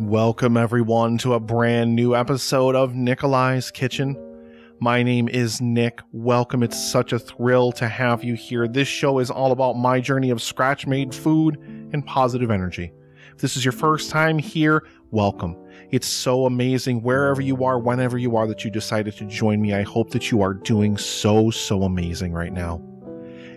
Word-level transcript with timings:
Welcome, 0.00 0.56
everyone, 0.56 1.18
to 1.18 1.34
a 1.34 1.40
brand 1.40 1.94
new 1.94 2.16
episode 2.16 2.74
of 2.74 2.94
Nikolai's 2.94 3.70
Kitchen. 3.70 4.16
My 4.80 5.02
name 5.02 5.28
is 5.28 5.60
Nick. 5.60 6.00
Welcome. 6.12 6.62
It's 6.62 6.82
such 6.82 7.12
a 7.12 7.18
thrill 7.18 7.72
to 7.72 7.88
have 7.88 8.24
you 8.24 8.34
here. 8.34 8.66
This 8.66 8.88
show 8.88 9.18
is 9.18 9.30
all 9.30 9.52
about 9.52 9.74
my 9.74 10.00
journey 10.00 10.30
of 10.30 10.40
scratch 10.40 10.86
made 10.86 11.14
food 11.14 11.58
and 11.92 12.06
positive 12.06 12.50
energy. 12.50 12.90
If 13.32 13.38
this 13.42 13.56
is 13.58 13.64
your 13.64 13.72
first 13.72 14.08
time 14.08 14.38
here, 14.38 14.86
welcome. 15.10 15.56
It's 15.90 16.06
so 16.06 16.46
amazing 16.46 17.02
wherever 17.02 17.42
you 17.42 17.64
are, 17.64 17.78
whenever 17.78 18.16
you 18.16 18.36
are 18.36 18.46
that 18.46 18.64
you 18.64 18.70
decided 18.70 19.14
to 19.18 19.26
join 19.26 19.60
me. 19.60 19.74
I 19.74 19.82
hope 19.82 20.10
that 20.10 20.30
you 20.30 20.40
are 20.40 20.54
doing 20.54 20.96
so, 20.96 21.50
so 21.50 21.82
amazing 21.82 22.32
right 22.32 22.52
now. 22.52 22.82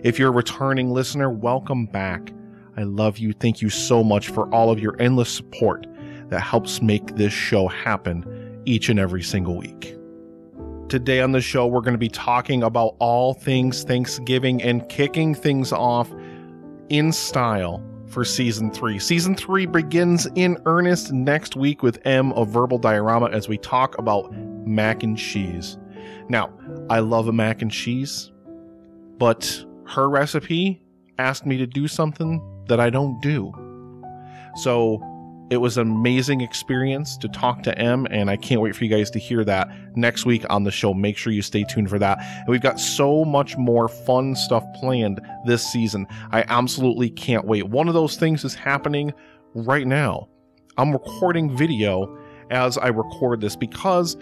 If 0.04 0.18
you're 0.18 0.28
a 0.28 0.32
returning 0.32 0.90
listener, 0.90 1.30
welcome 1.30 1.86
back. 1.86 2.32
I 2.76 2.84
love 2.84 3.18
you. 3.18 3.32
Thank 3.32 3.60
you 3.60 3.68
so 3.68 4.02
much 4.02 4.28
for 4.28 4.52
all 4.54 4.70
of 4.70 4.80
your 4.80 5.00
endless 5.00 5.30
support 5.30 5.86
that 6.28 6.40
helps 6.40 6.80
make 6.80 7.16
this 7.16 7.32
show 7.32 7.68
happen 7.68 8.62
each 8.64 8.88
and 8.88 8.98
every 8.98 9.22
single 9.22 9.56
week. 9.56 9.96
Today 10.88 11.20
on 11.20 11.32
the 11.32 11.40
show, 11.40 11.66
we're 11.66 11.80
going 11.80 11.94
to 11.94 11.98
be 11.98 12.08
talking 12.08 12.62
about 12.62 12.96
all 12.98 13.34
things 13.34 13.82
Thanksgiving 13.84 14.62
and 14.62 14.88
kicking 14.88 15.34
things 15.34 15.72
off 15.72 16.10
in 16.88 17.12
style 17.12 17.82
for 18.06 18.24
season 18.24 18.70
three. 18.70 18.98
Season 18.98 19.34
three 19.34 19.64
begins 19.64 20.26
in 20.34 20.58
earnest 20.66 21.12
next 21.12 21.56
week 21.56 21.82
with 21.82 21.98
Em 22.06 22.32
of 22.32 22.48
Verbal 22.48 22.78
Diorama 22.78 23.30
as 23.30 23.48
we 23.48 23.56
talk 23.58 23.96
about 23.98 24.30
mac 24.66 25.02
and 25.02 25.16
cheese. 25.16 25.78
Now, 26.28 26.52
I 26.90 27.00
love 27.00 27.26
a 27.26 27.32
mac 27.32 27.62
and 27.62 27.70
cheese, 27.70 28.30
but 29.18 29.64
her 29.86 30.10
recipe 30.10 30.82
asked 31.18 31.46
me 31.46 31.56
to 31.56 31.66
do 31.66 31.88
something 31.88 32.40
that 32.72 32.80
I 32.80 32.88
don't 32.88 33.20
do. 33.20 33.52
So 34.56 34.98
it 35.50 35.58
was 35.58 35.76
an 35.76 35.82
amazing 35.86 36.40
experience 36.40 37.18
to 37.18 37.28
talk 37.28 37.62
to 37.64 37.78
Em, 37.78 38.06
and 38.10 38.30
I 38.30 38.38
can't 38.38 38.62
wait 38.62 38.74
for 38.74 38.84
you 38.84 38.90
guys 38.90 39.10
to 39.10 39.18
hear 39.18 39.44
that 39.44 39.68
next 39.94 40.24
week 40.24 40.46
on 40.48 40.64
the 40.64 40.70
show. 40.70 40.94
Make 40.94 41.18
sure 41.18 41.34
you 41.34 41.42
stay 41.42 41.64
tuned 41.64 41.90
for 41.90 41.98
that. 41.98 42.18
And 42.20 42.48
we've 42.48 42.62
got 42.62 42.80
so 42.80 43.26
much 43.26 43.58
more 43.58 43.86
fun 43.88 44.34
stuff 44.34 44.64
planned 44.80 45.20
this 45.44 45.62
season. 45.70 46.06
I 46.30 46.44
absolutely 46.48 47.10
can't 47.10 47.44
wait. 47.44 47.68
One 47.68 47.86
of 47.86 47.92
those 47.92 48.16
things 48.16 48.42
is 48.42 48.54
happening 48.54 49.12
right 49.54 49.86
now. 49.86 50.30
I'm 50.78 50.92
recording 50.92 51.54
video 51.54 52.18
as 52.50 52.78
I 52.78 52.88
record 52.88 53.42
this 53.42 53.54
because 53.54 54.16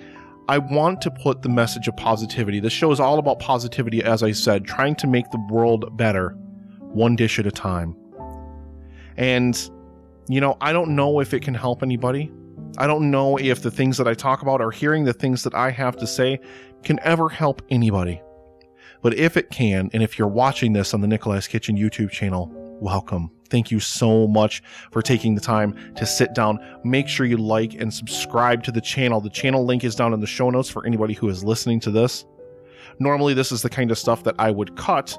I 0.49 0.59
want 0.59 1.01
to 1.03 1.13
put 1.13 1.43
the 1.43 1.49
message 1.49 1.87
of 1.87 1.97
positivity. 1.97 2.59
This 2.59 2.73
show 2.73 2.91
is 2.91 2.99
all 2.99 3.21
about 3.21 3.39
positivity, 3.39 4.03
as 4.03 4.25
I 4.25 4.33
said, 4.33 4.65
trying 4.65 4.97
to 4.97 5.07
make 5.07 5.31
the 5.31 5.47
world 5.49 5.97
better, 5.97 6.31
one 6.93 7.15
dish 7.15 7.39
at 7.39 7.47
a 7.47 7.53
time. 7.53 7.95
And 9.17 9.71
you 10.29 10.41
know, 10.41 10.57
I 10.61 10.73
don't 10.73 10.95
know 10.95 11.21
if 11.21 11.35
it 11.35 11.43
can 11.43 11.55
help 11.55 11.83
anybody. 11.83 12.31
I 12.79 12.87
don't 12.87 13.11
know 13.11 13.37
if 13.37 13.63
the 13.63 13.71
things 13.71 13.97
that 13.97 14.07
I 14.07 14.15
talk 14.15 14.43
about 14.43 14.61
or 14.61 14.71
hearing 14.71 15.05
the 15.05 15.13
things 15.13 15.43
that 15.43 15.55
I 15.55 15.71
have 15.71 15.97
to 15.97 16.07
say 16.07 16.39
can 16.85 17.01
ever 17.03 17.29
help 17.29 17.63
anybody. 17.69 18.23
But 19.03 19.15
if 19.15 19.37
it 19.37 19.51
can, 19.51 19.91
and 19.93 20.03
if 20.03 20.19
you're 20.19 20.29
watching 20.29 20.73
this 20.73 20.95
on 20.95 21.01
the 21.01 21.09
Nikolai's 21.09 21.49
Kitchen 21.49 21.77
YouTube 21.77 22.11
channel, 22.11 22.49
welcome. 22.81 23.31
Thank 23.49 23.73
you 23.73 23.81
so 23.81 24.29
much 24.29 24.63
for 24.93 25.03
taking 25.03 25.35
the 25.35 25.41
time 25.41 25.95
to 25.97 26.07
sit 26.07 26.35
down. 26.35 26.61
Make 26.85 27.09
sure 27.09 27.27
you 27.27 27.37
like 27.37 27.75
and 27.75 27.93
subscribe 27.93 28.63
to 28.65 28.71
the 28.71 28.81
channel. 28.81 29.21
The 29.21 29.31
channel 29.31 29.65
link 29.65 29.83
is 29.83 29.97
down 29.97 30.15
in 30.15 30.21
the 30.21 30.27
show 30.27 30.51
notes 30.51 30.71
for 30.71 30.87
anybody 30.87 31.15
who 31.15 31.29
is 31.29 31.43
listening 31.43 31.81
to 31.81 31.91
this. 31.91 32.25
Normally, 33.01 33.35
this 33.35 33.51
is 33.51 33.63
the 33.63 33.71
kind 33.71 33.91
of 33.91 33.99
stuff 33.99 34.23
that 34.25 34.37
I 34.39 34.51
would 34.51 34.77
cut 34.77 35.19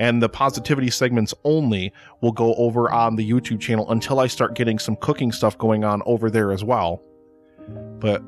and 0.00 0.22
the 0.22 0.30
positivity 0.30 0.88
segments 0.88 1.34
only 1.44 1.92
will 2.22 2.32
go 2.32 2.54
over 2.54 2.90
on 2.90 3.16
the 3.16 3.30
YouTube 3.30 3.60
channel 3.60 3.88
until 3.92 4.18
I 4.18 4.28
start 4.28 4.54
getting 4.54 4.78
some 4.78 4.96
cooking 4.96 5.30
stuff 5.30 5.58
going 5.58 5.84
on 5.84 6.02
over 6.06 6.30
there 6.30 6.52
as 6.52 6.64
well. 6.64 7.02
But 7.98 8.22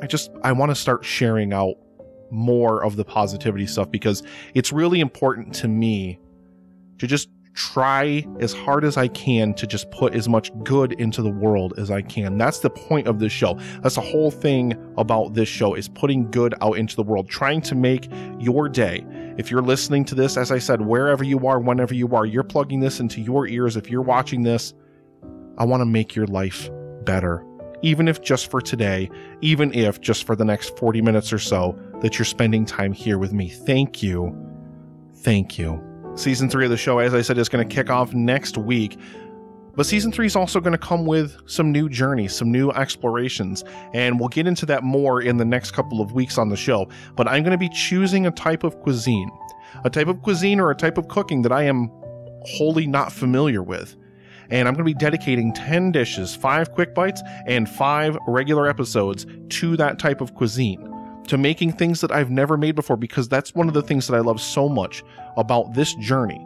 I 0.00 0.06
just 0.06 0.30
I 0.44 0.52
want 0.52 0.70
to 0.70 0.76
start 0.76 1.04
sharing 1.04 1.52
out 1.52 1.74
more 2.30 2.84
of 2.84 2.94
the 2.94 3.04
positivity 3.04 3.66
stuff 3.66 3.90
because 3.90 4.22
it's 4.54 4.72
really 4.72 5.00
important 5.00 5.52
to 5.56 5.68
me 5.68 6.20
to 6.98 7.08
just 7.08 7.28
try 7.56 8.24
as 8.38 8.52
hard 8.52 8.84
as 8.84 8.96
I 8.98 9.08
can 9.08 9.54
to 9.54 9.66
just 9.66 9.90
put 9.90 10.14
as 10.14 10.28
much 10.28 10.52
good 10.62 10.92
into 10.92 11.22
the 11.22 11.30
world 11.30 11.74
as 11.78 11.90
I 11.90 12.02
can. 12.02 12.36
That's 12.36 12.60
the 12.60 12.70
point 12.70 13.08
of 13.08 13.18
this 13.18 13.32
show. 13.32 13.58
That's 13.82 13.94
the 13.94 14.02
whole 14.02 14.30
thing 14.30 14.74
about 14.98 15.32
this 15.32 15.48
show 15.48 15.74
is 15.74 15.88
putting 15.88 16.30
good 16.30 16.54
out 16.60 16.76
into 16.76 16.94
the 16.94 17.02
world, 17.02 17.28
trying 17.28 17.62
to 17.62 17.74
make 17.74 18.08
your 18.38 18.68
day. 18.68 19.04
If 19.38 19.50
you're 19.50 19.62
listening 19.62 20.04
to 20.06 20.14
this, 20.14 20.36
as 20.36 20.52
I 20.52 20.58
said, 20.58 20.82
wherever 20.82 21.24
you 21.24 21.46
are, 21.46 21.58
whenever 21.58 21.94
you 21.94 22.14
are, 22.14 22.26
you're 22.26 22.44
plugging 22.44 22.80
this 22.80 23.00
into 23.00 23.22
your 23.22 23.46
ears. 23.46 23.76
If 23.76 23.90
you're 23.90 24.02
watching 24.02 24.42
this, 24.42 24.74
I 25.56 25.64
want 25.64 25.80
to 25.80 25.86
make 25.86 26.14
your 26.14 26.26
life 26.26 26.68
better. 27.04 27.42
Even 27.80 28.06
if 28.06 28.20
just 28.20 28.50
for 28.50 28.60
today, 28.60 29.10
even 29.40 29.72
if 29.72 30.00
just 30.00 30.24
for 30.24 30.36
the 30.36 30.44
next 30.44 30.76
40 30.78 31.00
minutes 31.00 31.32
or 31.32 31.38
so 31.38 31.78
that 32.02 32.18
you're 32.18 32.26
spending 32.26 32.66
time 32.66 32.92
here 32.92 33.18
with 33.18 33.32
me. 33.32 33.48
Thank 33.48 34.02
you. 34.02 34.34
Thank 35.14 35.58
you. 35.58 35.85
Season 36.16 36.48
three 36.48 36.64
of 36.64 36.70
the 36.70 36.78
show, 36.78 36.98
as 36.98 37.12
I 37.12 37.20
said, 37.20 37.36
is 37.36 37.50
going 37.50 37.68
to 37.68 37.74
kick 37.74 37.90
off 37.90 38.14
next 38.14 38.56
week. 38.56 38.98
But 39.74 39.84
season 39.84 40.10
three 40.10 40.24
is 40.24 40.34
also 40.34 40.60
going 40.60 40.72
to 40.72 40.78
come 40.78 41.04
with 41.04 41.36
some 41.44 41.70
new 41.70 41.90
journeys, 41.90 42.34
some 42.34 42.50
new 42.50 42.70
explorations, 42.70 43.62
and 43.92 44.18
we'll 44.18 44.30
get 44.30 44.46
into 44.46 44.64
that 44.64 44.82
more 44.82 45.20
in 45.20 45.36
the 45.36 45.44
next 45.44 45.72
couple 45.72 46.00
of 46.00 46.12
weeks 46.12 46.38
on 46.38 46.48
the 46.48 46.56
show. 46.56 46.88
But 47.16 47.28
I'm 47.28 47.42
going 47.42 47.52
to 47.52 47.58
be 47.58 47.68
choosing 47.68 48.26
a 48.26 48.30
type 48.30 48.64
of 48.64 48.80
cuisine, 48.80 49.30
a 49.84 49.90
type 49.90 50.08
of 50.08 50.22
cuisine 50.22 50.58
or 50.58 50.70
a 50.70 50.74
type 50.74 50.96
of 50.96 51.06
cooking 51.08 51.42
that 51.42 51.52
I 51.52 51.64
am 51.64 51.90
wholly 52.46 52.86
not 52.86 53.12
familiar 53.12 53.62
with. 53.62 53.94
And 54.48 54.66
I'm 54.66 54.72
going 54.72 54.86
to 54.86 54.94
be 54.94 54.94
dedicating 54.94 55.52
10 55.52 55.92
dishes, 55.92 56.34
five 56.34 56.72
quick 56.72 56.94
bites, 56.94 57.20
and 57.46 57.68
five 57.68 58.16
regular 58.26 58.68
episodes 58.68 59.26
to 59.50 59.76
that 59.76 59.98
type 59.98 60.22
of 60.22 60.34
cuisine 60.34 60.95
to 61.26 61.38
making 61.38 61.72
things 61.72 62.00
that 62.00 62.12
I've 62.12 62.30
never 62.30 62.56
made 62.56 62.74
before 62.74 62.96
because 62.96 63.28
that's 63.28 63.54
one 63.54 63.68
of 63.68 63.74
the 63.74 63.82
things 63.82 64.06
that 64.06 64.14
I 64.14 64.20
love 64.20 64.40
so 64.40 64.68
much 64.68 65.02
about 65.36 65.74
this 65.74 65.94
journey 65.94 66.44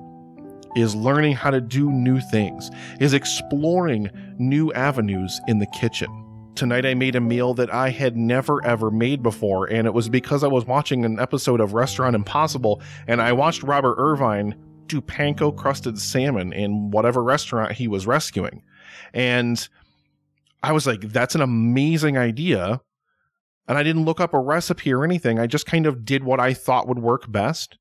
is 0.77 0.95
learning 0.95 1.35
how 1.35 1.51
to 1.51 1.61
do 1.61 1.91
new 1.91 2.21
things, 2.21 2.71
is 3.01 3.13
exploring 3.13 4.11
new 4.39 4.73
avenues 4.73 5.41
in 5.49 5.59
the 5.59 5.67
kitchen. 5.67 6.09
Tonight 6.55 6.87
I 6.87 6.95
made 6.95 7.17
a 7.17 7.21
meal 7.21 7.55
that 7.55 7.73
I 7.73 7.91
had 7.91 8.17
never 8.17 8.65
ever 8.65 8.91
made 8.91 9.23
before, 9.23 9.67
and 9.67 9.87
it 9.87 9.95
was 9.95 10.09
because 10.09 10.45
I 10.45 10.49
was 10.49 10.67
watching 10.67 11.05
an 11.05 11.19
episode 11.19 11.61
of 11.61 11.75
Restaurant 11.75 12.15
Impossible 12.15 12.83
and 13.07 13.21
I 13.21 13.33
watched 13.33 13.63
Robert 13.63 13.97
Irvine 13.99 14.55
do 14.87 15.01
panko 15.01 15.57
crusted 15.57 15.99
salmon 15.99 16.53
in 16.53 16.91
whatever 16.91 17.23
restaurant 17.23 17.73
he 17.73 17.89
was 17.89 18.07
rescuing. 18.07 18.63
And 19.15 19.69
I 20.63 20.73
was 20.73 20.87
like, 20.87 21.01
that's 21.01 21.35
an 21.35 21.41
amazing 21.41 22.19
idea 22.19 22.81
and 23.71 23.79
I 23.79 23.85
didn't 23.85 24.05
look 24.05 24.21
up 24.21 24.35
a 24.35 24.39
recipe 24.41 24.93
or 24.93 25.05
anything. 25.05 25.39
I 25.39 25.47
just 25.47 25.65
kind 25.65 25.87
of 25.87 26.05
did 26.05 26.25
what 26.25 26.41
I 26.41 26.55
thought 26.55 26.89
would 26.89 26.99
work 26.99 27.31
best. 27.31 27.79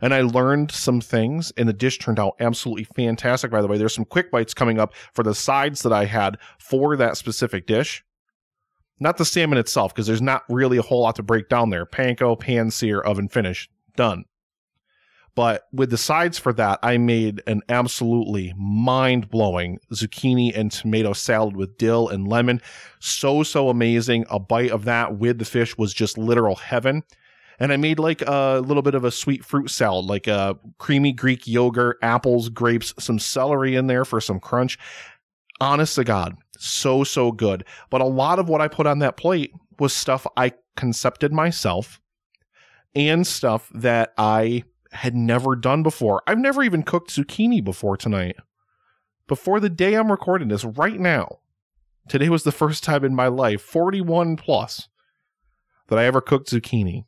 And 0.00 0.14
I 0.14 0.20
learned 0.20 0.70
some 0.70 1.00
things, 1.00 1.52
and 1.56 1.68
the 1.68 1.72
dish 1.72 1.98
turned 1.98 2.20
out 2.20 2.34
absolutely 2.38 2.84
fantastic, 2.84 3.50
by 3.50 3.60
the 3.60 3.66
way. 3.66 3.76
There's 3.76 3.92
some 3.94 4.04
quick 4.04 4.30
bites 4.30 4.54
coming 4.54 4.78
up 4.78 4.94
for 5.12 5.24
the 5.24 5.34
sides 5.34 5.82
that 5.82 5.92
I 5.92 6.04
had 6.04 6.38
for 6.60 6.96
that 6.96 7.16
specific 7.16 7.66
dish. 7.66 8.04
Not 9.00 9.16
the 9.16 9.24
salmon 9.24 9.58
itself, 9.58 9.92
because 9.92 10.06
there's 10.06 10.22
not 10.22 10.44
really 10.48 10.76
a 10.76 10.82
whole 10.82 11.02
lot 11.02 11.16
to 11.16 11.24
break 11.24 11.48
down 11.48 11.70
there. 11.70 11.86
Panko, 11.86 12.38
pan 12.38 12.70
sear, 12.70 13.00
oven 13.00 13.26
finish, 13.26 13.68
done. 13.96 14.24
But 15.34 15.66
with 15.72 15.90
the 15.90 15.96
sides 15.96 16.38
for 16.38 16.52
that, 16.54 16.78
I 16.82 16.98
made 16.98 17.42
an 17.46 17.62
absolutely 17.68 18.52
mind 18.56 19.30
blowing 19.30 19.78
zucchini 19.92 20.56
and 20.56 20.70
tomato 20.70 21.14
salad 21.14 21.56
with 21.56 21.78
dill 21.78 22.08
and 22.08 22.28
lemon. 22.28 22.60
So, 23.00 23.42
so 23.42 23.70
amazing. 23.70 24.26
A 24.28 24.38
bite 24.38 24.70
of 24.70 24.84
that 24.84 25.16
with 25.16 25.38
the 25.38 25.46
fish 25.46 25.78
was 25.78 25.94
just 25.94 26.18
literal 26.18 26.56
heaven. 26.56 27.02
And 27.58 27.72
I 27.72 27.76
made 27.76 27.98
like 27.98 28.22
a 28.22 28.60
little 28.64 28.82
bit 28.82 28.94
of 28.94 29.04
a 29.04 29.10
sweet 29.10 29.44
fruit 29.44 29.70
salad, 29.70 30.04
like 30.06 30.26
a 30.26 30.58
creamy 30.78 31.12
Greek 31.12 31.46
yogurt, 31.46 31.98
apples, 32.02 32.48
grapes, 32.48 32.92
some 32.98 33.18
celery 33.18 33.74
in 33.74 33.86
there 33.86 34.04
for 34.04 34.20
some 34.20 34.40
crunch. 34.40 34.78
Honest 35.60 35.94
to 35.94 36.04
God, 36.04 36.36
so, 36.58 37.04
so 37.04 37.30
good. 37.30 37.64
But 37.88 38.00
a 38.00 38.06
lot 38.06 38.38
of 38.38 38.48
what 38.48 38.60
I 38.60 38.68
put 38.68 38.86
on 38.86 38.98
that 38.98 39.16
plate 39.16 39.52
was 39.78 39.92
stuff 39.92 40.26
I 40.36 40.52
concepted 40.76 41.32
myself 41.32 42.00
and 42.94 43.26
stuff 43.26 43.70
that 43.74 44.12
I 44.18 44.64
had 44.92 45.14
never 45.14 45.56
done 45.56 45.82
before. 45.82 46.22
I've 46.26 46.38
never 46.38 46.62
even 46.62 46.82
cooked 46.82 47.10
zucchini 47.10 47.62
before 47.62 47.96
tonight. 47.96 48.36
Before 49.26 49.60
the 49.60 49.70
day 49.70 49.94
I'm 49.94 50.10
recording 50.10 50.48
this, 50.48 50.64
right 50.64 50.98
now, 50.98 51.38
today 52.08 52.28
was 52.28 52.44
the 52.44 52.52
first 52.52 52.84
time 52.84 53.04
in 53.04 53.14
my 53.14 53.28
life, 53.28 53.62
41 53.62 54.36
plus, 54.36 54.88
that 55.88 55.98
I 55.98 56.04
ever 56.04 56.20
cooked 56.20 56.50
zucchini. 56.50 57.04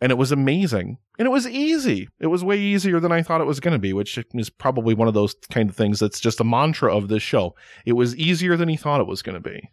And 0.00 0.10
it 0.10 0.18
was 0.18 0.32
amazing. 0.32 0.98
And 1.18 1.26
it 1.26 1.30
was 1.30 1.46
easy. 1.46 2.08
It 2.18 2.28
was 2.28 2.42
way 2.42 2.58
easier 2.58 2.98
than 2.98 3.12
I 3.12 3.22
thought 3.22 3.42
it 3.42 3.46
was 3.46 3.60
going 3.60 3.72
to 3.72 3.78
be, 3.78 3.92
which 3.92 4.18
is 4.32 4.48
probably 4.48 4.94
one 4.94 5.06
of 5.06 5.14
those 5.14 5.34
kind 5.50 5.68
of 5.68 5.76
things 5.76 5.98
that's 6.00 6.18
just 6.18 6.40
a 6.40 6.44
mantra 6.44 6.94
of 6.94 7.08
this 7.08 7.22
show. 7.22 7.54
It 7.84 7.92
was 7.92 8.16
easier 8.16 8.56
than 8.56 8.70
he 8.70 8.76
thought 8.76 9.00
it 9.00 9.06
was 9.06 9.20
going 9.20 9.34
to 9.34 9.50
be. 9.50 9.70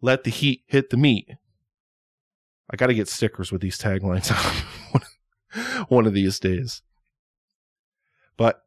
Let 0.00 0.24
the 0.24 0.30
heat 0.30 0.64
hit 0.66 0.90
the 0.90 0.96
meat. 0.96 1.30
I 2.70 2.76
got 2.76 2.88
to 2.88 2.94
get 2.94 3.08
stickers 3.08 3.52
with 3.52 3.60
these 3.60 3.78
taglines 3.78 4.32
on. 4.94 5.00
one 5.88 6.06
of 6.06 6.14
these 6.14 6.38
days. 6.38 6.82
But 8.36 8.62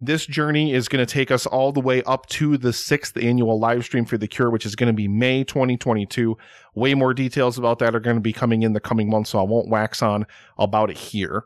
This 0.00 0.26
journey 0.26 0.72
is 0.72 0.88
going 0.88 1.04
to 1.04 1.12
take 1.12 1.30
us 1.30 1.46
all 1.46 1.70
the 1.70 1.80
way 1.80 2.02
up 2.02 2.26
to 2.30 2.56
the 2.58 2.72
sixth 2.72 3.16
annual 3.16 3.60
live 3.60 3.84
stream 3.84 4.04
for 4.04 4.18
The 4.18 4.26
Cure, 4.26 4.50
which 4.50 4.66
is 4.66 4.74
going 4.74 4.88
to 4.88 4.92
be 4.92 5.06
May 5.06 5.44
2022. 5.44 6.36
Way 6.74 6.94
more 6.94 7.14
details 7.14 7.56
about 7.56 7.78
that 7.78 7.94
are 7.94 8.00
going 8.00 8.16
to 8.16 8.20
be 8.20 8.32
coming 8.32 8.62
in 8.62 8.72
the 8.72 8.80
coming 8.80 9.08
months, 9.08 9.30
so 9.30 9.38
I 9.38 9.44
won't 9.44 9.68
wax 9.68 10.02
on 10.02 10.26
about 10.58 10.90
it 10.90 10.98
here. 10.98 11.44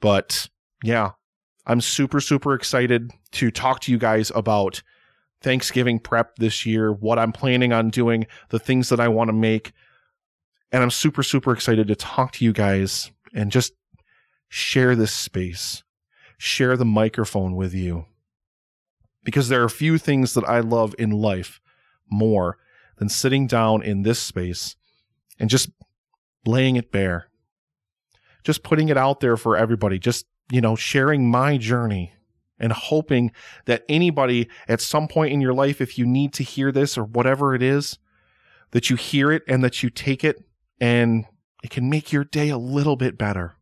But 0.00 0.50
yeah, 0.84 1.12
I'm 1.66 1.80
super, 1.80 2.20
super 2.20 2.52
excited 2.52 3.12
to 3.32 3.50
talk 3.50 3.80
to 3.82 3.92
you 3.92 3.98
guys 3.98 4.30
about 4.34 4.82
Thanksgiving 5.40 6.00
prep 6.00 6.36
this 6.36 6.66
year, 6.66 6.92
what 6.92 7.18
I'm 7.18 7.32
planning 7.32 7.72
on 7.72 7.88
doing, 7.88 8.26
the 8.50 8.58
things 8.58 8.90
that 8.90 9.00
I 9.00 9.08
want 9.08 9.28
to 9.28 9.32
make. 9.32 9.72
And 10.70 10.82
I'm 10.82 10.90
super, 10.90 11.22
super 11.22 11.52
excited 11.52 11.88
to 11.88 11.94
talk 11.96 12.32
to 12.32 12.44
you 12.44 12.52
guys 12.52 13.10
and 13.34 13.50
just 13.50 13.72
share 14.48 14.94
this 14.94 15.12
space, 15.12 15.82
share 16.36 16.76
the 16.76 16.84
microphone 16.84 17.56
with 17.56 17.74
you. 17.74 18.06
Because 19.24 19.48
there 19.48 19.62
are 19.62 19.68
few 19.68 19.98
things 19.98 20.34
that 20.34 20.44
I 20.44 20.60
love 20.60 20.94
in 20.98 21.10
life 21.10 21.60
more 22.10 22.58
than 22.96 23.08
sitting 23.08 23.46
down 23.46 23.82
in 23.82 24.02
this 24.02 24.18
space 24.18 24.76
and 25.38 25.48
just 25.48 25.70
laying 26.44 26.76
it 26.76 26.92
bare. 26.92 27.28
Just 28.44 28.62
putting 28.62 28.88
it 28.88 28.96
out 28.96 29.20
there 29.20 29.36
for 29.36 29.56
everybody, 29.56 29.98
just, 29.98 30.26
you 30.50 30.60
know, 30.60 30.74
sharing 30.74 31.30
my 31.30 31.56
journey 31.56 32.12
and 32.58 32.72
hoping 32.72 33.32
that 33.66 33.84
anybody 33.88 34.48
at 34.68 34.80
some 34.80 35.08
point 35.08 35.32
in 35.32 35.40
your 35.40 35.54
life, 35.54 35.80
if 35.80 35.96
you 35.96 36.04
need 36.04 36.32
to 36.34 36.42
hear 36.42 36.72
this 36.72 36.98
or 36.98 37.04
whatever 37.04 37.54
it 37.54 37.62
is, 37.62 37.98
that 38.72 38.90
you 38.90 38.96
hear 38.96 39.30
it 39.30 39.42
and 39.46 39.62
that 39.62 39.82
you 39.82 39.90
take 39.90 40.24
it 40.24 40.44
and 40.80 41.24
it 41.62 41.70
can 41.70 41.88
make 41.88 42.12
your 42.12 42.24
day 42.24 42.50
a 42.50 42.58
little 42.58 42.96
bit 42.96 43.16
better. 43.16 43.54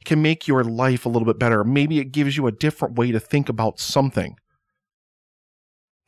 It 0.00 0.04
can 0.04 0.20
make 0.20 0.48
your 0.48 0.64
life 0.64 1.06
a 1.06 1.08
little 1.08 1.26
bit 1.26 1.38
better. 1.38 1.62
Maybe 1.62 2.00
it 2.00 2.12
gives 2.12 2.36
you 2.36 2.46
a 2.46 2.52
different 2.52 2.96
way 2.96 3.12
to 3.12 3.20
think 3.20 3.48
about 3.48 3.78
something. 3.78 4.36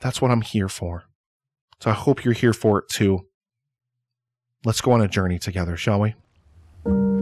That's 0.01 0.21
what 0.21 0.31
I'm 0.31 0.43
here 0.43 0.69
for. 0.69 1.05
So 1.81 1.91
I 1.91 1.95
hope 1.95 2.25
you're 2.25 2.35
here 2.35 2.53
for 2.53 2.79
it 2.81 2.89
too. 2.89 3.27
Let's 4.65 4.81
go 4.81 4.93
on 4.93 5.01
a 5.01 5.09
journey 5.09 5.39
together, 5.39 5.77
shall 5.77 6.01
we? 6.01 7.14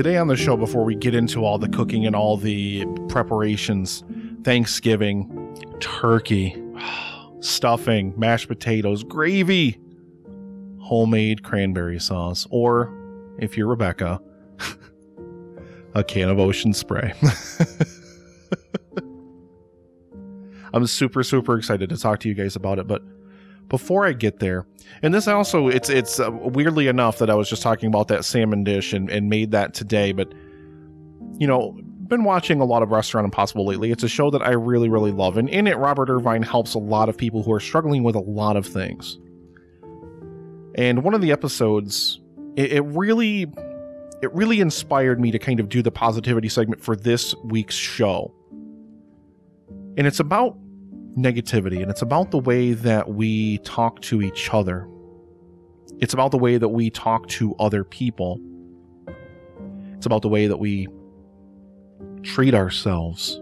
Today 0.00 0.16
on 0.16 0.28
the 0.28 0.36
show, 0.36 0.56
before 0.56 0.82
we 0.82 0.94
get 0.94 1.14
into 1.14 1.44
all 1.44 1.58
the 1.58 1.68
cooking 1.68 2.06
and 2.06 2.16
all 2.16 2.38
the 2.38 2.86
preparations, 3.10 4.02
Thanksgiving, 4.44 5.54
turkey, 5.78 6.56
stuffing, 7.40 8.14
mashed 8.16 8.48
potatoes, 8.48 9.04
gravy, 9.04 9.78
homemade 10.78 11.42
cranberry 11.42 12.00
sauce, 12.00 12.46
or 12.48 12.90
if 13.38 13.58
you're 13.58 13.66
Rebecca, 13.66 14.22
a 15.94 16.02
can 16.02 16.30
of 16.30 16.38
ocean 16.38 16.72
spray. 16.72 17.12
I'm 20.72 20.86
super, 20.86 21.22
super 21.22 21.58
excited 21.58 21.90
to 21.90 21.98
talk 21.98 22.20
to 22.20 22.28
you 22.30 22.34
guys 22.34 22.56
about 22.56 22.78
it, 22.78 22.86
but 22.86 23.02
before 23.70 24.04
I 24.04 24.12
get 24.12 24.40
there, 24.40 24.66
and 25.02 25.14
this 25.14 25.26
also 25.26 25.68
it's 25.68 25.88
it's 25.88 26.20
uh, 26.20 26.30
weirdly 26.30 26.88
enough 26.88 27.18
that 27.18 27.30
I 27.30 27.34
was 27.34 27.48
just 27.48 27.62
talking 27.62 27.86
about 27.86 28.08
that 28.08 28.26
salmon 28.26 28.64
dish 28.64 28.92
and, 28.92 29.08
and 29.08 29.30
made 29.30 29.52
that 29.52 29.72
today, 29.72 30.12
but 30.12 30.30
you 31.38 31.46
know, 31.46 31.80
been 32.08 32.24
watching 32.24 32.60
a 32.60 32.64
lot 32.66 32.82
of 32.82 32.90
Restaurant 32.90 33.24
Impossible 33.24 33.64
lately. 33.64 33.90
It's 33.90 34.02
a 34.02 34.08
show 34.08 34.30
that 34.30 34.42
I 34.42 34.50
really 34.50 34.90
really 34.90 35.12
love, 35.12 35.38
and 35.38 35.48
in 35.48 35.66
it, 35.66 35.78
Robert 35.78 36.10
Irvine 36.10 36.42
helps 36.42 36.74
a 36.74 36.78
lot 36.78 37.08
of 37.08 37.16
people 37.16 37.42
who 37.42 37.52
are 37.52 37.60
struggling 37.60 38.02
with 38.02 38.16
a 38.16 38.20
lot 38.20 38.56
of 38.56 38.66
things. 38.66 39.18
And 40.74 41.02
one 41.02 41.14
of 41.14 41.20
the 41.20 41.32
episodes, 41.32 42.20
it, 42.56 42.72
it 42.72 42.80
really 42.82 43.46
it 44.22 44.32
really 44.34 44.60
inspired 44.60 45.18
me 45.18 45.30
to 45.30 45.38
kind 45.38 45.60
of 45.60 45.68
do 45.68 45.80
the 45.80 45.90
positivity 45.90 46.48
segment 46.48 46.82
for 46.82 46.94
this 46.94 47.34
week's 47.44 47.74
show. 47.74 48.34
And 49.96 50.06
it's 50.06 50.20
about 50.20 50.58
negativity, 51.16 51.82
and 51.82 51.90
it's 51.90 52.02
about 52.02 52.30
the 52.30 52.38
way 52.38 52.72
that 52.72 53.08
we 53.08 53.58
talk 53.58 54.00
to 54.02 54.22
each 54.22 54.52
other. 54.52 54.88
It's 55.98 56.14
about 56.14 56.30
the 56.30 56.38
way 56.38 56.56
that 56.56 56.68
we 56.68 56.90
talk 56.90 57.26
to 57.28 57.54
other 57.58 57.84
people. 57.84 58.40
It's 59.94 60.06
about 60.06 60.22
the 60.22 60.28
way 60.28 60.46
that 60.46 60.56
we 60.56 60.88
treat 62.22 62.54
ourselves. 62.54 63.40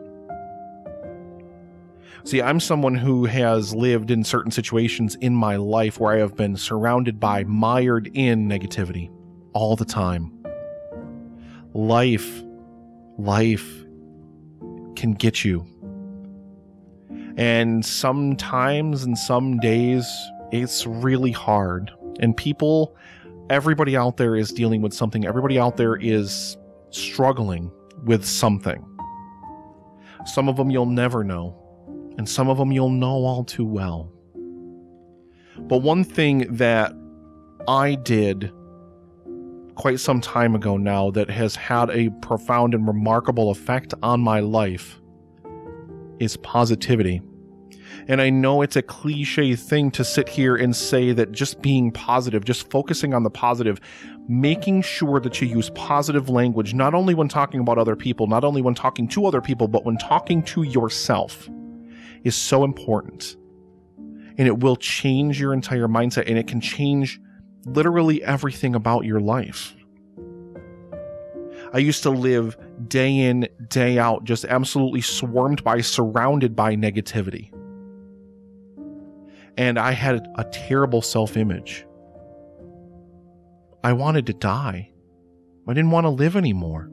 See, 2.24 2.42
I'm 2.42 2.60
someone 2.60 2.94
who 2.94 3.24
has 3.24 3.74
lived 3.74 4.10
in 4.10 4.24
certain 4.24 4.50
situations 4.50 5.14
in 5.16 5.34
my 5.34 5.56
life 5.56 5.98
where 5.98 6.14
I 6.14 6.18
have 6.18 6.36
been 6.36 6.56
surrounded 6.56 7.18
by, 7.20 7.44
mired 7.44 8.10
in 8.12 8.48
negativity 8.48 9.10
all 9.52 9.76
the 9.76 9.84
time. 9.84 10.32
Life, 11.74 12.42
life 13.16 13.66
can 14.96 15.12
get 15.16 15.44
you 15.44 15.64
and 17.38 17.86
sometimes 17.86 19.04
and 19.04 19.16
some 19.16 19.58
days, 19.58 20.04
it's 20.50 20.84
really 20.86 21.30
hard. 21.30 21.92
And 22.18 22.36
people, 22.36 22.96
everybody 23.48 23.96
out 23.96 24.16
there 24.16 24.34
is 24.34 24.52
dealing 24.52 24.82
with 24.82 24.92
something. 24.92 25.24
Everybody 25.24 25.56
out 25.56 25.76
there 25.76 25.94
is 25.94 26.56
struggling 26.90 27.70
with 28.04 28.24
something. 28.24 28.84
Some 30.26 30.48
of 30.48 30.56
them 30.56 30.68
you'll 30.68 30.86
never 30.86 31.22
know, 31.22 31.56
and 32.18 32.28
some 32.28 32.48
of 32.48 32.58
them 32.58 32.72
you'll 32.72 32.90
know 32.90 33.24
all 33.24 33.44
too 33.44 33.64
well. 33.64 34.12
But 35.56 35.78
one 35.78 36.02
thing 36.02 36.52
that 36.56 36.92
I 37.68 37.94
did 37.94 38.50
quite 39.76 40.00
some 40.00 40.20
time 40.20 40.56
ago 40.56 40.76
now 40.76 41.12
that 41.12 41.30
has 41.30 41.54
had 41.54 41.88
a 41.90 42.10
profound 42.20 42.74
and 42.74 42.84
remarkable 42.84 43.50
effect 43.50 43.94
on 44.02 44.20
my 44.20 44.40
life 44.40 45.00
is 46.18 46.36
positivity. 46.38 47.22
And 48.06 48.20
I 48.20 48.30
know 48.30 48.62
it's 48.62 48.76
a 48.76 48.82
cliche 48.82 49.56
thing 49.56 49.90
to 49.92 50.04
sit 50.04 50.28
here 50.28 50.56
and 50.56 50.74
say 50.74 51.12
that 51.12 51.32
just 51.32 51.60
being 51.60 51.90
positive, 51.90 52.44
just 52.44 52.70
focusing 52.70 53.14
on 53.14 53.22
the 53.22 53.30
positive, 53.30 53.80
making 54.28 54.82
sure 54.82 55.20
that 55.20 55.40
you 55.40 55.48
use 55.48 55.70
positive 55.70 56.28
language, 56.28 56.74
not 56.74 56.94
only 56.94 57.14
when 57.14 57.28
talking 57.28 57.60
about 57.60 57.78
other 57.78 57.96
people, 57.96 58.26
not 58.26 58.44
only 58.44 58.62
when 58.62 58.74
talking 58.74 59.08
to 59.08 59.26
other 59.26 59.40
people, 59.40 59.68
but 59.68 59.84
when 59.84 59.96
talking 59.98 60.42
to 60.42 60.62
yourself, 60.62 61.48
is 62.24 62.36
so 62.36 62.64
important. 62.64 63.36
And 64.38 64.46
it 64.46 64.60
will 64.60 64.76
change 64.76 65.40
your 65.40 65.52
entire 65.52 65.88
mindset 65.88 66.28
and 66.28 66.38
it 66.38 66.46
can 66.46 66.60
change 66.60 67.20
literally 67.66 68.22
everything 68.22 68.74
about 68.74 69.04
your 69.04 69.20
life. 69.20 69.74
I 71.72 71.78
used 71.78 72.02
to 72.04 72.10
live 72.10 72.56
day 72.88 73.14
in, 73.14 73.48
day 73.68 73.98
out, 73.98 74.24
just 74.24 74.44
absolutely 74.46 75.02
swarmed 75.02 75.62
by, 75.64 75.80
surrounded 75.80 76.56
by 76.56 76.76
negativity. 76.76 77.52
And 79.58 79.76
I 79.76 79.90
had 79.90 80.26
a 80.36 80.44
terrible 80.44 81.02
self 81.02 81.36
image. 81.36 81.84
I 83.82 83.92
wanted 83.92 84.26
to 84.26 84.32
die. 84.32 84.92
I 85.68 85.74
didn't 85.74 85.90
want 85.90 86.04
to 86.04 86.10
live 86.10 86.36
anymore. 86.36 86.88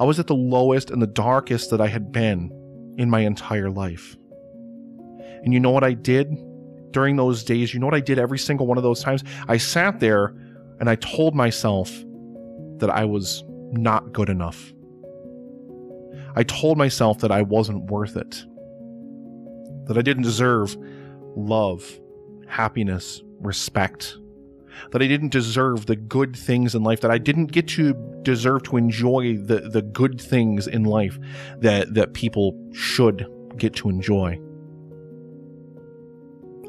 I 0.00 0.04
was 0.04 0.18
at 0.18 0.26
the 0.26 0.34
lowest 0.34 0.90
and 0.90 1.00
the 1.00 1.06
darkest 1.06 1.70
that 1.70 1.80
I 1.80 1.86
had 1.86 2.10
been 2.10 2.50
in 2.98 3.08
my 3.08 3.20
entire 3.20 3.70
life. 3.70 4.16
And 5.44 5.54
you 5.54 5.60
know 5.60 5.70
what 5.70 5.84
I 5.84 5.92
did 5.92 6.36
during 6.90 7.16
those 7.16 7.44
days? 7.44 7.72
You 7.72 7.78
know 7.78 7.86
what 7.86 7.94
I 7.94 8.00
did 8.00 8.18
every 8.18 8.38
single 8.38 8.66
one 8.66 8.76
of 8.76 8.82
those 8.82 9.02
times? 9.02 9.22
I 9.46 9.58
sat 9.58 10.00
there 10.00 10.34
and 10.80 10.90
I 10.90 10.96
told 10.96 11.36
myself 11.36 11.90
that 12.78 12.90
I 12.90 13.04
was 13.04 13.44
not 13.70 14.12
good 14.12 14.28
enough. 14.28 14.72
I 16.34 16.42
told 16.42 16.78
myself 16.78 17.20
that 17.20 17.30
I 17.30 17.42
wasn't 17.42 17.90
worth 17.90 18.16
it, 18.16 18.44
that 19.86 19.96
I 19.96 20.02
didn't 20.02 20.24
deserve 20.24 20.76
love, 21.36 22.00
happiness, 22.46 23.22
respect, 23.40 24.16
that 24.90 25.02
I 25.02 25.06
didn't 25.06 25.30
deserve 25.30 25.86
the 25.86 25.96
good 25.96 26.36
things 26.36 26.74
in 26.74 26.82
life, 26.82 27.00
that 27.00 27.10
I 27.10 27.18
didn't 27.18 27.52
get 27.52 27.68
to 27.68 27.94
deserve 28.22 28.62
to 28.64 28.76
enjoy 28.76 29.36
the, 29.36 29.60
the 29.60 29.82
good 29.82 30.20
things 30.20 30.66
in 30.66 30.84
life 30.84 31.18
that, 31.58 31.94
that 31.94 32.14
people 32.14 32.58
should 32.72 33.26
get 33.56 33.74
to 33.76 33.88
enjoy. 33.88 34.40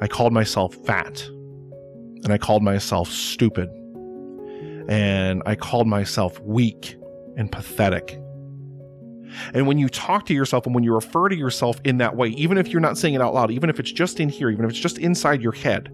I 0.01 0.07
called 0.07 0.33
myself 0.33 0.75
fat, 0.85 1.25
and 1.27 2.31
I 2.31 2.37
called 2.37 2.63
myself 2.63 3.09
stupid, 3.09 3.69
and 4.89 5.41
I 5.45 5.55
called 5.55 5.87
myself 5.87 6.39
weak 6.41 6.97
and 7.37 7.51
pathetic. 7.51 8.19
And 9.53 9.67
when 9.67 9.77
you 9.77 9.89
talk 9.89 10.25
to 10.27 10.33
yourself 10.33 10.65
and 10.65 10.75
when 10.75 10.83
you 10.83 10.93
refer 10.93 11.29
to 11.29 11.35
yourself 11.35 11.79
in 11.83 11.97
that 11.97 12.15
way, 12.15 12.29
even 12.29 12.57
if 12.57 12.67
you're 12.69 12.81
not 12.81 12.97
saying 12.97 13.13
it 13.13 13.21
out 13.21 13.33
loud, 13.33 13.51
even 13.51 13.69
if 13.69 13.79
it's 13.79 13.91
just 13.91 14.19
in 14.19 14.29
here, 14.29 14.49
even 14.49 14.65
if 14.65 14.71
it's 14.71 14.79
just 14.79 14.97
inside 14.97 15.41
your 15.41 15.51
head, 15.51 15.91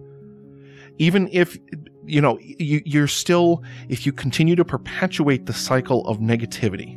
even 0.97 1.29
if 1.31 1.57
you 2.05 2.21
know, 2.21 2.39
you, 2.39 2.81
you're 2.85 3.07
still, 3.07 3.63
if 3.87 4.05
you 4.05 4.11
continue 4.11 4.55
to 4.55 4.65
perpetuate 4.65 5.45
the 5.45 5.53
cycle 5.53 6.05
of 6.07 6.17
negativity, 6.17 6.95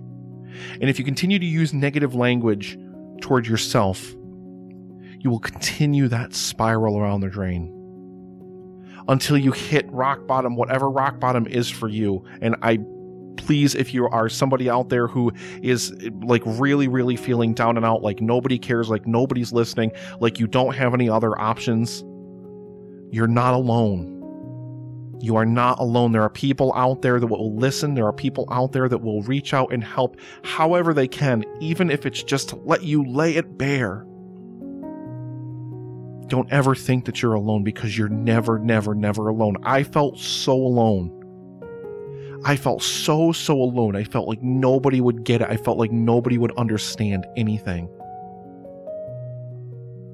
and 0.80 0.84
if 0.84 0.98
you 0.98 1.04
continue 1.04 1.38
to 1.38 1.46
use 1.46 1.72
negative 1.72 2.14
language 2.14 2.78
toward 3.20 3.46
yourself, 3.46 4.14
you 5.18 5.30
will 5.30 5.38
continue 5.38 6.08
that 6.08 6.34
spiral 6.34 6.98
around 6.98 7.20
the 7.20 7.28
drain 7.28 7.78
until 9.08 9.36
you 9.36 9.52
hit 9.52 9.90
rock 9.92 10.26
bottom, 10.26 10.56
whatever 10.56 10.88
rock 10.90 11.20
bottom 11.20 11.46
is 11.46 11.68
for 11.68 11.88
you. 11.88 12.24
And 12.40 12.56
I 12.62 12.78
please 13.36 13.74
if 13.74 13.94
you 13.94 14.08
are 14.08 14.28
somebody 14.28 14.68
out 14.68 14.88
there 14.88 15.06
who 15.06 15.32
is 15.62 15.92
like 16.22 16.42
really 16.44 16.88
really 16.88 17.16
feeling 17.16 17.54
down 17.54 17.76
and 17.76 17.86
out 17.86 18.02
like 18.02 18.20
nobody 18.20 18.58
cares 18.58 18.88
like 18.88 19.06
nobody's 19.06 19.52
listening 19.52 19.90
like 20.20 20.38
you 20.38 20.46
don't 20.46 20.74
have 20.74 20.94
any 20.94 21.08
other 21.08 21.38
options 21.40 22.04
you're 23.12 23.28
not 23.28 23.52
alone. 23.52 25.18
You 25.20 25.36
are 25.36 25.44
not 25.44 25.78
alone. 25.78 26.12
There 26.12 26.22
are 26.22 26.30
people 26.30 26.72
out 26.74 27.02
there 27.02 27.20
that 27.20 27.26
will 27.26 27.54
listen. 27.54 27.94
There 27.94 28.06
are 28.06 28.12
people 28.12 28.48
out 28.50 28.72
there 28.72 28.88
that 28.88 29.02
will 29.02 29.22
reach 29.22 29.52
out 29.52 29.70
and 29.70 29.84
help 29.84 30.16
however 30.42 30.94
they 30.94 31.06
can 31.06 31.44
even 31.60 31.90
if 31.90 32.06
it's 32.06 32.22
just 32.22 32.48
to 32.48 32.56
let 32.56 32.82
you 32.82 33.04
lay 33.04 33.36
it 33.36 33.58
bare. 33.58 34.06
Don't 36.28 36.50
ever 36.50 36.74
think 36.74 37.04
that 37.04 37.20
you're 37.20 37.34
alone 37.34 37.62
because 37.62 37.96
you're 37.96 38.08
never 38.08 38.58
never 38.58 38.94
never 38.94 39.28
alone. 39.28 39.56
I 39.62 39.82
felt 39.82 40.18
so 40.18 40.54
alone 40.54 41.21
I 42.44 42.56
felt 42.56 42.82
so, 42.82 43.32
so 43.32 43.54
alone. 43.60 43.94
I 43.94 44.04
felt 44.04 44.26
like 44.26 44.42
nobody 44.42 45.00
would 45.00 45.24
get 45.24 45.42
it. 45.42 45.48
I 45.48 45.56
felt 45.56 45.78
like 45.78 45.92
nobody 45.92 46.38
would 46.38 46.52
understand 46.56 47.26
anything. 47.36 47.88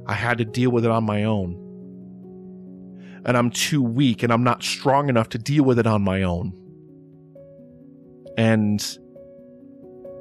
I 0.07 0.13
had 0.13 0.39
to 0.39 0.45
deal 0.45 0.71
with 0.71 0.85
it 0.85 0.91
on 0.91 1.05
my 1.05 1.25
own. 1.25 1.65
And 3.25 3.37
I'm 3.37 3.51
too 3.51 3.83
weak 3.83 4.23
and 4.23 4.33
I'm 4.33 4.45
not 4.45 4.63
strong 4.63 5.09
enough 5.09 5.31
to 5.31 5.39
deal 5.39 5.65
with 5.65 5.79
it 5.79 5.87
on 5.87 6.03
my 6.03 6.23
own. 6.23 6.53
And 8.37 8.81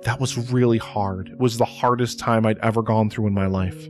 that 0.04 0.20
was 0.20 0.52
really 0.52 0.78
hard. 0.78 1.30
It 1.30 1.38
was 1.38 1.58
the 1.58 1.66
hardest 1.66 2.20
time 2.20 2.46
I'd 2.46 2.58
ever 2.60 2.82
gone 2.82 3.10
through 3.10 3.28
in 3.28 3.34
my 3.34 3.48
life. 3.48 3.88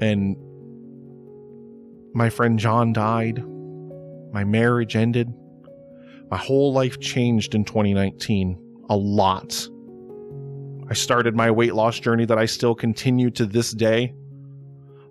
And 0.00 0.36
my 2.14 2.30
friend 2.30 2.58
John 2.58 2.92
died 2.92 3.44
my 4.32 4.44
marriage 4.44 4.96
ended. 4.96 5.32
My 6.30 6.36
whole 6.36 6.72
life 6.72 7.00
changed 7.00 7.54
in 7.54 7.64
2019 7.64 8.84
a 8.88 8.96
lot. 8.96 9.68
I 10.88 10.94
started 10.94 11.34
my 11.34 11.50
weight 11.50 11.74
loss 11.74 11.98
journey 11.98 12.24
that 12.26 12.38
I 12.38 12.46
still 12.46 12.74
continue 12.74 13.30
to 13.30 13.46
this 13.46 13.72
day. 13.72 14.14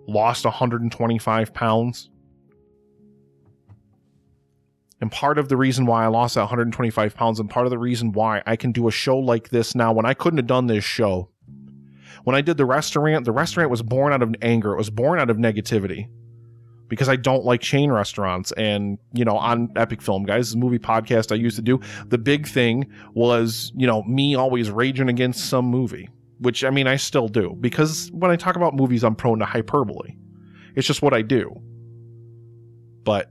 Lost 0.06 0.44
125 0.44 1.54
pounds. 1.54 2.10
And 5.02 5.10
part 5.10 5.38
of 5.38 5.48
the 5.48 5.56
reason 5.56 5.86
why 5.86 6.04
I 6.04 6.08
lost 6.08 6.34
that 6.34 6.42
125 6.42 7.14
pounds, 7.14 7.40
and 7.40 7.48
part 7.48 7.66
of 7.66 7.70
the 7.70 7.78
reason 7.78 8.12
why 8.12 8.42
I 8.46 8.56
can 8.56 8.72
do 8.72 8.86
a 8.86 8.90
show 8.90 9.18
like 9.18 9.48
this 9.48 9.74
now, 9.74 9.92
when 9.92 10.04
I 10.04 10.12
couldn't 10.12 10.38
have 10.38 10.46
done 10.46 10.66
this 10.66 10.84
show, 10.84 11.30
when 12.24 12.36
I 12.36 12.42
did 12.42 12.58
the 12.58 12.66
restaurant, 12.66 13.24
the 13.24 13.32
restaurant 13.32 13.70
was 13.70 13.80
born 13.80 14.12
out 14.12 14.22
of 14.22 14.34
anger, 14.42 14.72
it 14.72 14.76
was 14.76 14.90
born 14.90 15.18
out 15.18 15.30
of 15.30 15.38
negativity 15.38 16.08
because 16.90 17.08
I 17.08 17.16
don't 17.16 17.44
like 17.46 17.62
chain 17.62 17.90
restaurants. 17.90 18.52
And, 18.52 18.98
you 19.14 19.24
know, 19.24 19.38
on 19.38 19.72
Epic 19.76 20.02
Film 20.02 20.24
Guys, 20.24 20.50
the 20.50 20.58
movie 20.58 20.78
podcast 20.78 21.32
I 21.32 21.36
used 21.36 21.56
to 21.56 21.62
do, 21.62 21.80
the 22.08 22.18
big 22.18 22.46
thing 22.46 22.92
was, 23.14 23.72
you 23.74 23.86
know, 23.86 24.02
me 24.02 24.34
always 24.34 24.70
raging 24.70 25.08
against 25.08 25.48
some 25.48 25.64
movie, 25.64 26.10
which 26.40 26.62
I 26.64 26.70
mean, 26.70 26.86
I 26.86 26.96
still 26.96 27.28
do 27.28 27.56
because 27.60 28.10
when 28.12 28.30
I 28.30 28.36
talk 28.36 28.56
about 28.56 28.74
movies, 28.74 29.04
I'm 29.04 29.14
prone 29.14 29.38
to 29.38 29.46
hyperbole. 29.46 30.16
It's 30.74 30.86
just 30.86 31.00
what 31.00 31.14
I 31.14 31.22
do. 31.22 31.58
But 33.04 33.30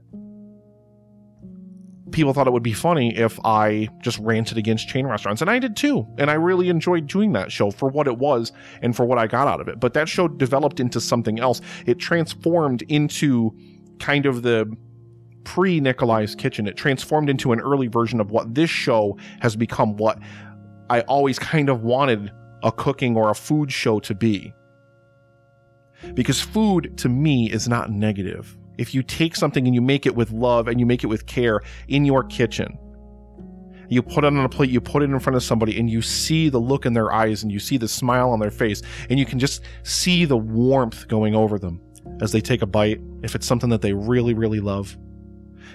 people 2.12 2.32
thought 2.32 2.46
it 2.46 2.52
would 2.52 2.62
be 2.62 2.72
funny 2.72 3.16
if 3.16 3.38
I 3.44 3.88
just 4.02 4.18
ranted 4.18 4.58
against 4.58 4.88
chain 4.88 5.06
restaurants. 5.06 5.40
And 5.40 5.50
I 5.50 5.58
did 5.58 5.76
too. 5.76 6.06
And 6.18 6.30
I 6.30 6.34
really 6.34 6.68
enjoyed 6.68 7.06
doing 7.06 7.32
that 7.32 7.50
show 7.52 7.70
for 7.70 7.88
what 7.88 8.06
it 8.06 8.18
was 8.18 8.52
and 8.82 8.94
for 8.94 9.04
what 9.04 9.18
I 9.18 9.26
got 9.26 9.48
out 9.48 9.60
of 9.60 9.68
it. 9.68 9.80
But 9.80 9.94
that 9.94 10.08
show 10.08 10.28
developed 10.28 10.80
into 10.80 11.00
something 11.00 11.40
else. 11.40 11.60
It 11.86 11.98
transformed 11.98 12.82
into 12.82 13.56
kind 13.98 14.26
of 14.26 14.42
the 14.42 14.70
pre 15.44 15.80
Nikolai's 15.80 16.34
Kitchen. 16.34 16.66
It 16.66 16.76
transformed 16.76 17.30
into 17.30 17.52
an 17.52 17.60
early 17.60 17.88
version 17.88 18.20
of 18.20 18.30
what 18.30 18.54
this 18.54 18.70
show 18.70 19.16
has 19.40 19.56
become, 19.56 19.96
what 19.96 20.18
I 20.88 21.00
always 21.02 21.38
kind 21.38 21.68
of 21.68 21.82
wanted 21.82 22.30
a 22.62 22.72
cooking 22.72 23.16
or 23.16 23.30
a 23.30 23.34
food 23.34 23.72
show 23.72 24.00
to 24.00 24.14
be. 24.14 24.52
Because 26.14 26.40
food 26.40 26.96
to 26.98 27.08
me 27.08 27.50
is 27.50 27.68
not 27.68 27.90
negative 27.90 28.56
if 28.80 28.94
you 28.94 29.02
take 29.02 29.36
something 29.36 29.66
and 29.66 29.74
you 29.74 29.82
make 29.82 30.06
it 30.06 30.16
with 30.16 30.32
love 30.32 30.66
and 30.66 30.80
you 30.80 30.86
make 30.86 31.04
it 31.04 31.06
with 31.06 31.26
care 31.26 31.60
in 31.88 32.06
your 32.06 32.24
kitchen, 32.24 32.78
you 33.90 34.00
put 34.02 34.24
it 34.24 34.28
on 34.28 34.38
a 34.38 34.48
plate, 34.48 34.70
you 34.70 34.80
put 34.80 35.02
it 35.02 35.10
in 35.10 35.20
front 35.20 35.36
of 35.36 35.42
somebody, 35.42 35.78
and 35.78 35.90
you 35.90 36.00
see 36.00 36.48
the 36.48 36.58
look 36.58 36.86
in 36.86 36.94
their 36.94 37.12
eyes 37.12 37.42
and 37.42 37.52
you 37.52 37.58
see 37.58 37.76
the 37.76 37.86
smile 37.86 38.30
on 38.30 38.40
their 38.40 38.50
face, 38.50 38.80
and 39.10 39.18
you 39.18 39.26
can 39.26 39.38
just 39.38 39.62
see 39.82 40.24
the 40.24 40.36
warmth 40.36 41.06
going 41.08 41.34
over 41.34 41.58
them 41.58 41.78
as 42.22 42.32
they 42.32 42.40
take 42.40 42.62
a 42.62 42.66
bite, 42.66 43.02
if 43.22 43.34
it's 43.34 43.46
something 43.46 43.68
that 43.68 43.82
they 43.82 43.92
really, 43.92 44.32
really 44.32 44.60
love. 44.60 44.96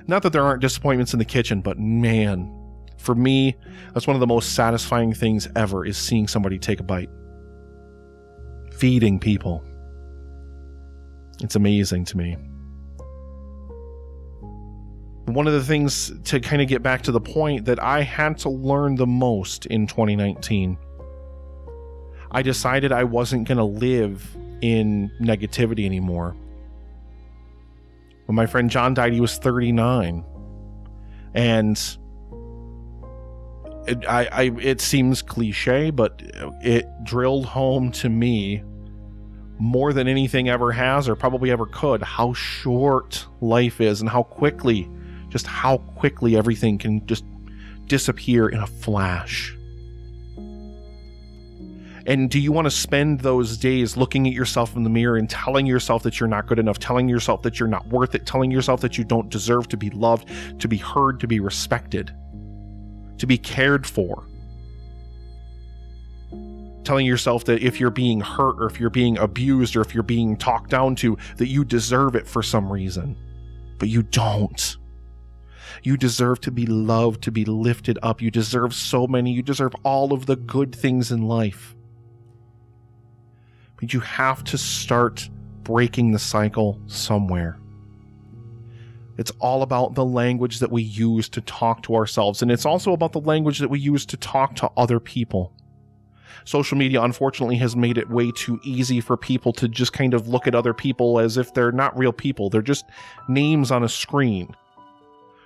Not 0.08 0.24
that 0.24 0.34
there 0.34 0.44
aren't 0.44 0.62
disappointments 0.62 1.14
in 1.14 1.20
the 1.20 1.26
kitchen, 1.26 1.62
but 1.62 1.78
man, 1.78 2.52
for 2.98 3.14
me, 3.14 3.56
that's 3.94 4.08
one 4.08 4.16
of 4.16 4.20
the 4.20 4.26
most 4.26 4.56
satisfying 4.56 5.14
things 5.14 5.48
ever 5.56 5.86
is 5.86 5.96
seeing 5.96 6.28
somebody 6.28 6.58
take 6.58 6.80
a 6.80 6.84
bite. 6.84 7.12
Feeding 8.72 9.20
people. 9.20 9.64
It's 11.42 11.56
amazing 11.56 12.06
to 12.06 12.18
me 12.18 12.38
one 15.26 15.48
of 15.48 15.54
the 15.54 15.64
things 15.64 16.12
to 16.26 16.40
kind 16.40 16.62
of 16.62 16.68
get 16.68 16.84
back 16.84 17.02
to 17.04 17.12
the 17.12 17.20
point 17.20 17.66
that 17.66 17.82
I 17.82 18.02
had 18.02 18.38
to 18.40 18.50
learn 18.50 18.96
the 18.96 19.08
most 19.08 19.66
in 19.66 19.88
2019. 19.88 20.78
I 22.32 22.42
decided 22.42 22.92
I 22.92 23.06
wasn't 23.06 23.48
going 23.48 23.58
to 23.58 23.64
live 23.64 24.36
in 24.62 25.12
negativity 25.20 25.86
anymore. 25.86 26.36
When 28.26 28.36
my 28.36 28.46
friend 28.46 28.70
John 28.70 28.94
died, 28.94 29.14
he 29.14 29.22
was 29.22 29.38
39. 29.38 30.24
And 31.34 31.98
it, 33.88 34.08
I, 34.08 34.28
I, 34.32 34.44
it 34.62 34.80
seems 34.80 35.22
cliche, 35.22 35.90
but 35.90 36.22
it 36.62 36.88
drilled 37.04 37.46
home 37.46 37.92
to 37.94 38.10
me 38.10 38.64
more 39.58 39.94
than 39.94 40.08
anything 40.08 40.50
ever 40.50 40.72
has 40.72 41.08
or 41.08 41.16
probably 41.16 41.50
ever 41.50 41.66
could 41.66 42.04
how 42.04 42.34
short 42.34 43.26
life 43.40 43.80
is 43.80 44.02
and 44.02 44.10
how 44.10 44.22
quickly 44.22 44.90
just 45.36 45.48
how 45.48 45.80
quickly 45.98 46.38
everything 46.38 46.78
can 46.78 47.06
just 47.08 47.26
disappear 47.88 48.48
in 48.48 48.58
a 48.58 48.66
flash. 48.66 49.54
And 52.06 52.30
do 52.30 52.40
you 52.40 52.54
want 52.54 52.68
to 52.68 52.72
spend 52.72 53.20
those 53.20 53.58
days 53.58 53.98
looking 53.98 54.28
at 54.28 54.32
yourself 54.32 54.78
in 54.78 54.84
the 54.84 54.90
mirror 54.90 55.18
and 55.18 55.30
telling 55.30 55.66
yourself 55.66 56.04
that 56.04 56.22
you're 56.22 56.30
not 56.30 56.48
good 56.48 56.58
enough, 56.58 56.80
telling 56.80 57.10
yourself 57.10 57.42
that 57.42 57.60
you're 57.60 57.68
not 57.68 57.86
worth 57.88 58.16
it, 58.16 58.26
telling 58.26 58.50
yourself 58.50 58.80
that 58.80 58.98
you 58.98 59.04
don't 59.04 59.30
deserve 59.30 59.68
to 59.68 59.76
be 59.76 59.90
loved, 59.90 60.30
to 60.62 60.70
be 60.70 60.78
heard, 60.78 61.20
to 61.20 61.28
be 61.28 61.42
respected, 61.42 62.16
to 63.18 63.28
be 63.28 63.38
cared 63.38 63.86
for? 63.86 64.26
Telling 66.86 67.06
yourself 67.06 67.44
that 67.44 67.62
if 67.62 67.78
you're 67.78 67.90
being 67.90 68.22
hurt 68.22 68.56
or 68.58 68.68
if 68.68 68.80
you're 68.80 68.90
being 68.90 69.18
abused 69.18 69.76
or 69.76 69.82
if 69.82 69.94
you're 69.94 70.02
being 70.02 70.38
talked 70.38 70.70
down 70.70 70.96
to, 70.96 71.18
that 71.36 71.50
you 71.50 71.66
deserve 71.66 72.16
it 72.16 72.26
for 72.26 72.42
some 72.42 72.72
reason. 72.72 73.18
But 73.80 73.90
you 73.90 74.02
don't. 74.02 74.78
You 75.86 75.98
deserve 75.98 76.42
to 76.42 76.52
be 76.52 76.66
loved, 76.66 77.22
to 77.24 77.32
be 77.32 77.46
lifted 77.46 78.00
up. 78.02 78.20
You 78.20 78.32
deserve 78.32 78.74
so 78.74 79.06
many. 79.06 79.32
You 79.32 79.44
deserve 79.44 79.76
all 79.84 80.14
of 80.14 80.26
the 80.26 80.36
good 80.36 80.74
things 80.74 81.12
in 81.12 81.28
life. 81.28 81.76
But 83.80 83.94
you 83.94 84.00
have 84.00 84.44
to 84.46 84.58
start 84.58 85.30
breaking 85.62 86.12
the 86.12 86.18
cycle 86.18 86.82
somewhere. 86.88 87.60
It's 89.20 89.30
all 89.40 89.62
about 89.62 89.94
the 89.94 90.04
language 90.04 90.58
that 90.58 90.72
we 90.72 90.82
use 90.82 91.30
to 91.30 91.42
talk 91.42 91.84
to 91.84 91.96
ourselves, 91.96 92.42
and 92.42 92.50
it's 92.50 92.66
also 92.66 92.92
about 92.92 93.12
the 93.12 93.22
language 93.22 93.60
that 93.60 93.70
we 93.70 93.80
use 93.80 94.08
to 94.08 94.18
talk 94.18 94.56
to 94.56 94.72
other 94.76 95.00
people. 95.00 95.54
Social 96.46 96.80
media, 96.80 97.04
unfortunately, 97.04 97.58
has 97.58 97.76
made 97.76 98.00
it 98.00 98.10
way 98.10 98.32
too 98.32 98.60
easy 98.64 99.02
for 99.02 99.18
people 99.18 99.54
to 99.54 99.68
just 99.68 99.94
kind 99.94 100.16
of 100.16 100.28
look 100.28 100.48
at 100.48 100.56
other 100.56 100.74
people 100.74 101.20
as 101.20 101.38
if 101.38 101.54
they're 101.54 101.72
not 101.72 101.96
real 101.96 102.12
people. 102.12 102.50
They're 102.50 102.64
just 102.64 102.86
names 103.30 103.70
on 103.70 103.84
a 103.84 103.90
screen. 103.90 104.56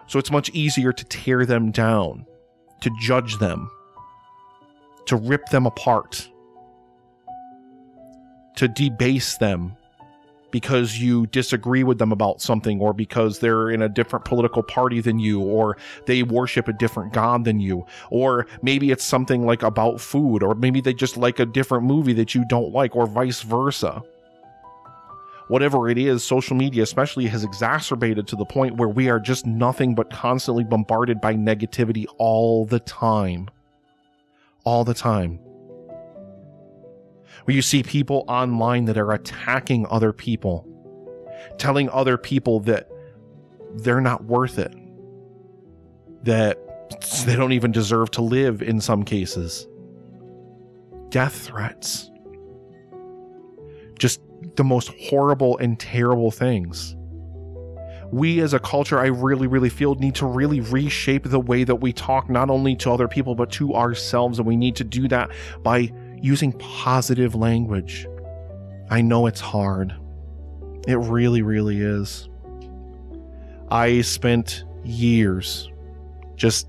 So 0.09 0.17
it's 0.17 0.31
much 0.31 0.49
easier 0.49 0.91
to 0.91 1.05
tear 1.05 1.45
them 1.45 1.69
down, 1.69 2.25
to 2.81 2.89
judge 2.99 3.37
them, 3.37 3.69
to 5.05 5.15
rip 5.15 5.45
them 5.49 5.67
apart, 5.67 6.27
to 8.55 8.67
debase 8.67 9.37
them 9.37 9.77
because 10.49 10.97
you 10.97 11.27
disagree 11.27 11.83
with 11.83 11.99
them 11.99 12.11
about 12.11 12.41
something 12.41 12.81
or 12.81 12.91
because 12.91 13.37
they're 13.37 13.69
in 13.69 13.83
a 13.83 13.87
different 13.87 14.25
political 14.25 14.63
party 14.63 14.99
than 14.99 15.19
you 15.19 15.41
or 15.41 15.77
they 16.07 16.23
worship 16.23 16.67
a 16.67 16.73
different 16.73 17.13
god 17.13 17.45
than 17.45 17.59
you. 17.59 17.85
Or 18.09 18.47
maybe 18.63 18.89
it's 18.89 19.03
something 19.03 19.45
like 19.45 19.61
about 19.61 20.01
food 20.01 20.41
or 20.41 20.55
maybe 20.55 20.81
they 20.81 20.95
just 20.95 21.17
like 21.17 21.37
a 21.37 21.45
different 21.45 21.83
movie 21.83 22.13
that 22.13 22.33
you 22.33 22.45
don't 22.45 22.73
like 22.73 22.95
or 22.95 23.05
vice 23.05 23.43
versa 23.43 24.01
whatever 25.49 25.89
it 25.89 25.97
is, 25.97 26.23
social 26.23 26.55
media 26.55 26.83
especially 26.83 27.25
has 27.25 27.43
exacerbated 27.43 28.27
to 28.27 28.35
the 28.35 28.45
point 28.45 28.77
where 28.77 28.87
we 28.87 29.09
are 29.09 29.19
just 29.19 29.45
nothing 29.45 29.95
but 29.95 30.09
constantly 30.11 30.63
bombarded 30.63 31.19
by 31.19 31.33
negativity 31.33 32.05
all 32.19 32.65
the 32.65 32.79
time. 32.79 33.49
All 34.63 34.83
the 34.83 34.93
time. 34.93 35.39
Where 37.45 37.55
you 37.55 37.63
see 37.63 37.81
people 37.81 38.25
online 38.27 38.85
that 38.85 38.97
are 38.97 39.11
attacking 39.11 39.87
other 39.89 40.13
people, 40.13 40.67
telling 41.57 41.89
other 41.89 42.17
people 42.17 42.59
that 42.61 42.87
they're 43.73 44.01
not 44.01 44.25
worth 44.25 44.59
it, 44.59 44.73
that 46.23 46.59
they 47.25 47.35
don't 47.35 47.53
even 47.53 47.71
deserve 47.71 48.11
to 48.11 48.21
live 48.21 48.61
in 48.61 48.79
some 48.79 49.03
cases. 49.03 49.67
Death 51.09 51.33
threats. 51.33 52.11
Just 53.97 54.21
the 54.59 54.63
most 54.65 54.89
horrible 55.09 55.57
and 55.59 55.79
terrible 55.79 56.31
things. 56.31 56.97
We 58.11 58.41
as 58.41 58.53
a 58.53 58.59
culture, 58.59 58.99
I 58.99 59.05
really, 59.05 59.47
really 59.47 59.69
feel, 59.69 59.95
need 59.95 60.15
to 60.15 60.25
really 60.25 60.59
reshape 60.59 61.23
the 61.23 61.39
way 61.39 61.63
that 61.63 61.75
we 61.75 61.93
talk, 61.93 62.29
not 62.29 62.49
only 62.49 62.75
to 62.77 62.91
other 62.91 63.07
people, 63.07 63.35
but 63.35 63.51
to 63.53 63.73
ourselves. 63.73 64.37
And 64.37 64.45
we 64.45 64.57
need 64.57 64.75
to 64.75 64.83
do 64.83 65.07
that 65.07 65.31
by 65.63 65.93
using 66.21 66.51
positive 66.59 67.35
language. 67.35 68.05
I 68.89 68.99
know 68.99 69.27
it's 69.27 69.39
hard. 69.39 69.95
It 70.89 70.97
really, 70.97 71.41
really 71.41 71.79
is. 71.79 72.27
I 73.71 74.01
spent 74.01 74.65
years 74.83 75.71
just 76.35 76.67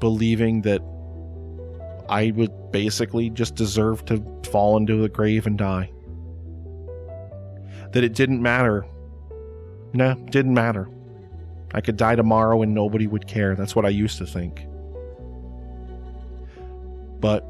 believing 0.00 0.62
that 0.62 0.82
I 2.08 2.32
would 2.32 2.72
basically 2.72 3.30
just 3.30 3.54
deserve 3.54 4.04
to 4.06 4.20
fall 4.50 4.76
into 4.78 4.96
the 4.96 5.08
grave 5.08 5.46
and 5.46 5.56
die 5.56 5.92
that 7.92 8.04
it 8.04 8.14
didn't 8.14 8.40
matter. 8.40 8.86
Nah, 9.92 10.14
didn't 10.14 10.54
matter. 10.54 10.88
I 11.72 11.80
could 11.80 11.96
die 11.96 12.16
tomorrow 12.16 12.62
and 12.62 12.74
nobody 12.74 13.06
would 13.06 13.26
care. 13.26 13.54
That's 13.54 13.74
what 13.76 13.84
I 13.84 13.90
used 13.90 14.18
to 14.18 14.26
think. 14.26 14.66
But 17.20 17.40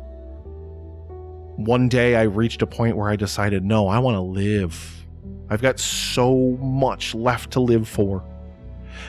one 1.56 1.88
day 1.88 2.16
I 2.16 2.22
reached 2.22 2.62
a 2.62 2.66
point 2.66 2.96
where 2.96 3.10
I 3.10 3.16
decided, 3.16 3.64
no, 3.64 3.88
I 3.88 3.98
want 3.98 4.16
to 4.16 4.20
live. 4.20 5.06
I've 5.48 5.62
got 5.62 5.78
so 5.78 6.56
much 6.60 7.14
left 7.14 7.52
to 7.52 7.60
live 7.60 7.88
for. 7.88 8.24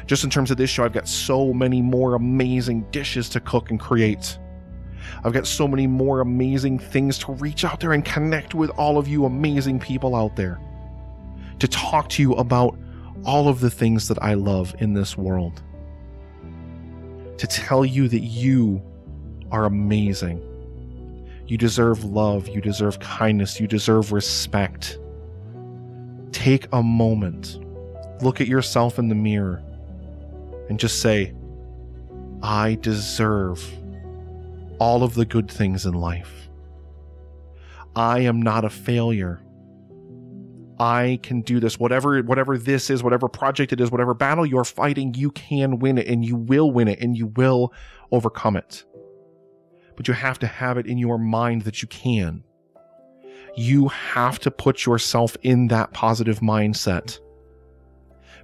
Just 0.07 0.23
in 0.23 0.29
terms 0.29 0.51
of 0.51 0.57
this 0.57 0.69
show, 0.69 0.83
I've 0.83 0.93
got 0.93 1.07
so 1.07 1.53
many 1.53 1.81
more 1.81 2.15
amazing 2.15 2.85
dishes 2.91 3.29
to 3.29 3.39
cook 3.39 3.69
and 3.69 3.79
create. 3.79 4.37
I've 5.23 5.33
got 5.33 5.47
so 5.47 5.67
many 5.67 5.87
more 5.87 6.21
amazing 6.21 6.79
things 6.79 7.17
to 7.19 7.33
reach 7.33 7.65
out 7.65 7.79
there 7.79 7.93
and 7.93 8.03
connect 8.03 8.53
with 8.53 8.69
all 8.71 8.97
of 8.97 9.07
you 9.07 9.25
amazing 9.25 9.79
people 9.79 10.15
out 10.15 10.35
there 10.35 10.59
to 11.61 11.67
talk 11.67 12.09
to 12.09 12.23
you 12.23 12.33
about 12.33 12.75
all 13.23 13.47
of 13.47 13.59
the 13.59 13.69
things 13.69 14.07
that 14.07 14.17
I 14.19 14.33
love 14.33 14.73
in 14.79 14.95
this 14.95 15.15
world. 15.15 15.61
To 17.37 17.45
tell 17.45 17.85
you 17.85 18.07
that 18.07 18.21
you 18.21 18.81
are 19.51 19.65
amazing. 19.65 20.41
You 21.45 21.59
deserve 21.59 22.03
love. 22.03 22.47
You 22.47 22.61
deserve 22.61 22.99
kindness. 22.99 23.59
You 23.59 23.67
deserve 23.67 24.11
respect. 24.11 24.97
Take 26.31 26.67
a 26.73 26.81
moment, 26.81 27.59
look 28.23 28.41
at 28.41 28.47
yourself 28.47 28.97
in 28.97 29.07
the 29.07 29.13
mirror, 29.13 29.61
and 30.67 30.79
just 30.79 30.99
say, 30.99 31.31
I 32.41 32.79
deserve 32.81 33.63
all 34.79 35.03
of 35.03 35.13
the 35.13 35.25
good 35.25 35.51
things 35.51 35.85
in 35.85 35.93
life. 35.93 36.49
I 37.95 38.21
am 38.21 38.41
not 38.41 38.65
a 38.65 38.69
failure. 38.71 39.43
I 40.81 41.19
can 41.21 41.41
do 41.41 41.59
this. 41.59 41.79
Whatever 41.79 42.23
whatever 42.23 42.57
this 42.57 42.89
is, 42.89 43.03
whatever 43.03 43.27
project 43.29 43.71
it 43.71 43.79
is, 43.79 43.91
whatever 43.91 44.15
battle 44.15 44.47
you're 44.47 44.63
fighting, 44.63 45.13
you 45.13 45.29
can 45.29 45.77
win 45.77 45.99
it 45.99 46.07
and 46.07 46.25
you 46.25 46.35
will 46.35 46.71
win 46.71 46.87
it 46.87 46.99
and 46.99 47.15
you 47.15 47.27
will 47.27 47.71
overcome 48.11 48.57
it. 48.57 48.83
But 49.95 50.07
you 50.07 50.15
have 50.15 50.39
to 50.39 50.47
have 50.47 50.79
it 50.79 50.87
in 50.87 50.97
your 50.97 51.19
mind 51.19 51.61
that 51.63 51.83
you 51.83 51.87
can. 51.87 52.43
You 53.55 53.89
have 53.89 54.39
to 54.39 54.49
put 54.49 54.87
yourself 54.87 55.37
in 55.43 55.67
that 55.67 55.93
positive 55.93 56.39
mindset. 56.39 57.19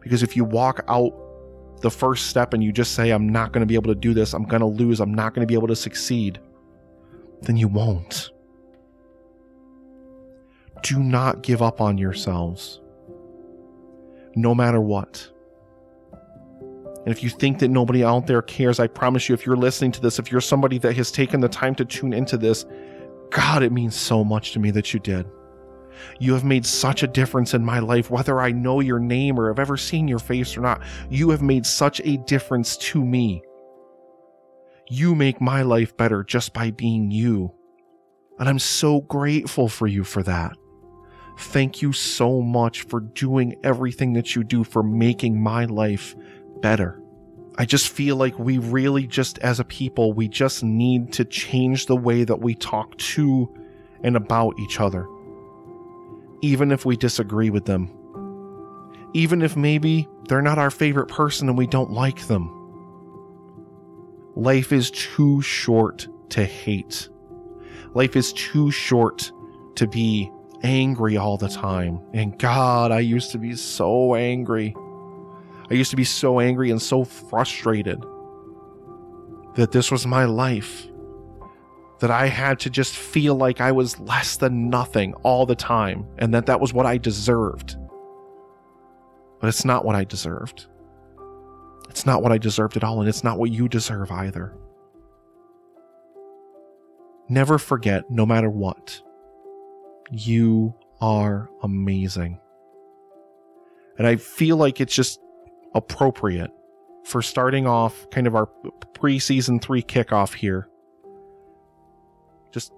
Because 0.01 0.21
if 0.21 0.37
you 0.37 0.45
walk 0.45 0.85
out 0.87 1.13
the 1.81 1.89
first 1.89 2.27
step 2.27 2.53
and 2.53 2.63
you 2.63 2.71
just 2.71 2.93
say, 2.93 3.09
I'm 3.09 3.29
not 3.29 3.51
going 3.51 3.61
to 3.61 3.65
be 3.65 3.73
able 3.73 3.91
to 3.91 3.99
do 3.99 4.13
this, 4.13 4.33
I'm 4.33 4.43
going 4.43 4.59
to 4.59 4.67
lose, 4.67 4.99
I'm 4.99 5.13
not 5.13 5.33
going 5.33 5.41
to 5.41 5.51
be 5.51 5.55
able 5.55 5.69
to 5.69 5.75
succeed, 5.75 6.39
then 7.41 7.57
you 7.57 7.67
won't 7.67 8.29
do 10.87 10.99
not 10.99 11.43
give 11.43 11.61
up 11.61 11.81
on 11.81 11.97
yourselves, 11.97 12.79
no 14.35 14.55
matter 14.55 14.79
what. 14.79 15.29
And 16.23 17.09
if 17.09 17.21
you 17.21 17.29
think 17.29 17.59
that 17.59 17.67
nobody 17.67 18.05
out 18.05 18.25
there 18.25 18.41
cares, 18.41 18.79
I 18.79 18.87
promise 18.87 19.27
you, 19.27 19.35
if 19.35 19.45
you're 19.45 19.57
listening 19.57 19.91
to 19.93 20.01
this, 20.01 20.17
if 20.17 20.31
you're 20.31 20.39
somebody 20.39 20.77
that 20.79 20.95
has 20.95 21.11
taken 21.11 21.41
the 21.41 21.49
time 21.49 21.75
to 21.75 21.85
tune 21.85 22.13
into 22.13 22.37
this, 22.37 22.65
God, 23.31 23.63
it 23.63 23.73
means 23.73 23.97
so 23.97 24.23
much 24.23 24.53
to 24.53 24.59
me 24.59 24.71
that 24.71 24.93
you 24.93 25.01
did. 25.01 25.27
You 26.19 26.33
have 26.33 26.45
made 26.45 26.65
such 26.65 27.03
a 27.03 27.07
difference 27.07 27.53
in 27.53 27.65
my 27.65 27.79
life, 27.79 28.09
whether 28.09 28.39
I 28.39 28.51
know 28.51 28.79
your 28.79 28.99
name 28.99 29.37
or 29.37 29.49
have 29.49 29.59
ever 29.59 29.75
seen 29.75 30.07
your 30.07 30.19
face 30.19 30.55
or 30.55 30.61
not. 30.61 30.81
You 31.09 31.31
have 31.31 31.41
made 31.41 31.65
such 31.65 31.99
a 32.05 32.17
difference 32.17 32.77
to 32.77 33.03
me. 33.03 33.41
You 34.89 35.15
make 35.15 35.41
my 35.41 35.63
life 35.63 35.97
better 35.97 36.23
just 36.23 36.53
by 36.53 36.71
being 36.71 37.11
you. 37.11 37.53
And 38.39 38.47
I'm 38.47 38.59
so 38.59 39.01
grateful 39.01 39.67
for 39.67 39.87
you 39.87 40.05
for 40.05 40.23
that. 40.23 40.55
Thank 41.37 41.81
you 41.81 41.93
so 41.93 42.41
much 42.41 42.81
for 42.81 42.99
doing 42.99 43.55
everything 43.63 44.13
that 44.13 44.35
you 44.35 44.43
do 44.43 44.63
for 44.63 44.81
making 44.81 45.41
my 45.41 45.65
life 45.65 46.15
better. 46.61 46.99
I 47.59 47.65
just 47.65 47.89
feel 47.89 48.15
like 48.15 48.37
we 48.37 48.57
really 48.57 49.07
just 49.07 49.37
as 49.39 49.59
a 49.59 49.63
people, 49.63 50.13
we 50.13 50.27
just 50.27 50.63
need 50.63 51.13
to 51.13 51.25
change 51.25 51.85
the 51.85 51.95
way 51.95 52.23
that 52.23 52.41
we 52.41 52.55
talk 52.55 52.97
to 52.97 53.53
and 54.03 54.15
about 54.15 54.59
each 54.59 54.79
other. 54.79 55.07
Even 56.41 56.71
if 56.71 56.85
we 56.85 56.95
disagree 56.95 57.49
with 57.49 57.65
them. 57.65 57.91
Even 59.13 59.41
if 59.41 59.55
maybe 59.55 60.07
they're 60.27 60.41
not 60.41 60.59
our 60.59 60.69
favorite 60.69 61.07
person 61.07 61.49
and 61.49 61.57
we 61.57 61.67
don't 61.67 61.91
like 61.91 62.27
them. 62.27 62.53
Life 64.35 64.71
is 64.71 64.91
too 64.91 65.41
short 65.41 66.07
to 66.29 66.45
hate. 66.45 67.09
Life 67.93 68.15
is 68.15 68.33
too 68.33 68.69
short 68.69 69.31
to 69.75 69.87
be 69.87 70.31
angry 70.63 71.17
all 71.17 71.37
the 71.37 71.49
time. 71.49 72.01
And 72.13 72.37
God, 72.37 72.91
I 72.91 72.99
used 72.99 73.31
to 73.31 73.37
be 73.37 73.55
so 73.55 74.15
angry. 74.15 74.75
I 75.69 75.73
used 75.73 75.91
to 75.91 75.97
be 75.97 76.03
so 76.03 76.39
angry 76.39 76.71
and 76.71 76.81
so 76.81 77.03
frustrated 77.03 78.03
that 79.55 79.71
this 79.71 79.91
was 79.91 80.05
my 80.05 80.25
life. 80.25 80.87
That 81.99 82.11
I 82.11 82.27
had 82.27 82.59
to 82.59 82.69
just 82.69 82.95
feel 82.95 83.33
like 83.33 83.59
I 83.59 83.71
was 83.71 83.99
less 83.99 84.37
than 84.37 84.69
nothing 84.69 85.15
all 85.23 85.47
the 85.47 85.55
time 85.55 86.05
and 86.19 86.31
that 86.33 86.45
that 86.45 86.59
was 86.59 86.71
what 86.71 86.85
I 86.85 86.99
deserved. 86.99 87.75
But 89.39 89.47
it's 89.47 89.65
not 89.65 89.83
what 89.83 89.95
I 89.95 90.03
deserved. 90.03 90.67
It's 91.89 92.05
not 92.05 92.21
what 92.21 92.31
I 92.31 92.37
deserved 92.37 92.77
at 92.77 92.83
all, 92.83 92.99
and 92.99 93.09
it's 93.09 93.23
not 93.23 93.39
what 93.39 93.51
you 93.51 93.67
deserve 93.67 94.11
either. 94.11 94.53
Never 97.29 97.57
forget, 97.57 98.09
no 98.09 98.25
matter 98.25 98.49
what, 98.49 99.01
you 100.11 100.73
are 101.01 101.49
amazing. 101.63 102.39
And 103.97 104.07
I 104.07 104.15
feel 104.15 104.57
like 104.57 104.79
it's 104.79 104.93
just 104.93 105.19
appropriate 105.73 106.51
for 107.05 107.21
starting 107.21 107.65
off 107.65 108.09
kind 108.09 108.27
of 108.27 108.35
our 108.35 108.49
preseason 108.93 109.61
three 109.61 109.81
kickoff 109.81 110.33
here. 110.33 110.67
Just 112.51 112.73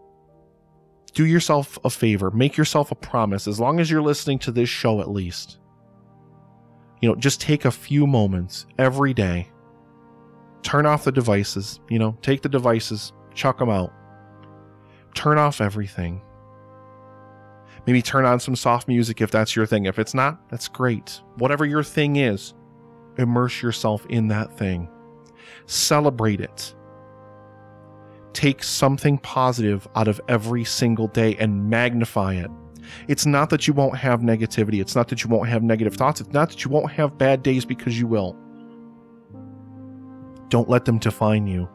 do 1.13 1.26
yourself 1.26 1.78
a 1.84 1.89
favor, 1.89 2.32
make 2.32 2.58
yourself 2.58 2.92
a 2.92 2.96
promise, 2.96 3.48
as 3.48 3.60
long 3.60 3.80
as 3.80 3.89
you're 3.89 4.02
listening 4.02 4.39
to 4.39 4.52
this 4.52 4.70
show 4.70 5.02
at 5.02 5.10
least. 5.10 5.60
You 7.02 7.10
know, 7.10 7.15
just 7.15 7.42
take 7.42 7.65
a 7.65 7.72
few 7.72 8.06
moments 8.06 8.65
every 8.78 9.13
day, 9.13 9.48
turn 10.63 10.86
off 10.86 11.06
the 11.06 11.12
devices, 11.12 11.80
you 11.89 11.98
know, 11.98 12.18
take 12.22 12.42
the 12.42 12.50
devices, 12.50 13.13
chuck 13.34 13.58
them 13.58 13.70
out, 13.70 13.94
turn 15.15 15.38
off 15.38 15.62
everything, 15.62 16.22
Maybe 17.89 18.04
turn 18.04 18.23
on 18.23 18.39
some 18.39 18.56
soft 18.56 18.88
music 18.88 19.19
if 19.19 19.32
that's 19.32 19.56
your 19.56 19.65
thing. 19.65 19.88
If 19.88 19.97
it's 19.97 20.13
not, 20.13 20.47
that's 20.47 20.67
great. 20.67 21.21
Whatever 21.38 21.65
your 21.65 21.82
thing 21.82 22.17
is, 22.17 22.54
immerse 23.17 23.63
yourself 23.63 24.06
in 24.12 24.28
that 24.28 24.56
thing. 24.56 24.88
Celebrate 25.65 26.39
it. 26.39 26.75
Take 28.32 28.62
something 28.62 29.17
positive 29.17 29.88
out 29.95 30.08
of 30.08 30.21
every 30.28 30.63
single 30.63 31.08
day 31.08 31.36
and 31.38 31.67
magnify 31.67 32.36
it. 32.36 32.52
It's 33.08 33.25
not 33.25 33.49
that 33.49 33.67
you 33.67 33.73
won't 33.73 33.97
have 33.97 34.19
negativity. 34.19 34.80
It's 34.80 34.95
not 34.95 35.08
that 35.08 35.23
you 35.23 35.30
won't 35.32 35.49
have 35.49 35.63
negative 35.63 35.95
thoughts. 35.95 36.21
It's 36.21 36.32
not 36.32 36.52
that 36.52 36.63
you 36.63 36.69
won't 36.69 36.91
have 36.91 37.17
bad 37.17 37.41
days 37.41 37.65
because 37.65 37.99
you 37.99 38.06
will. 38.06 38.38
Don't 40.49 40.69
let 40.69 40.86
them 40.86 40.99
define 40.99 41.47
you 41.47 41.67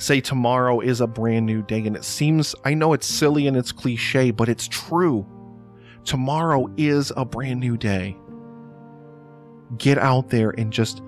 say 0.00 0.20
tomorrow 0.20 0.80
is 0.80 1.00
a 1.00 1.06
brand 1.06 1.46
new 1.46 1.62
day. 1.62 1.86
And 1.86 1.96
it 1.96 2.04
seems, 2.04 2.54
I 2.64 2.74
know 2.74 2.92
it's 2.92 3.06
silly 3.06 3.46
and 3.46 3.56
it's 3.56 3.72
cliche, 3.72 4.30
but 4.30 4.48
it's 4.48 4.66
true. 4.66 5.26
Tomorrow 6.04 6.70
is 6.76 7.12
a 7.16 7.24
brand 7.24 7.60
new 7.60 7.76
day. 7.76 8.16
Get 9.76 9.98
out 9.98 10.30
there 10.30 10.50
and 10.50 10.72
just 10.72 11.02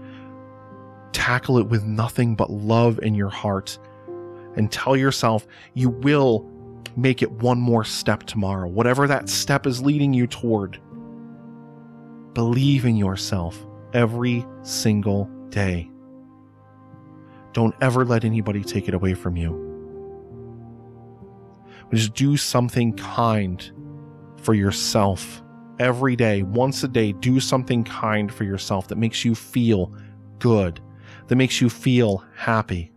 tackle 1.13 1.59
it 1.59 1.67
with 1.67 1.85
nothing 1.85 2.35
but 2.35 2.51
love 2.51 2.99
in 3.03 3.15
your 3.15 3.29
heart 3.29 3.79
and 4.57 4.71
tell 4.71 4.97
yourself 4.97 5.47
you 5.75 5.89
will 5.89 6.49
make 6.97 7.23
it 7.23 7.31
one 7.31 7.59
more 7.59 7.85
step 7.85 8.25
tomorrow, 8.25 8.69
whatever 8.69 9.07
that 9.07 9.29
step 9.29 9.67
is 9.67 9.83
leading 9.83 10.13
you 10.13 10.27
toward. 10.27 10.79
Believe 12.35 12.85
in 12.85 12.97
yourself 12.97 13.59
every 13.95 14.45
single 14.63 15.25
day. 15.49 15.92
Don't 17.53 17.75
ever 17.81 18.05
let 18.05 18.25
anybody 18.25 18.63
take 18.63 18.89
it 18.89 18.95
away 18.95 19.15
from 19.15 19.37
you. 19.37 19.69
Just 21.93 22.15
do 22.15 22.37
something 22.37 22.97
kind 22.97 23.71
for 24.37 24.55
yourself 24.55 25.43
every 25.79 26.17
day. 26.17 26.43
Once 26.43 26.83
a 26.83 26.89
day, 26.89 27.13
do 27.13 27.39
something 27.41 27.85
kind 27.85 28.33
for 28.33 28.45
yourself 28.45 28.89
that 28.89 28.97
makes 28.97 29.25
you 29.25 29.35
feel 29.35 29.95
good, 30.39 30.81
that 31.29 31.37
makes 31.37 31.61
you 31.61 31.69
feel 31.69 32.25
happy. 32.35 32.91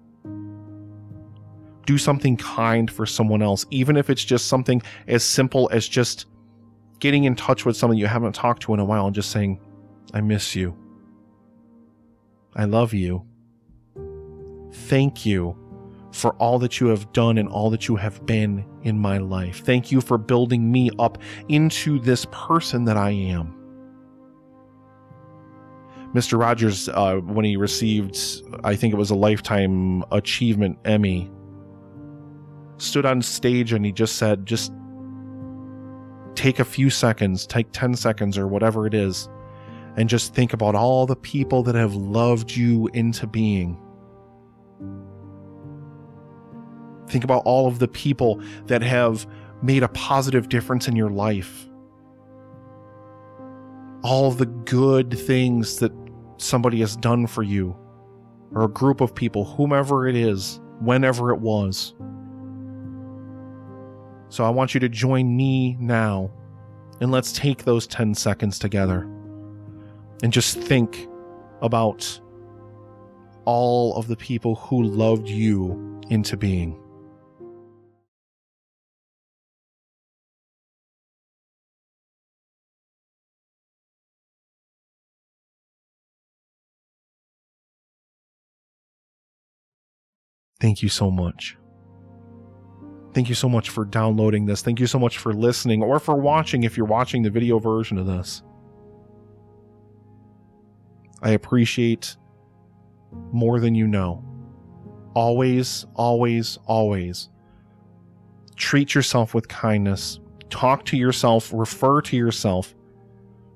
Do 1.86 1.98
something 1.98 2.38
kind 2.38 2.90
for 2.90 3.06
someone 3.06 3.42
else, 3.42 3.66
even 3.70 3.98
if 3.98 4.10
it's 4.10 4.24
just 4.24 4.48
something 4.48 4.82
as 5.08 5.24
simple 5.24 5.70
as 5.72 5.88
just 5.88 6.28
getting 7.00 7.26
in 7.26 7.36
touch 7.36 7.66
with 7.66 7.76
someone 7.76 7.98
you 7.98 8.08
haven't 8.08 8.34
talked 8.34 8.64
to 8.64 8.74
in 8.74 8.80
a 8.80 8.86
while 8.86 9.06
and 9.06 9.14
just 9.14 9.30
saying, 9.30 9.60
I 10.14 10.22
miss 10.22 10.56
you. 10.56 10.76
I 12.56 12.64
love 12.66 12.94
you. 12.94 13.28
Thank 14.76 15.26
you 15.26 15.58
for 16.12 16.34
all 16.36 16.60
that 16.60 16.80
you 16.80 16.88
have 16.88 17.12
done 17.12 17.38
and 17.38 17.50
all 17.50 17.70
that 17.70 17.88
you 17.88 17.96
have 17.96 18.26
been 18.26 18.66
in 18.84 18.98
my 18.98 19.18
life. 19.18 19.64
Thank 19.66 19.92
you 19.92 20.00
for 20.00 20.18
building 20.18 20.72
me 20.72 20.90
up 21.00 21.18
into 21.50 22.00
this 22.00 22.26
person 22.32 22.86
that 22.86 22.98
I 22.98 23.12
am. 23.12 23.54
Mr. 26.14 26.40
Rogers, 26.40 26.88
uh, 26.90 27.18
when 27.18 27.44
he 27.44 27.58
received, 27.58 28.18
I 28.64 28.76
think 28.76 28.94
it 28.94 28.98
was 28.98 29.10
a 29.10 29.16
Lifetime 29.16 30.04
Achievement 30.12 30.78
Emmy, 30.86 31.30
stood 32.78 33.06
on 33.06 33.22
stage 33.22 33.74
and 33.74 33.86
he 33.86 33.92
just 33.92 34.16
said, 34.16 34.46
just 34.46 34.72
take 36.36 36.60
a 36.60 36.66
few 36.66 36.90
seconds, 36.90 37.46
take 37.46 37.68
10 37.72 37.96
seconds 37.96 38.38
or 38.38 38.48
whatever 38.48 38.88
it 38.88 38.94
is, 38.94 39.28
and 39.98 40.08
just 40.08 40.34
think 40.34 40.54
about 40.54 40.76
all 40.76 41.06
the 41.06 41.16
people 41.16 41.64
that 41.64 41.76
have 41.76 41.96
loved 41.96 42.56
you 42.56 42.90
into 42.94 43.28
being. 43.28 43.78
Think 47.08 47.24
about 47.24 47.44
all 47.46 47.68
of 47.68 47.80
the 47.80 47.88
people 47.88 48.42
that 48.66 48.82
have 48.82 49.28
made 49.62 49.84
a 49.84 49.88
positive 49.90 50.50
difference 50.50 50.88
in 50.88 50.96
your 50.96 51.10
life. 51.10 51.68
All 54.04 54.32
the 54.32 54.46
good 54.46 55.18
things 55.18 55.80
that 55.80 55.92
somebody 56.38 56.80
has 56.80 56.96
done 56.96 57.28
for 57.28 57.44
you, 57.44 57.76
or 58.52 58.64
a 58.64 58.70
group 58.70 59.02
of 59.02 59.16
people, 59.16 59.46
whomever 59.46 60.08
it 60.08 60.16
is, 60.16 60.60
whenever 60.80 61.32
it 61.32 61.40
was. 61.40 61.96
So 64.30 64.44
I 64.44 64.50
want 64.50 64.74
you 64.74 64.80
to 64.82 64.90
join 64.90 65.36
me 65.36 65.78
now, 65.80 66.32
and 67.00 67.12
let's 67.12 67.32
take 67.32 67.64
those 67.64 67.88
10 67.88 68.14
seconds 68.16 68.60
together 68.60 69.10
and 70.24 70.32
just 70.32 70.58
think 70.58 71.08
about 71.62 72.20
all 73.46 73.96
of 73.96 74.08
the 74.08 74.16
people 74.16 74.56
who 74.56 74.84
loved 74.84 75.30
you 75.30 76.02
into 76.10 76.36
being. 76.36 76.80
Thank 90.66 90.82
you 90.82 90.90
so 90.90 91.12
much. 91.12 91.60
Thank 93.14 93.30
you 93.30 93.36
so 93.36 93.48
much 93.48 93.70
for 93.70 93.86
downloading 93.86 94.48
this. 94.48 94.64
Thank 94.64 94.80
you 94.80 94.88
so 94.88 94.98
much 94.98 95.20
for 95.20 95.32
listening 95.32 95.84
or 95.84 96.00
for 96.00 96.16
watching 96.16 96.64
if 96.64 96.76
you're 96.76 96.88
watching 96.88 97.22
the 97.22 97.30
video 97.30 97.60
version 97.60 98.00
of 98.00 98.08
this. 98.08 98.42
I 101.22 101.34
appreciate 101.34 102.18
more 103.32 103.60
than 103.60 103.76
you 103.76 103.86
know. 103.86 104.26
Always, 105.14 105.86
always, 105.94 106.58
always 106.66 107.30
treat 108.56 108.96
yourself 108.96 109.36
with 109.36 109.48
kindness. 109.48 110.20
Talk 110.50 110.84
to 110.86 110.98
yourself, 110.98 111.52
refer 111.54 112.02
to 112.02 112.18
yourself 112.18 112.74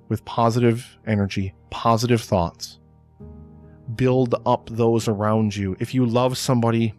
with 0.10 0.24
positive 0.26 1.00
energy, 1.08 1.56
positive 1.72 2.22
thoughts. 2.22 2.80
Build 3.96 4.36
up 4.46 4.70
those 4.72 5.08
around 5.08 5.56
you. 5.56 5.76
If 5.80 5.94
you 5.94 6.06
love 6.06 6.38
somebody, 6.38 6.94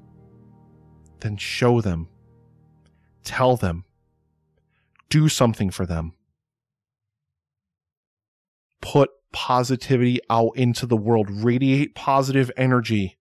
then 1.21 1.37
show 1.37 1.81
them, 1.81 2.09
tell 3.25 3.57
them, 3.57 3.85
do 5.09 5.29
something 5.29 5.71
for 5.71 5.87
them. 5.87 6.15
Put 8.81 9.11
positivity 9.33 10.21
out 10.31 10.57
into 10.57 10.87
the 10.87 10.97
world, 10.97 11.31
radiate 11.31 11.95
positive 11.95 12.51
energy, 12.57 13.19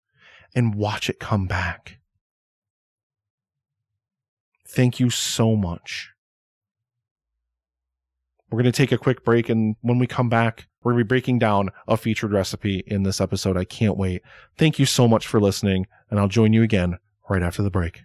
and 0.55 0.75
watch 0.75 1.09
it 1.09 1.19
come 1.19 1.45
back. 1.45 1.99
Thank 4.67 4.99
you 4.99 5.09
so 5.09 5.55
much. 5.55 6.11
We're 8.49 8.61
going 8.61 8.71
to 8.71 8.77
take 8.77 8.91
a 8.91 8.97
quick 8.97 9.23
break, 9.23 9.49
and 9.49 9.75
when 9.81 9.99
we 9.99 10.07
come 10.07 10.29
back, 10.29 10.67
we're 10.81 10.93
going 10.93 11.01
to 11.01 11.05
be 11.05 11.07
breaking 11.07 11.39
down 11.39 11.69
a 11.87 11.97
featured 11.97 12.31
recipe 12.31 12.83
in 12.87 13.03
this 13.03 13.21
episode. 13.21 13.57
I 13.57 13.65
can't 13.65 13.97
wait. 13.97 14.23
Thank 14.57 14.79
you 14.79 14.85
so 14.85 15.07
much 15.07 15.27
for 15.27 15.39
listening, 15.39 15.85
and 16.09 16.19
I'll 16.19 16.27
join 16.27 16.53
you 16.53 16.63
again 16.63 16.97
right 17.29 17.43
after 17.43 17.61
the 17.61 17.69
break. 17.69 18.03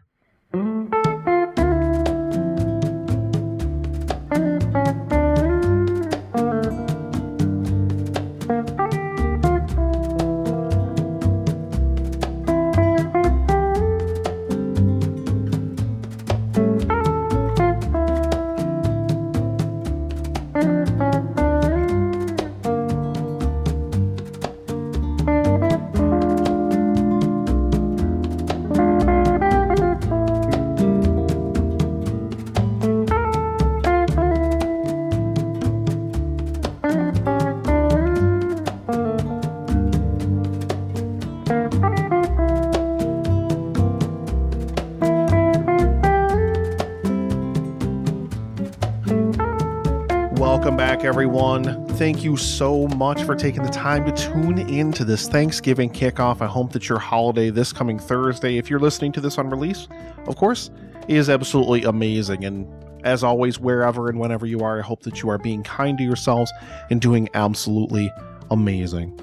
Thank 52.05 52.23
you 52.23 52.37
so 52.37 52.87
much 52.89 53.23
for 53.23 53.35
taking 53.35 53.63
the 53.63 53.71
time 53.71 54.05
to 54.05 54.13
tune 54.13 54.59
in 54.59 54.93
to 54.93 55.07
this 55.07 55.27
Thanksgiving 55.27 55.89
kickoff. 55.89 56.43
I 56.43 56.47
hope 56.47 56.71
that 56.73 56.87
your 56.87 56.99
holiday 56.99 57.49
this 57.49 57.73
coming 57.73 57.99
Thursday, 57.99 58.59
if 58.59 58.69
you're 58.69 58.79
listening 58.79 59.11
to 59.13 59.23
this 59.23 59.39
on 59.39 59.49
release, 59.49 59.89
of 60.27 60.37
course, 60.37 60.71
is 61.09 61.31
absolutely 61.31 61.85
amazing. 61.85 62.45
And 62.45 62.71
as 63.07 63.25
always, 63.25 63.59
wherever 63.59 64.11
and 64.11 64.21
whenever 64.21 64.45
you 64.45 64.61
are, 64.61 64.81
I 64.81 64.83
hope 64.83 65.01
that 65.05 65.23
you 65.23 65.31
are 65.31 65.39
being 65.39 65.63
kind 65.63 65.97
to 65.97 66.05
yourselves 66.05 66.53
and 66.91 67.01
doing 67.01 67.31
absolutely 67.33 68.13
amazing. 68.51 69.19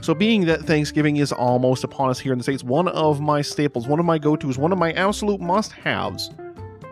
So, 0.00 0.14
being 0.14 0.46
that 0.46 0.62
Thanksgiving 0.62 1.18
is 1.18 1.32
almost 1.32 1.84
upon 1.84 2.08
us 2.08 2.18
here 2.18 2.32
in 2.32 2.38
the 2.38 2.44
States, 2.44 2.64
one 2.64 2.88
of 2.88 3.20
my 3.20 3.42
staples, 3.42 3.86
one 3.86 4.00
of 4.00 4.06
my 4.06 4.16
go 4.16 4.36
tos, 4.36 4.56
one 4.56 4.72
of 4.72 4.78
my 4.78 4.92
absolute 4.92 5.42
must 5.42 5.72
haves 5.72 6.30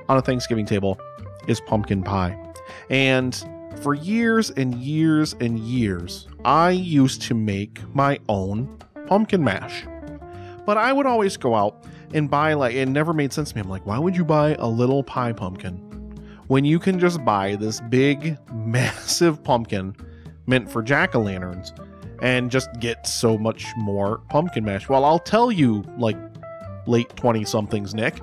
on 0.07 0.18
a 0.18 0.20
Thanksgiving 0.20 0.66
table 0.66 1.00
is 1.48 1.62
pumpkin 1.62 2.03
pie. 2.03 2.38
And 2.90 3.42
for 3.81 3.95
years 3.95 4.51
and 4.51 4.75
years 4.75 5.35
and 5.40 5.59
years, 5.59 6.29
I 6.45 6.71
used 6.71 7.23
to 7.23 7.35
make 7.35 7.83
my 7.95 8.19
own 8.29 8.79
pumpkin 9.07 9.43
mash. 9.43 9.85
But 10.66 10.77
I 10.77 10.93
would 10.93 11.07
always 11.07 11.37
go 11.37 11.55
out 11.55 11.85
and 12.12 12.31
buy, 12.31 12.55
like, 12.55 12.75
it 12.75 12.87
never 12.87 13.12
made 13.12 13.33
sense 13.33 13.51
to 13.51 13.57
me. 13.57 13.62
I'm 13.62 13.69
like, 13.69 13.87
why 13.87 13.99
would 13.99 14.16
you 14.16 14.25
buy 14.25 14.55
a 14.59 14.66
little 14.66 15.03
pie 15.03 15.33
pumpkin 15.33 15.77
when 16.49 16.64
you 16.64 16.79
can 16.79 16.99
just 16.99 17.25
buy 17.25 17.57
this 17.57 17.81
big, 17.88 18.37
massive 18.53 19.43
pumpkin 19.43 19.97
meant 20.47 20.71
for 20.71 20.83
jack 20.83 21.14
o' 21.14 21.21
lanterns 21.21 21.73
and 22.21 22.51
just 22.51 22.69
get 22.81 23.07
so 23.07 23.38
much 23.38 23.66
more 23.77 24.19
pumpkin 24.29 24.64
mash? 24.64 24.88
Well, 24.88 25.05
I'll 25.05 25.19
tell 25.19 25.51
you, 25.51 25.85
like, 25.97 26.19
late 26.87 27.09
20 27.16 27.45
somethings, 27.45 27.95
Nick, 27.95 28.21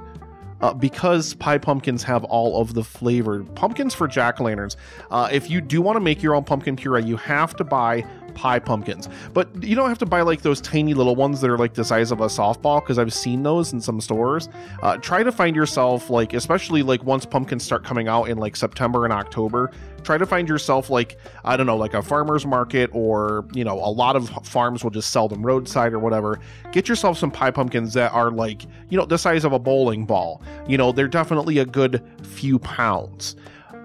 uh, 0.62 0.74
because 0.74 1.34
pie 1.36 1.58
pumpkins 1.58 2.04
have 2.04 2.24
all 2.26 2.62
of 2.62 2.74
the 2.74 2.84
flavored 2.84 3.54
pumpkins 3.56 3.94
for 3.94 4.08
jack 4.08 4.40
o' 4.42 4.46
lanterns. 4.46 4.78
Uh, 5.12 5.30
if 5.32 5.50
you 5.50 5.62
do 5.62 5.82
want 5.82 5.96
to 5.96 6.00
make 6.00 6.24
your 6.24 6.36
own 6.36 6.44
pumpkin 6.44 6.76
puree, 6.76 7.04
you 7.04 7.18
have 7.18 7.56
to 7.56 7.64
buy 7.64 8.06
pie 8.38 8.60
pumpkins. 8.60 9.10
But 9.34 9.50
you 9.64 9.76
don't 9.76 9.90
have 9.90 9.98
to 9.98 10.06
buy 10.06 10.22
like 10.22 10.44
those 10.44 10.62
tiny 10.62 10.94
little 10.94 11.16
ones 11.16 11.42
that 11.42 11.50
are 11.50 11.58
like 11.58 11.74
the 11.74 11.84
size 11.84 12.12
of 12.12 12.22
a 12.22 12.28
softball 12.28 12.82
because 12.82 13.00
I've 13.00 13.12
seen 13.12 13.42
those 13.42 13.74
in 13.74 13.82
some 13.82 14.00
stores. 14.00 14.48
Uh, 14.84 14.98
try 14.98 15.24
to 15.24 15.32
find 15.32 15.56
yourself 15.56 16.12
like, 16.12 16.34
especially 16.34 16.84
like 16.84 17.04
once 17.04 17.26
pumpkins 17.26 17.64
start 17.64 17.84
coming 17.84 18.08
out 18.08 18.26
in 18.26 18.38
like 18.38 18.56
September 18.56 19.06
and 19.06 19.14
October, 19.14 19.72
try 20.04 20.20
to 20.20 20.26
find 20.26 20.48
yourself 20.48 20.92
like, 20.92 21.18
I 21.44 21.58
don't 21.58 21.66
know, 21.66 21.76
like 21.76 21.96
a 21.96 22.04
farmer's 22.04 22.46
market 22.46 22.92
or, 22.94 23.46
you 23.54 23.64
know, 23.64 23.80
a 23.80 23.90
lot 23.90 24.16
of 24.16 24.30
farms 24.46 24.84
will 24.84 24.92
just 24.92 25.10
sell 25.10 25.28
them 25.28 25.44
roadside 25.44 25.94
or 25.94 26.00
whatever. 26.00 26.40
Get 26.72 26.88
yourself 26.88 27.18
some 27.18 27.32
pie 27.32 27.52
pumpkins 27.52 27.94
that 27.94 28.14
are 28.14 28.30
like, 28.30 28.64
you 28.90 28.98
know, 28.98 29.06
the 29.06 29.18
size 29.18 29.44
of 29.46 29.52
a 29.52 29.60
bowling 29.60 30.06
ball. 30.06 30.44
You 30.68 30.78
know, 30.78 30.92
they're 30.92 31.08
definitely 31.08 31.58
a 31.58 31.66
good 31.66 32.04
few 32.22 32.60
pounds 32.60 33.36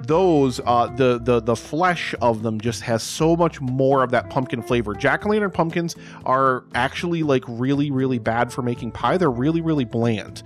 those 0.07 0.61
uh, 0.65 0.87
the 0.97 1.19
the 1.19 1.41
the 1.41 1.57
flesh 1.57 2.15
of 2.21 2.43
them 2.43 2.61
just 2.61 2.83
has 2.83 3.03
so 3.03 3.37
much 3.37 3.61
more 3.61 4.03
of 4.03 4.11
that 4.11 4.31
pumpkin 4.31 4.63
flavor. 4.63 4.95
Jack 4.95 5.27
o' 5.27 5.31
lantern 5.31 5.51
pumpkins 5.51 5.97
are 6.25 6.65
actually 6.75 7.23
like 7.23 7.45
really 7.47 7.91
really 7.91 8.19
bad 8.19 8.53
for 8.53 8.63
making 8.63 8.93
pie. 8.93 9.17
They're 9.17 9.31
really 9.31 9.61
really 9.61 9.85
bland. 9.85 10.43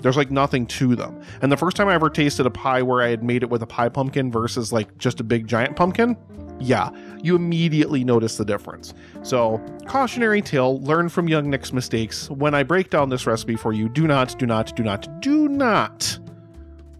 There's 0.00 0.16
like 0.16 0.30
nothing 0.30 0.66
to 0.66 0.94
them. 0.94 1.20
And 1.42 1.50
the 1.50 1.56
first 1.56 1.76
time 1.76 1.88
I 1.88 1.94
ever 1.94 2.08
tasted 2.08 2.46
a 2.46 2.50
pie 2.50 2.82
where 2.82 3.02
I 3.02 3.08
had 3.08 3.24
made 3.24 3.42
it 3.42 3.50
with 3.50 3.62
a 3.62 3.66
pie 3.66 3.88
pumpkin 3.88 4.30
versus 4.30 4.72
like 4.72 4.96
just 4.98 5.18
a 5.20 5.24
big 5.24 5.48
giant 5.48 5.74
pumpkin, 5.74 6.16
yeah, 6.60 6.90
you 7.20 7.34
immediately 7.34 8.04
notice 8.04 8.36
the 8.36 8.44
difference. 8.44 8.94
So, 9.22 9.60
cautionary 9.86 10.42
tale 10.42 10.80
learn 10.82 11.08
from 11.08 11.28
young 11.28 11.50
Nick's 11.50 11.72
mistakes. 11.72 12.30
When 12.30 12.54
I 12.54 12.62
break 12.62 12.90
down 12.90 13.08
this 13.08 13.26
recipe 13.26 13.56
for 13.56 13.72
you, 13.72 13.88
do 13.88 14.06
not, 14.06 14.38
do 14.38 14.46
not, 14.46 14.74
do 14.76 14.82
not, 14.82 15.20
do 15.20 15.48
not 15.48 16.18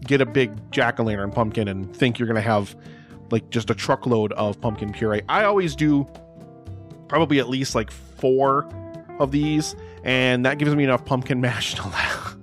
get 0.09 0.21
a 0.21 0.25
big 0.25 0.51
jack 0.71 0.99
o' 0.99 1.03
lantern 1.03 1.31
pumpkin 1.31 1.67
and 1.67 1.95
think 1.95 2.17
you're 2.17 2.27
going 2.27 2.35
to 2.35 2.41
have 2.41 2.75
like 3.29 3.47
just 3.51 3.69
a 3.69 3.75
truckload 3.75 4.33
of 4.33 4.59
pumpkin 4.59 4.91
puree. 4.91 5.21
I 5.29 5.43
always 5.43 5.75
do 5.75 6.07
probably 7.07 7.37
at 7.39 7.47
least 7.47 7.75
like 7.75 7.91
four 7.91 8.67
of 9.19 9.31
these, 9.31 9.75
and 10.03 10.43
that 10.47 10.57
gives 10.57 10.75
me 10.75 10.83
enough 10.83 11.05
pumpkin 11.05 11.39
mash 11.47 11.75
to 11.75 11.83
last. 11.87 12.37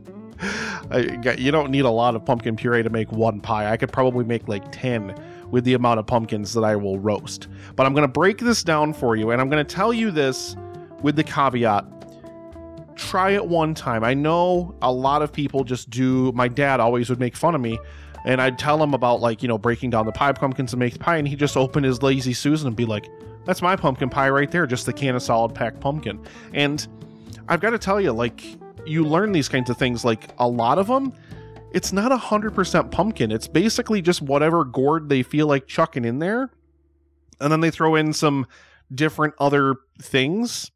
you 1.40 1.50
don't 1.50 1.70
need 1.70 1.84
a 1.84 1.90
lot 1.90 2.14
of 2.14 2.24
pumpkin 2.24 2.54
puree 2.54 2.84
to 2.84 2.90
make 2.90 3.10
one 3.10 3.40
pie. 3.40 3.68
I 3.70 3.76
could 3.76 3.92
probably 3.92 4.24
make 4.24 4.46
like 4.46 4.70
10 4.70 5.14
with 5.50 5.64
the 5.64 5.74
amount 5.74 5.98
of 5.98 6.06
pumpkins 6.06 6.52
that 6.54 6.62
I 6.62 6.76
will 6.76 7.00
roast. 7.00 7.48
But 7.74 7.84
I'm 7.84 7.94
going 7.94 8.06
to 8.06 8.12
break 8.12 8.38
this 8.38 8.62
down 8.62 8.94
for 8.94 9.16
you, 9.16 9.32
and 9.32 9.40
I'm 9.40 9.50
going 9.50 9.64
to 9.64 9.74
tell 9.74 9.92
you 9.92 10.12
this 10.12 10.54
with 11.02 11.16
the 11.16 11.24
caveat 11.24 11.84
try 12.96 13.30
it 13.30 13.46
one 13.46 13.74
time. 13.74 14.02
I 14.02 14.14
know 14.14 14.74
a 14.82 14.92
lot 14.92 15.22
of 15.22 15.32
people 15.32 15.64
just 15.64 15.90
do. 15.90 16.32
My 16.32 16.48
dad 16.48 16.80
always 16.80 17.08
would 17.10 17.20
make 17.20 17.36
fun 17.36 17.54
of 17.54 17.60
me, 17.60 17.78
and 18.24 18.40
I'd 18.40 18.58
tell 18.58 18.82
him 18.82 18.94
about 18.94 19.20
like 19.20 19.42
you 19.42 19.48
know 19.48 19.58
breaking 19.58 19.90
down 19.90 20.06
the 20.06 20.12
pie 20.12 20.32
pumpkins 20.32 20.72
to 20.72 20.76
make 20.76 20.98
pie, 20.98 21.16
and 21.16 21.28
he'd 21.28 21.38
just 21.38 21.56
open 21.56 21.84
his 21.84 22.02
lazy 22.02 22.32
Susan 22.32 22.68
and 22.68 22.76
be 22.76 22.84
like, 22.84 23.08
"That's 23.44 23.62
my 23.62 23.76
pumpkin 23.76 24.08
pie 24.08 24.30
right 24.30 24.50
there, 24.50 24.66
just 24.66 24.86
the 24.86 24.92
can 24.92 25.14
of 25.14 25.22
solid 25.22 25.54
packed 25.54 25.80
pumpkin." 25.80 26.20
And 26.52 26.86
I've 27.48 27.60
got 27.60 27.70
to 27.70 27.78
tell 27.78 28.00
you, 28.00 28.12
like 28.12 28.42
you 28.86 29.04
learn 29.04 29.32
these 29.32 29.48
kinds 29.48 29.70
of 29.70 29.76
things. 29.76 30.04
Like 30.04 30.28
a 30.38 30.48
lot 30.48 30.78
of 30.78 30.86
them, 30.86 31.12
it's 31.72 31.92
not 31.92 32.10
a 32.12 32.16
hundred 32.16 32.54
percent 32.54 32.90
pumpkin. 32.90 33.30
It's 33.30 33.48
basically 33.48 34.02
just 34.02 34.22
whatever 34.22 34.64
gourd 34.64 35.08
they 35.08 35.22
feel 35.22 35.46
like 35.46 35.66
chucking 35.66 36.04
in 36.04 36.18
there, 36.18 36.50
and 37.40 37.52
then 37.52 37.60
they 37.60 37.70
throw 37.70 37.94
in 37.94 38.12
some 38.12 38.46
different 38.92 39.34
other 39.38 39.76
things. 40.00 40.70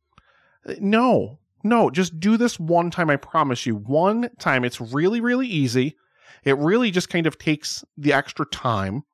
Uh, 0.67 0.75
no, 0.81 1.40
no, 1.63 1.91
just 1.91 2.21
do 2.21 2.37
this 2.37 2.59
one 2.59 2.91
time. 2.91 3.11
I 3.11 3.17
promise 3.17 3.67
you. 3.67 3.77
One 3.77 4.31
time. 4.39 4.65
It's 4.65 4.81
really, 4.81 5.21
really 5.21 5.47
easy. 5.47 5.97
It 6.45 6.57
really 6.59 6.91
just 6.91 7.09
kind 7.09 7.27
of 7.27 7.39
takes 7.39 7.85
the 7.97 8.13
extra 8.13 8.47
time 8.47 9.05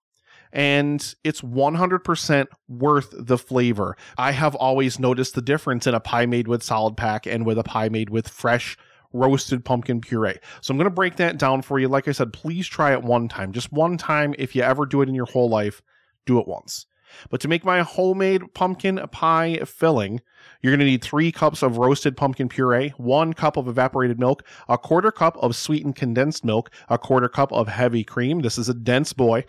and 0.53 1.15
it's 1.25 1.41
100% 1.41 2.47
worth 2.69 3.15
the 3.17 3.39
flavor. 3.39 3.97
I 4.17 4.33
have 4.33 4.55
always 4.55 4.99
noticed 4.99 5.35
the 5.35 5.43
difference 5.43 5.87
in 5.87 5.95
a 5.95 6.01
pie 6.01 6.27
made 6.27 6.49
with 6.49 6.63
solid 6.63 6.97
pack 6.97 7.27
and 7.27 7.45
with 7.45 7.59
a 7.59 7.65
pie 7.65 7.89
made 7.89 8.11
with 8.11 8.29
fresh 8.29 8.77
roasted 9.13 9.65
pumpkin 9.65 10.01
puree. 10.01 10.39
So 10.61 10.73
I'm 10.73 10.79
going 10.79 10.85
to 10.85 10.91
break 10.91 11.17
that 11.17 11.39
down 11.39 11.63
for 11.63 11.79
you. 11.79 11.89
Like 11.89 12.09
I 12.09 12.13
said, 12.13 12.33
please 12.33 12.67
try 12.67 12.93
it 12.93 13.03
one 13.03 13.29
time. 13.29 13.53
Just 13.53 13.73
one 13.73 13.97
time. 13.97 14.35
If 14.39 14.55
you 14.55 14.63
ever 14.63 14.87
do 14.87 15.03
it 15.03 15.09
in 15.09 15.15
your 15.15 15.27
whole 15.27 15.49
life, 15.49 15.83
do 16.27 16.39
it 16.39 16.47
once. 16.49 16.87
But 17.31 17.41
to 17.41 17.49
make 17.49 17.65
my 17.65 17.83
homemade 17.83 18.55
pumpkin 18.55 19.01
pie 19.11 19.61
filling, 19.65 20.21
you're 20.61 20.73
going 20.73 20.81
to 20.81 20.87
need 20.87 21.03
three 21.03 21.33
cups 21.33 21.63
of 21.63 21.79
roasted 21.79 22.17
pumpkin 22.17 22.49
puree, 22.49 22.95
one 22.97 23.33
cup 23.33 23.57
of 23.57 23.69
evaporated 23.69 24.19
milk, 24.19 24.45
a 24.69 24.79
quarter 24.79 25.11
cup 25.11 25.37
of 25.39 25.57
sweetened 25.57 25.97
condensed 25.97 26.45
milk, 26.45 26.71
a 26.89 26.99
quarter 26.99 27.29
cup 27.29 27.53
of 27.53 27.69
heavy 27.69 28.05
cream. 28.05 28.41
This 28.41 28.59
is 28.59 28.69
a 28.69 28.75
dense 28.75 29.13
boy. 29.13 29.45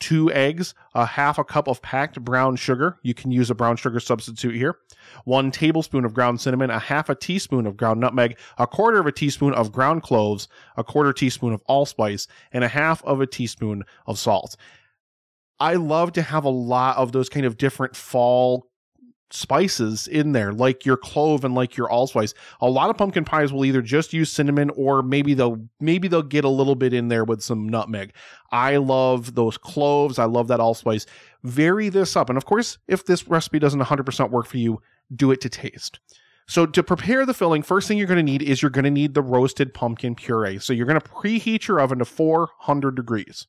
Two 0.00 0.32
eggs, 0.32 0.74
a 0.96 1.06
half 1.06 1.38
a 1.38 1.44
cup 1.44 1.68
of 1.68 1.80
packed 1.80 2.20
brown 2.20 2.56
sugar. 2.56 2.98
You 3.02 3.14
can 3.14 3.30
use 3.30 3.50
a 3.50 3.54
brown 3.54 3.76
sugar 3.76 4.00
substitute 4.00 4.56
here. 4.56 4.78
One 5.24 5.52
tablespoon 5.52 6.04
of 6.04 6.12
ground 6.12 6.40
cinnamon, 6.40 6.70
a 6.70 6.80
half 6.80 7.08
a 7.08 7.14
teaspoon 7.14 7.66
of 7.66 7.76
ground 7.76 8.00
nutmeg, 8.00 8.36
a 8.58 8.66
quarter 8.66 8.98
of 8.98 9.06
a 9.06 9.12
teaspoon 9.12 9.54
of 9.54 9.70
ground 9.70 10.02
cloves, 10.02 10.48
a 10.76 10.82
quarter 10.82 11.12
teaspoon 11.12 11.52
of 11.52 11.62
allspice, 11.68 12.26
and 12.50 12.64
a 12.64 12.68
half 12.68 13.04
of 13.04 13.20
a 13.20 13.28
teaspoon 13.28 13.84
of 14.06 14.18
salt. 14.18 14.56
I 15.60 15.74
love 15.74 16.12
to 16.12 16.22
have 16.22 16.44
a 16.44 16.50
lot 16.50 16.96
of 16.96 17.12
those 17.12 17.28
kind 17.28 17.46
of 17.46 17.56
different 17.56 17.96
fall 17.96 18.68
spices 19.32 20.06
in 20.08 20.32
there, 20.32 20.52
like 20.52 20.84
your 20.84 20.96
clove 20.96 21.44
and 21.44 21.54
like 21.54 21.76
your 21.76 21.90
allspice. 21.90 22.34
A 22.60 22.68
lot 22.68 22.90
of 22.90 22.96
pumpkin 22.96 23.24
pies 23.24 23.52
will 23.52 23.64
either 23.64 23.82
just 23.82 24.12
use 24.12 24.30
cinnamon 24.30 24.70
or 24.70 25.02
maybe 25.02 25.34
they'll 25.34 25.58
maybe 25.80 26.08
they'll 26.08 26.22
get 26.22 26.44
a 26.44 26.48
little 26.48 26.74
bit 26.74 26.92
in 26.92 27.08
there 27.08 27.24
with 27.24 27.42
some 27.42 27.68
nutmeg. 27.68 28.12
I 28.50 28.76
love 28.76 29.34
those 29.34 29.56
cloves. 29.56 30.18
I 30.18 30.24
love 30.24 30.48
that 30.48 30.60
allspice. 30.60 31.06
Vary 31.42 31.88
this 31.88 32.16
up. 32.16 32.28
And 32.28 32.36
of 32.36 32.44
course, 32.44 32.78
if 32.88 33.06
this 33.06 33.26
recipe 33.26 33.58
doesn't 33.58 33.80
100% 33.80 34.30
work 34.30 34.46
for 34.46 34.58
you, 34.58 34.80
do 35.14 35.30
it 35.30 35.40
to 35.42 35.48
taste. 35.48 36.00
So 36.46 36.66
to 36.66 36.82
prepare 36.82 37.24
the 37.24 37.34
filling, 37.34 37.62
first 37.62 37.88
thing 37.88 37.98
you're 37.98 38.06
going 38.06 38.16
to 38.18 38.22
need 38.22 38.42
is 38.42 38.60
you're 38.60 38.70
going 38.70 38.84
to 38.84 38.90
need 38.90 39.14
the 39.14 39.22
roasted 39.22 39.72
pumpkin 39.72 40.14
puree. 40.14 40.58
So 40.58 40.72
you're 40.72 40.86
going 40.86 41.00
to 41.00 41.08
preheat 41.08 41.66
your 41.66 41.80
oven 41.80 42.00
to 42.00 42.04
400 42.04 42.94
degrees 42.94 43.46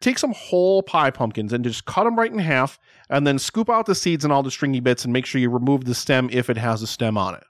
take 0.00 0.18
some 0.18 0.32
whole 0.32 0.82
pie 0.82 1.10
pumpkins 1.10 1.52
and 1.52 1.64
just 1.64 1.84
cut 1.84 2.04
them 2.04 2.18
right 2.18 2.32
in 2.32 2.38
half 2.38 2.78
and 3.08 3.26
then 3.26 3.38
scoop 3.38 3.68
out 3.68 3.86
the 3.86 3.94
seeds 3.94 4.24
and 4.24 4.32
all 4.32 4.42
the 4.42 4.50
stringy 4.50 4.80
bits 4.80 5.04
and 5.04 5.12
make 5.12 5.26
sure 5.26 5.40
you 5.40 5.50
remove 5.50 5.84
the 5.84 5.94
stem 5.94 6.28
if 6.32 6.48
it 6.48 6.56
has 6.56 6.82
a 6.82 6.86
stem 6.86 7.18
on 7.18 7.34
it. 7.34 7.44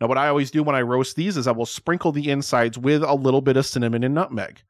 Now, 0.00 0.06
what 0.06 0.18
I 0.18 0.28
always 0.28 0.50
do 0.50 0.62
when 0.62 0.76
I 0.76 0.82
roast 0.82 1.16
these 1.16 1.36
is 1.36 1.46
I 1.46 1.52
will 1.52 1.66
sprinkle 1.66 2.12
the 2.12 2.30
insides 2.30 2.78
with 2.78 3.02
a 3.02 3.14
little 3.14 3.40
bit 3.40 3.56
of 3.56 3.66
cinnamon 3.66 4.04
and 4.04 4.14
nutmeg. 4.14 4.62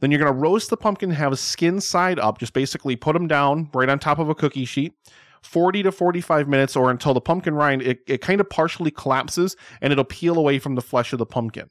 Then 0.00 0.10
you're 0.10 0.20
going 0.20 0.32
to 0.32 0.38
roast 0.38 0.70
the 0.70 0.76
pumpkin, 0.76 1.10
have 1.10 1.32
a 1.32 1.36
skin 1.36 1.80
side 1.80 2.18
up, 2.18 2.38
just 2.38 2.52
basically 2.52 2.96
put 2.96 3.12
them 3.12 3.28
down 3.28 3.70
right 3.72 3.88
on 3.88 3.98
top 3.98 4.18
of 4.18 4.28
a 4.28 4.34
cookie 4.34 4.64
sheet. 4.64 4.94
40 5.42 5.84
to 5.84 5.92
45 5.92 6.48
minutes 6.48 6.74
or 6.74 6.90
until 6.90 7.14
the 7.14 7.20
pumpkin 7.20 7.54
rind 7.54 7.80
it, 7.80 8.00
it 8.08 8.20
kind 8.20 8.40
of 8.40 8.50
partially 8.50 8.90
collapses 8.90 9.54
and 9.80 9.92
it'll 9.92 10.04
peel 10.04 10.38
away 10.38 10.58
from 10.58 10.74
the 10.74 10.82
flesh 10.82 11.12
of 11.12 11.20
the 11.20 11.26
pumpkin 11.26 11.70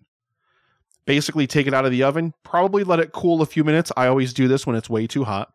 basically 1.05 1.47
take 1.47 1.67
it 1.67 1.73
out 1.73 1.85
of 1.85 1.91
the 1.91 2.03
oven, 2.03 2.33
probably 2.43 2.83
let 2.83 2.99
it 2.99 3.11
cool 3.11 3.41
a 3.41 3.45
few 3.45 3.63
minutes. 3.63 3.91
I 3.95 4.07
always 4.07 4.33
do 4.33 4.47
this 4.47 4.65
when 4.65 4.75
it's 4.75 4.89
way 4.89 5.07
too 5.07 5.23
hot. 5.23 5.51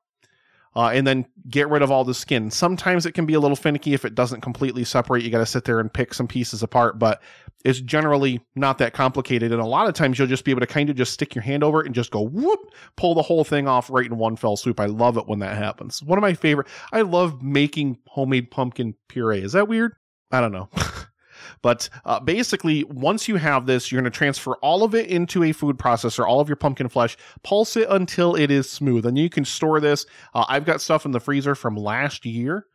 Uh, 0.77 0.91
and 0.91 1.05
then 1.05 1.27
get 1.49 1.69
rid 1.69 1.83
of 1.83 1.91
all 1.91 2.05
the 2.05 2.15
skin. 2.15 2.49
Sometimes 2.49 3.05
it 3.05 3.11
can 3.11 3.27
be 3.27 3.35
a 3.35 3.41
little 3.41 3.57
finicky 3.57 3.93
if 3.93 4.05
it 4.05 4.15
doesn't 4.15 4.41
completely 4.41 4.85
separate. 4.85 5.25
You 5.25 5.31
got 5.31 5.39
to 5.39 5.47
sit 5.47 5.65
there 5.65 5.81
and 5.81 5.93
pick 5.93 6.15
some 6.15 6.29
pieces 6.29 6.63
apart, 6.63 6.97
but 6.97 7.21
it's 7.65 7.81
generally 7.81 8.41
not 8.55 8.79
that 8.79 8.93
complicated. 8.93 9.51
And 9.51 9.61
a 9.61 9.67
lot 9.67 9.89
of 9.89 9.95
times 9.95 10.17
you'll 10.17 10.29
just 10.29 10.45
be 10.45 10.53
able 10.53 10.61
to 10.61 10.69
kind 10.69 10.89
of 10.89 10.95
just 10.95 11.13
stick 11.13 11.35
your 11.35 11.43
hand 11.43 11.65
over 11.65 11.81
it 11.81 11.87
and 11.87 11.95
just 11.95 12.13
go 12.13 12.23
whoop, 12.23 12.61
pull 12.97 13.15
the 13.15 13.23
whole 13.23 13.43
thing 13.43 13.67
off 13.67 13.91
right 13.91 14.07
in 14.07 14.17
one 14.17 14.37
fell 14.37 14.57
swoop. 14.57 14.79
I 14.79 14.87
love 14.87 15.17
it 15.17 15.27
when 15.27 15.41
that 15.41 15.57
happens. 15.57 16.05
One 16.05 16.19
of 16.19 16.23
my 16.23 16.35
favorite. 16.35 16.69
I 16.93 17.01
love 17.01 17.43
making 17.43 17.99
homemade 18.07 18.53
pumpkin 18.53 18.95
puree. 19.09 19.43
Is 19.43 19.53
that 19.53 19.67
weird? 19.67 19.95
I 20.31 20.41
don't 20.41 20.53
know. 20.53 20.69
But 21.63 21.89
uh, 22.05 22.21
basically, 22.21 22.85
once 22.85 23.29
you 23.29 23.37
have 23.37 23.67
this, 23.67 23.91
you're 23.91 24.01
going 24.01 24.11
to 24.11 24.17
transfer 24.17 24.55
all 24.57 24.83
of 24.83 24.95
it 24.95 25.07
into 25.07 25.43
a 25.45 25.53
food 25.53 25.79
processor, 25.79 26.27
all 26.27 26.41
of 26.41 26.49
your 26.49 26.57
pumpkin 26.57 26.89
flesh, 26.89 27.17
pulse 27.43 27.77
it 27.77 27.89
until 27.91 28.35
it 28.35 28.51
is 28.51 28.71
smooth. 28.71 29.07
And 29.07 29.19
you 29.19 29.31
can 29.31 29.45
store 29.45 29.81
this. 29.81 30.07
Uh, 30.35 30.45
I've 30.49 30.65
got 30.65 30.81
stuff 30.81 31.05
in 31.05 31.13
the 31.13 31.21
freezer 31.21 31.55
from 31.55 31.77
last 31.77 32.25
year, 32.25 32.67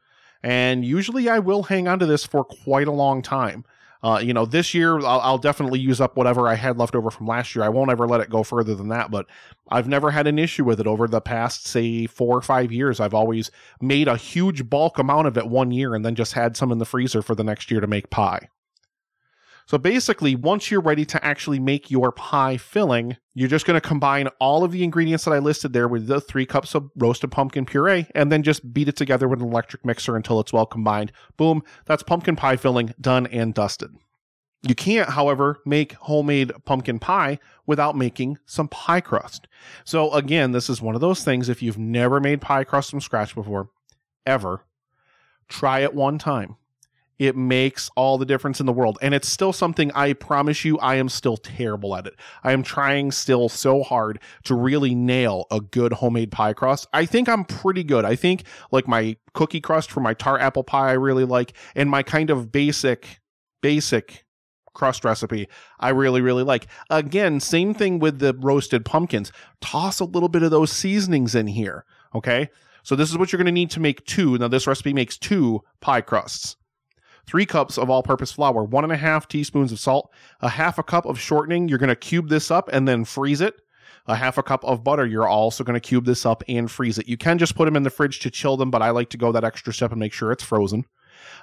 and 0.43 0.86
usually 0.86 1.30
I 1.30 1.39
will 1.39 1.63
hang 1.63 1.88
on 1.88 1.99
to 1.99 2.06
this 2.06 2.25
for 2.25 2.43
quite 2.43 2.88
a 2.88 2.91
long 2.91 3.21
time. 3.21 3.65
Uh, 4.06 4.19
you 4.19 4.36
know, 4.36 4.45
this 4.45 4.75
year 4.75 4.99
I'll, 4.99 5.19
I'll, 5.21 5.38
definitely 5.39 5.80
use 5.80 5.99
up 5.99 6.15
whatever 6.15 6.47
I 6.47 6.54
had 6.54 6.78
left 6.78 6.95
over 6.95 7.10
from 7.10 7.25
last 7.25 7.56
year. 7.56 7.65
I 7.65 7.69
won't 7.69 7.89
ever 7.89 8.08
let 8.08 8.21
it 8.21 8.30
go 8.30 8.43
further 8.43 8.75
than 8.75 8.89
that, 8.89 9.10
but 9.10 9.25
I've 9.69 9.88
never 9.88 10.12
had 10.12 10.28
an 10.28 10.38
issue 10.38 10.63
with 10.63 10.80
it 10.80 10.86
over 10.86 11.08
the 11.08 11.21
past, 11.21 11.65
say, 11.65 12.06
four 12.06 12.38
or 12.38 12.41
five 12.43 12.71
years. 12.71 12.99
I've 12.99 13.15
always 13.15 13.49
made 13.82 14.08
a 14.08 14.15
huge 14.15 14.69
bulk 14.69 14.99
amount 14.99 15.25
of 15.25 15.39
it 15.39 15.47
one 15.47 15.71
year 15.71 15.95
and 15.95 16.06
then 16.06 16.13
just 16.13 16.34
had 16.34 16.56
some 16.56 16.71
in 16.71 16.78
the 16.78 16.86
freezer 16.86 17.23
for 17.23 17.34
the 17.34 17.43
next 17.43 17.71
year 17.71 17.82
to 17.82 17.88
make 17.88 18.12
pie. 18.12 18.49
So 19.67 19.80
basically, 19.80 20.36
once 20.36 20.69
you're 20.69 20.82
ready 20.82 21.06
to 21.06 21.25
actually 21.25 21.60
make 21.60 21.89
your 21.89 22.12
pie 22.12 22.58
filling, 22.58 23.17
you're 23.34 23.49
just 23.49 23.65
going 23.65 23.80
to 23.80 23.88
combine 23.88 24.28
all 24.39 24.63
of 24.63 24.71
the 24.71 24.84
ingredients 24.84 25.25
that 25.25 25.32
I 25.32 25.39
listed 25.39 25.73
there 25.73 25.88
with 25.88 26.06
the 26.06 26.21
three 26.21 26.45
cups 26.45 26.75
of 26.75 26.91
roasted 26.95 27.32
pumpkin 27.32 27.65
puree 27.65 28.08
and 28.13 28.32
then 28.32 28.43
just 28.43 28.73
beat 28.73 28.88
it 28.88 28.95
together 28.95 29.28
with 29.28 29.41
an 29.41 29.47
electric 29.47 29.84
mixer 29.84 30.15
until 30.15 30.39
it's 30.39 30.54
well 30.54 30.67
combined. 30.67 31.12
Boom, 31.36 31.63
that's 31.86 32.04
pumpkin 32.04 32.36
pie 32.36 32.58
filling 32.58 32.93
done 33.01 33.25
and 33.28 33.56
dusted. 33.56 33.89
You 34.67 34.75
can't, 34.75 35.10
however, 35.10 35.60
make 35.65 35.93
homemade 35.93 36.51
pumpkin 36.65 36.99
pie 36.99 37.39
without 37.65 37.95
making 37.95 38.38
some 38.45 38.67
pie 38.67 39.01
crust. 39.01 39.47
So, 39.84 40.12
again, 40.13 40.51
this 40.51 40.69
is 40.69 40.82
one 40.82 40.95
of 40.95 41.01
those 41.01 41.23
things. 41.23 41.49
If 41.49 41.62
you've 41.62 41.78
never 41.78 42.19
made 42.19 42.41
pie 42.41 42.63
crust 42.63 42.89
from 42.91 43.01
scratch 43.01 43.36
before, 43.36 43.69
ever, 44.25 44.65
try 45.47 45.82
it 45.82 45.93
one 45.93 46.17
time. 46.17 46.58
It 47.17 47.36
makes 47.36 47.89
all 47.95 48.17
the 48.17 48.25
difference 48.25 48.60
in 48.60 48.65
the 48.65 48.73
world. 48.73 48.97
And 49.01 49.13
it's 49.13 49.30
still 49.30 49.54
something 49.54 49.91
I 49.93 50.13
promise 50.13 50.65
you, 50.65 50.78
I 50.80 50.95
am 50.95 51.10
still 51.10 51.38
terrible 51.38 51.95
at 51.95 52.08
it. 52.08 52.15
I 52.43 52.51
am 52.51 52.63
trying 52.63 53.12
still 53.12 53.47
so 53.49 53.84
hard 53.84 54.19
to 54.43 54.56
really 54.56 54.95
nail 54.95 55.45
a 55.49 55.62
good 55.62 55.93
homemade 55.93 56.32
pie 56.32 56.54
crust. 56.54 56.88
I 56.93 57.06
think 57.06 57.30
I'm 57.30 57.45
pretty 57.45 57.84
good. 57.84 58.06
I 58.06 58.15
think 58.15 58.43
like 58.71 58.88
my 58.88 59.15
cookie 59.34 59.62
crust 59.62 59.91
for 59.91 60.01
my 60.01 60.13
tart 60.13 60.41
apple 60.41 60.63
pie, 60.63 60.89
I 60.89 60.93
really 60.93 61.25
like, 61.25 61.54
and 61.75 61.89
my 61.89 62.04
kind 62.04 62.30
of 62.30 62.51
basic, 62.51 63.21
basic 63.62 64.25
crust 64.73 65.06
recipe 65.06 65.47
I 65.80 65.89
really, 65.89 66.21
really 66.21 66.43
like. 66.43 66.67
Again, 66.89 67.39
same 67.39 67.73
thing 67.73 67.99
with 67.99 68.19
the 68.19 68.34
roasted 68.34 68.86
pumpkins. 68.86 69.32
Toss 69.62 69.99
a 69.99 70.06
little 70.06 70.30
bit 70.30 70.43
of 70.43 70.51
those 70.51 70.71
seasonings 70.71 71.34
in 71.34 71.47
here. 71.47 71.86
Okay. 72.13 72.49
So 72.84 72.95
this 72.95 73.10
is 73.10 73.17
what 73.17 73.32
you're 73.32 73.39
going 73.39 73.47
to 73.47 73.51
need 73.51 73.71
to 73.71 73.80
make 73.80 74.06
two. 74.06 74.38
Now, 74.38 74.47
this 74.47 74.67
recipe 74.67 74.93
makes 74.93 75.17
two 75.17 75.62
pie 75.82 76.01
crusts. 76.01 76.56
Three 77.27 77.45
cups 77.45 77.77
of 77.77 77.89
all 77.89 78.03
purpose 78.03 78.31
flour, 78.31 78.63
one 78.63 78.83
and 78.83 78.93
a 78.93 78.97
half 78.97 79.27
teaspoons 79.27 79.71
of 79.71 79.79
salt, 79.79 80.11
a 80.41 80.49
half 80.49 80.77
a 80.77 80.83
cup 80.83 81.05
of 81.05 81.19
shortening. 81.19 81.67
You're 81.67 81.79
going 81.79 81.89
to 81.89 81.95
cube 81.95 82.29
this 82.29 82.51
up 82.51 82.69
and 82.71 82.88
then 82.88 83.05
freeze 83.05 83.41
it. 83.41 83.55
A 84.07 84.15
half 84.15 84.38
a 84.38 84.43
cup 84.43 84.63
of 84.63 84.83
butter. 84.83 85.05
You're 85.05 85.27
also 85.27 85.63
going 85.63 85.73
to 85.73 85.79
cube 85.79 86.05
this 86.05 86.25
up 86.25 86.43
and 86.47 86.69
freeze 86.69 86.99
it. 86.99 87.07
You 87.07 87.17
can 87.17 87.39
just 87.39 87.55
put 87.55 87.65
them 87.65 87.75
in 87.75 87.83
the 87.83 87.89
fridge 87.89 88.19
to 88.19 88.29
chill 88.29 88.55
them, 88.55 88.69
but 88.69 88.83
I 88.83 88.91
like 88.91 89.09
to 89.09 89.17
go 89.17 89.31
that 89.31 89.43
extra 89.43 89.73
step 89.73 89.91
and 89.91 89.99
make 89.99 90.13
sure 90.13 90.31
it's 90.31 90.43
frozen 90.43 90.85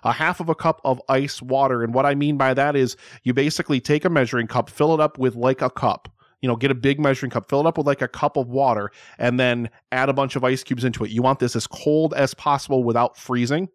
a 0.04 0.12
half 0.12 0.40
of 0.40 0.48
a 0.48 0.54
cup 0.54 0.80
of 0.84 1.00
ice 1.08 1.40
water. 1.42 1.82
And 1.82 1.94
what 1.94 2.06
I 2.06 2.14
mean 2.14 2.36
by 2.36 2.54
that 2.54 2.76
is 2.76 2.96
you 3.22 3.34
basically 3.34 3.80
take 3.80 4.04
a 4.04 4.10
measuring 4.10 4.46
cup, 4.46 4.70
fill 4.70 4.94
it 4.94 5.00
up 5.00 5.18
with 5.18 5.34
like 5.34 5.62
a 5.62 5.70
cup. 5.70 6.08
You 6.40 6.48
know, 6.48 6.56
get 6.56 6.72
a 6.72 6.74
big 6.74 6.98
measuring 6.98 7.30
cup, 7.30 7.48
fill 7.48 7.60
it 7.60 7.66
up 7.66 7.78
with 7.78 7.86
like 7.86 8.02
a 8.02 8.08
cup 8.08 8.36
of 8.36 8.48
water, 8.48 8.90
and 9.18 9.38
then 9.38 9.70
add 9.92 10.08
a 10.08 10.12
bunch 10.12 10.34
of 10.34 10.42
ice 10.42 10.64
cubes 10.64 10.82
into 10.82 11.04
it. 11.04 11.12
You 11.12 11.22
want 11.22 11.38
this 11.38 11.54
as 11.54 11.68
cold 11.68 12.14
as 12.14 12.34
possible 12.34 12.82
without 12.82 13.16
freezing. 13.16 13.68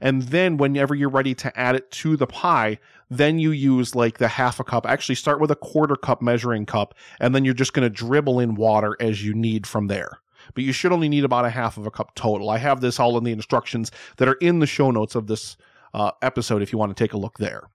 And 0.00 0.22
then 0.22 0.56
whenever 0.56 0.94
you're 0.94 1.08
ready 1.08 1.34
to 1.36 1.58
add 1.58 1.76
it 1.76 1.90
to 1.92 2.16
the 2.16 2.26
pie, 2.26 2.78
then 3.10 3.38
you 3.38 3.50
use 3.50 3.94
like 3.94 4.18
the 4.18 4.28
half 4.28 4.60
a 4.60 4.64
cup. 4.64 4.86
Actually, 4.86 5.14
start 5.14 5.40
with 5.40 5.50
a 5.50 5.56
quarter 5.56 5.96
cup 5.96 6.22
measuring 6.22 6.66
cup, 6.66 6.94
and 7.20 7.34
then 7.34 7.44
you're 7.44 7.54
just 7.54 7.72
going 7.72 7.88
to 7.88 7.90
dribble 7.90 8.40
in 8.40 8.54
water 8.54 8.96
as 9.00 9.24
you 9.24 9.34
need 9.34 9.66
from 9.66 9.86
there 9.86 10.20
but 10.54 10.64
you 10.64 10.72
should 10.72 10.92
only 10.92 11.08
need 11.08 11.24
about 11.24 11.44
a 11.44 11.50
half 11.50 11.76
of 11.76 11.86
a 11.86 11.90
cup 11.90 12.14
total. 12.14 12.50
I 12.50 12.58
have 12.58 12.80
this 12.80 13.00
all 13.00 13.18
in 13.18 13.24
the 13.24 13.32
instructions 13.32 13.90
that 14.18 14.28
are 14.28 14.34
in 14.34 14.60
the 14.60 14.66
show 14.66 14.90
notes 14.90 15.14
of 15.14 15.26
this 15.26 15.56
uh, 15.94 16.12
episode 16.22 16.62
if 16.62 16.72
you 16.72 16.78
want 16.78 16.96
to 16.96 17.02
take 17.02 17.12
a 17.12 17.18
look 17.18 17.38
there. 17.38 17.68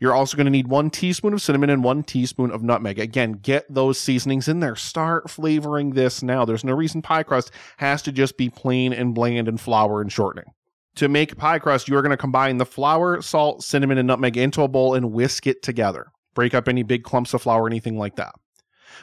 You're 0.00 0.14
also 0.14 0.36
going 0.36 0.46
to 0.46 0.50
need 0.50 0.68
one 0.68 0.90
teaspoon 0.90 1.32
of 1.32 1.42
cinnamon 1.42 1.70
and 1.70 1.84
one 1.84 2.02
teaspoon 2.02 2.50
of 2.50 2.62
nutmeg. 2.62 2.98
Again, 2.98 3.32
get 3.32 3.72
those 3.72 3.98
seasonings 3.98 4.48
in 4.48 4.60
there. 4.60 4.74
Start 4.74 5.30
flavoring 5.30 5.90
this 5.90 6.22
now. 6.22 6.44
There's 6.44 6.64
no 6.64 6.72
reason 6.72 7.02
pie 7.02 7.22
crust 7.22 7.50
has 7.76 8.02
to 8.02 8.12
just 8.12 8.36
be 8.36 8.48
plain 8.48 8.92
and 8.92 9.14
bland 9.14 9.48
and 9.48 9.60
flour 9.60 10.00
and 10.00 10.10
shortening. 10.10 10.52
To 10.96 11.08
make 11.08 11.36
pie 11.36 11.58
crust, 11.58 11.88
you 11.88 11.96
are 11.96 12.02
going 12.02 12.10
to 12.10 12.16
combine 12.16 12.56
the 12.56 12.64
flour, 12.64 13.20
salt, 13.20 13.62
cinnamon, 13.62 13.98
and 13.98 14.06
nutmeg 14.06 14.36
into 14.38 14.62
a 14.62 14.68
bowl 14.68 14.94
and 14.94 15.12
whisk 15.12 15.46
it 15.46 15.62
together. 15.62 16.10
Break 16.34 16.54
up 16.54 16.68
any 16.68 16.82
big 16.82 17.02
clumps 17.04 17.34
of 17.34 17.42
flour 17.42 17.66
anything 17.66 17.98
like 17.98 18.16
that. 18.16 18.34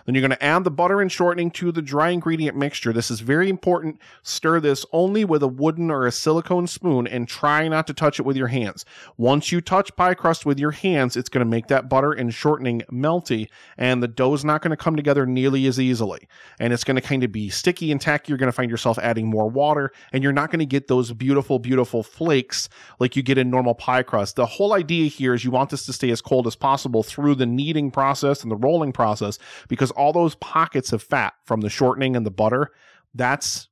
Then 0.06 0.16
you're 0.16 0.22
going 0.22 0.32
to 0.32 0.44
add 0.44 0.64
the 0.64 0.72
butter 0.72 1.02
and 1.02 1.12
shortening 1.12 1.52
to 1.52 1.72
the 1.72 1.82
dry 1.82 2.10
ingredient 2.10 2.58
mixture. 2.58 2.94
This 2.94 3.12
is 3.12 3.20
very 3.20 3.50
important. 3.50 4.00
Stir 4.24 4.60
this 4.60 4.86
only 4.92 5.26
with 5.26 5.44
a 5.44 5.48
wooden 5.48 5.90
or 5.92 6.06
a 6.06 6.12
silicone 6.12 6.68
spoon 6.68 7.08
and 7.08 7.28
try 7.28 7.68
not 7.68 7.88
to 7.88 7.94
touch 7.94 8.20
it 8.20 8.24
with 8.24 8.38
your 8.38 8.48
hands. 8.48 8.86
Once 9.18 9.52
you 9.52 9.62
touch 9.62 9.96
pie 9.96 10.14
crust 10.14 10.46
with 10.46 10.60
your 10.60 10.72
hands, 10.72 11.16
it's 11.16 11.30
going 11.30 11.46
to 11.46 11.50
make 11.50 11.68
that 11.68 11.90
butter 11.90 12.12
and 12.12 12.34
shortening 12.34 12.82
melty 12.92 13.48
and 13.78 14.02
the 14.04 14.08
dough 14.08 14.34
is 14.34 14.46
not 14.46 14.62
going 14.62 14.72
to 14.72 14.78
come 14.78 14.96
together 14.96 15.26
nearly 15.26 15.66
as 15.66 15.80
easily. 15.80 16.28
And 16.60 16.74
it's 16.74 16.84
going 16.84 16.96
to 16.96 17.02
kind 17.02 17.24
of 17.24 17.32
be 17.32 17.50
sticky 17.50 17.92
and 17.92 18.00
tacky. 18.00 18.30
You're 18.30 18.38
going 18.38 18.48
to 18.48 18.54
find 18.54 18.72
yourself 18.72 18.98
adding 19.00 19.28
more 19.28 19.50
water 19.50 19.92
and 20.12 20.24
you're 20.24 20.34
not 20.34 20.52
going 20.52 20.60
to 20.60 20.66
get 20.66 20.88
those 20.88 21.12
beautiful, 21.14 21.60
beautiful 21.60 22.04
flakes 22.04 22.70
like 23.00 23.16
you 23.16 23.24
get 23.24 23.38
in 23.38 23.50
normal 23.50 23.76
pie 23.76 24.04
crust. 24.04 24.36
The 24.36 24.46
whole 24.46 24.74
idea 24.74 25.08
here 25.08 25.34
is 25.34 25.44
you 25.44 25.52
want 25.52 25.70
this 25.70 25.86
to 25.86 25.94
stay 25.94 26.10
as 26.12 26.22
cold 26.22 26.48
as 26.48 26.56
possible 26.56 27.04
through 27.04 27.36
the 27.36 27.46
kneading 27.46 27.92
process 27.92 28.44
and 28.44 28.52
the 28.52 28.56
rolling 28.56 28.92
process 28.92 29.38
because 29.84 29.92
all 29.92 30.14
those 30.14 30.36
pockets 30.36 30.94
of 30.94 31.04
fat 31.04 31.34
from 31.44 31.60
the 31.60 31.70
shortening 31.70 32.16
and 32.16 32.26
the 32.26 32.32
butter, 32.32 32.72
that's 33.14 33.68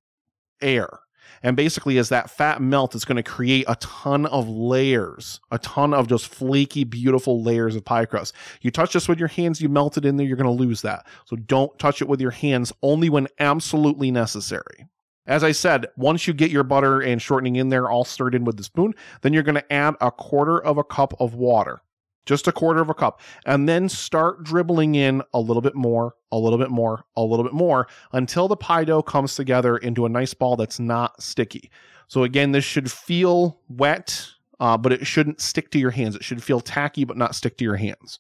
air. 0.62 0.90
And 1.42 1.56
basically, 1.56 1.98
as 2.00 2.10
that 2.10 2.30
fat 2.30 2.62
melts, 2.62 2.96
it's 2.96 3.06
going 3.06 3.16
to 3.16 3.24
create 3.24 3.64
a 3.70 3.78
ton 3.78 4.26
of 4.26 4.50
layers, 4.50 5.40
a 5.52 5.60
ton 5.60 5.94
of 5.94 6.08
just 6.08 6.28
flaky, 6.28 6.84
beautiful 6.84 7.42
layers 7.42 7.78
of 7.78 7.86
pie 7.86 8.04
crust. 8.04 8.36
You 8.60 8.72
touch 8.72 8.92
this 8.92 9.08
with 9.08 9.20
your 9.20 9.30
hands, 9.30 9.62
you 9.62 9.70
melt 9.70 9.96
it 9.96 10.04
in 10.04 10.18
there, 10.18 10.28
you're 10.28 10.36
going 10.36 10.46
to 10.46 10.64
lose 10.64 10.82
that. 10.82 11.08
So 11.24 11.38
don't 11.38 11.80
touch 11.80 12.02
it 12.02 12.10
with 12.10 12.20
your 12.20 12.32
hands, 12.32 12.74
only 12.82 13.10
when 13.10 13.30
absolutely 13.40 14.12
necessary. 14.12 14.88
As 15.26 15.46
I 15.46 15.54
said, 15.54 15.88
once 15.96 16.28
you 16.28 16.34
get 16.34 16.52
your 16.52 16.64
butter 16.64 17.00
and 17.00 17.22
shortening 17.22 17.56
in 17.56 17.70
there 17.70 17.90
all 17.90 18.04
stirred 18.04 18.36
in 18.36 18.44
with 18.44 18.58
the 18.58 18.64
spoon, 18.64 18.94
then 19.22 19.32
you're 19.32 19.44
going 19.44 19.56
to 19.56 19.74
add 19.74 19.96
a 20.02 20.12
quarter 20.12 20.62
of 20.62 20.78
a 20.78 20.84
cup 20.84 21.14
of 21.22 21.36
water 21.36 21.82
just 22.26 22.48
a 22.48 22.52
quarter 22.52 22.82
of 22.82 22.90
a 22.90 22.94
cup, 22.94 23.20
and 23.46 23.68
then 23.68 23.90
start 23.90 24.44
dribbling 24.44 24.96
in 24.96 25.22
a 25.34 25.40
little 25.40 25.62
bit 25.62 25.76
more, 25.76 26.16
a 26.32 26.38
little 26.38 26.60
bit 26.60 26.70
more, 26.70 27.06
a 27.16 27.24
little 27.24 27.44
bit 27.44 27.54
more 27.54 27.88
until 28.14 28.48
the 28.48 28.56
pie 28.56 28.84
dough 28.84 29.02
comes 29.02 29.36
together 29.36 29.78
into 29.78 30.06
a 30.06 30.10
nice 30.10 30.34
ball 30.34 30.56
that's 30.56 30.80
not 30.80 31.22
sticky. 31.22 31.72
So, 32.08 32.24
again, 32.24 32.52
this 32.52 32.66
should 32.66 32.92
feel 32.92 33.60
wet, 33.70 34.28
uh, 34.60 34.78
but 34.78 34.92
it 34.92 35.08
shouldn't 35.08 35.42
stick 35.42 35.72
to 35.72 35.80
your 35.80 35.92
hands. 35.92 36.16
It 36.16 36.24
should 36.24 36.44
feel 36.44 36.60
tacky, 36.60 37.04
but 37.06 37.18
not 37.18 37.36
stick 37.36 37.58
to 37.58 37.64
your 37.64 37.78
hands. 37.78 38.20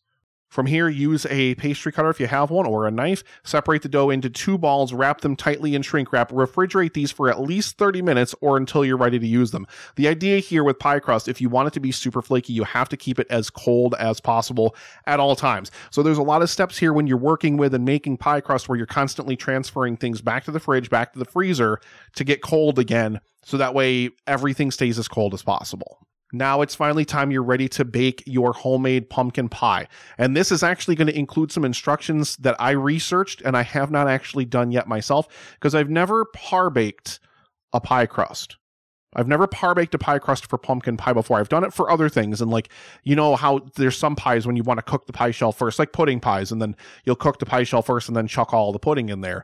From 0.51 0.65
here, 0.65 0.89
use 0.89 1.25
a 1.27 1.55
pastry 1.55 1.93
cutter 1.93 2.09
if 2.09 2.19
you 2.19 2.27
have 2.27 2.51
one 2.51 2.67
or 2.67 2.85
a 2.85 2.91
knife. 2.91 3.23
Separate 3.41 3.83
the 3.83 3.87
dough 3.87 4.09
into 4.09 4.29
two 4.29 4.57
balls, 4.57 4.91
wrap 4.91 5.21
them 5.21 5.37
tightly 5.37 5.75
in 5.75 5.81
shrink 5.81 6.11
wrap. 6.11 6.29
Refrigerate 6.29 6.91
these 6.91 7.09
for 7.09 7.29
at 7.29 7.39
least 7.39 7.77
30 7.77 8.01
minutes 8.01 8.35
or 8.41 8.57
until 8.57 8.83
you're 8.83 8.97
ready 8.97 9.17
to 9.17 9.25
use 9.25 9.51
them. 9.51 9.65
The 9.95 10.09
idea 10.09 10.39
here 10.39 10.65
with 10.65 10.77
pie 10.77 10.99
crust, 10.99 11.29
if 11.29 11.39
you 11.39 11.47
want 11.47 11.69
it 11.69 11.73
to 11.75 11.79
be 11.79 11.93
super 11.93 12.21
flaky, 12.21 12.51
you 12.51 12.65
have 12.65 12.89
to 12.89 12.97
keep 12.97 13.17
it 13.17 13.27
as 13.29 13.49
cold 13.49 13.95
as 13.97 14.19
possible 14.19 14.75
at 15.07 15.21
all 15.21 15.37
times. 15.37 15.71
So 15.89 16.03
there's 16.03 16.17
a 16.17 16.21
lot 16.21 16.41
of 16.41 16.49
steps 16.49 16.77
here 16.77 16.91
when 16.91 17.07
you're 17.07 17.15
working 17.15 17.55
with 17.55 17.73
and 17.73 17.85
making 17.85 18.17
pie 18.17 18.41
crust 18.41 18.67
where 18.67 18.77
you're 18.77 18.85
constantly 18.85 19.37
transferring 19.37 19.95
things 19.95 20.19
back 20.19 20.43
to 20.43 20.51
the 20.51 20.59
fridge, 20.59 20.89
back 20.89 21.13
to 21.13 21.19
the 21.19 21.23
freezer 21.23 21.79
to 22.15 22.25
get 22.25 22.41
cold 22.41 22.77
again. 22.77 23.21
So 23.45 23.55
that 23.55 23.73
way 23.73 24.09
everything 24.27 24.69
stays 24.69 24.99
as 24.99 25.07
cold 25.07 25.33
as 25.33 25.43
possible. 25.43 26.05
Now 26.31 26.61
it's 26.61 26.75
finally 26.75 27.05
time 27.05 27.31
you're 27.31 27.43
ready 27.43 27.67
to 27.69 27.85
bake 27.85 28.23
your 28.25 28.53
homemade 28.53 29.09
pumpkin 29.09 29.49
pie. 29.49 29.87
And 30.17 30.35
this 30.35 30.51
is 30.51 30.63
actually 30.63 30.95
going 30.95 31.07
to 31.07 31.17
include 31.17 31.51
some 31.51 31.65
instructions 31.65 32.37
that 32.37 32.55
I 32.59 32.71
researched 32.71 33.41
and 33.41 33.57
I 33.57 33.63
have 33.63 33.91
not 33.91 34.07
actually 34.07 34.45
done 34.45 34.71
yet 34.71 34.87
myself 34.87 35.27
because 35.55 35.75
I've 35.75 35.89
never 35.89 36.25
par 36.25 36.69
baked 36.69 37.19
a 37.73 37.79
pie 37.79 38.05
crust. 38.05 38.57
I've 39.13 39.27
never 39.27 39.45
par 39.45 39.75
baked 39.75 39.93
a 39.93 39.97
pie 39.97 40.19
crust 40.19 40.45
for 40.45 40.57
pumpkin 40.57 40.95
pie 40.95 41.11
before. 41.11 41.37
I've 41.37 41.49
done 41.49 41.65
it 41.65 41.73
for 41.73 41.91
other 41.91 42.07
things. 42.07 42.41
And 42.41 42.49
like, 42.49 42.69
you 43.03 43.15
know 43.15 43.35
how 43.35 43.59
there's 43.75 43.97
some 43.97 44.15
pies 44.15 44.47
when 44.47 44.55
you 44.55 44.63
want 44.63 44.77
to 44.77 44.83
cook 44.83 45.05
the 45.05 45.13
pie 45.13 45.31
shell 45.31 45.51
first, 45.51 45.79
like 45.79 45.91
pudding 45.91 46.21
pies, 46.21 46.51
and 46.51 46.61
then 46.61 46.77
you'll 47.03 47.17
cook 47.17 47.39
the 47.39 47.45
pie 47.45 47.63
shell 47.63 47.81
first 47.81 48.07
and 48.07 48.15
then 48.15 48.27
chuck 48.27 48.53
all 48.53 48.71
the 48.71 48.79
pudding 48.79 49.09
in 49.09 49.19
there. 49.19 49.43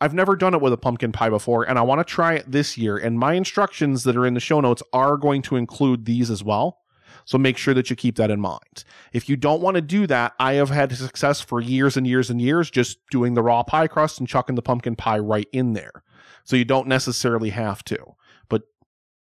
I've 0.00 0.14
never 0.14 0.36
done 0.36 0.54
it 0.54 0.60
with 0.60 0.72
a 0.72 0.76
pumpkin 0.76 1.12
pie 1.12 1.30
before, 1.30 1.64
and 1.64 1.78
I 1.78 1.82
want 1.82 2.00
to 2.00 2.04
try 2.04 2.34
it 2.34 2.50
this 2.50 2.76
year. 2.76 2.96
And 2.96 3.18
my 3.18 3.34
instructions 3.34 4.04
that 4.04 4.16
are 4.16 4.26
in 4.26 4.34
the 4.34 4.40
show 4.40 4.60
notes 4.60 4.82
are 4.92 5.16
going 5.16 5.42
to 5.42 5.56
include 5.56 6.04
these 6.04 6.30
as 6.30 6.42
well. 6.42 6.80
So 7.24 7.38
make 7.38 7.56
sure 7.56 7.72
that 7.74 7.88
you 7.88 7.96
keep 7.96 8.16
that 8.16 8.30
in 8.30 8.40
mind. 8.40 8.84
If 9.12 9.28
you 9.28 9.36
don't 9.36 9.62
want 9.62 9.76
to 9.76 9.80
do 9.80 10.06
that, 10.08 10.34
I 10.38 10.54
have 10.54 10.68
had 10.68 10.94
success 10.94 11.40
for 11.40 11.60
years 11.60 11.96
and 11.96 12.06
years 12.06 12.28
and 12.28 12.40
years 12.40 12.70
just 12.70 12.98
doing 13.10 13.34
the 13.34 13.42
raw 13.42 13.62
pie 13.62 13.86
crust 13.86 14.18
and 14.18 14.28
chucking 14.28 14.56
the 14.56 14.62
pumpkin 14.62 14.94
pie 14.94 15.18
right 15.18 15.48
in 15.52 15.72
there. 15.72 16.02
So 16.44 16.56
you 16.56 16.66
don't 16.66 16.86
necessarily 16.86 17.50
have 17.50 17.82
to, 17.84 18.14
but 18.50 18.62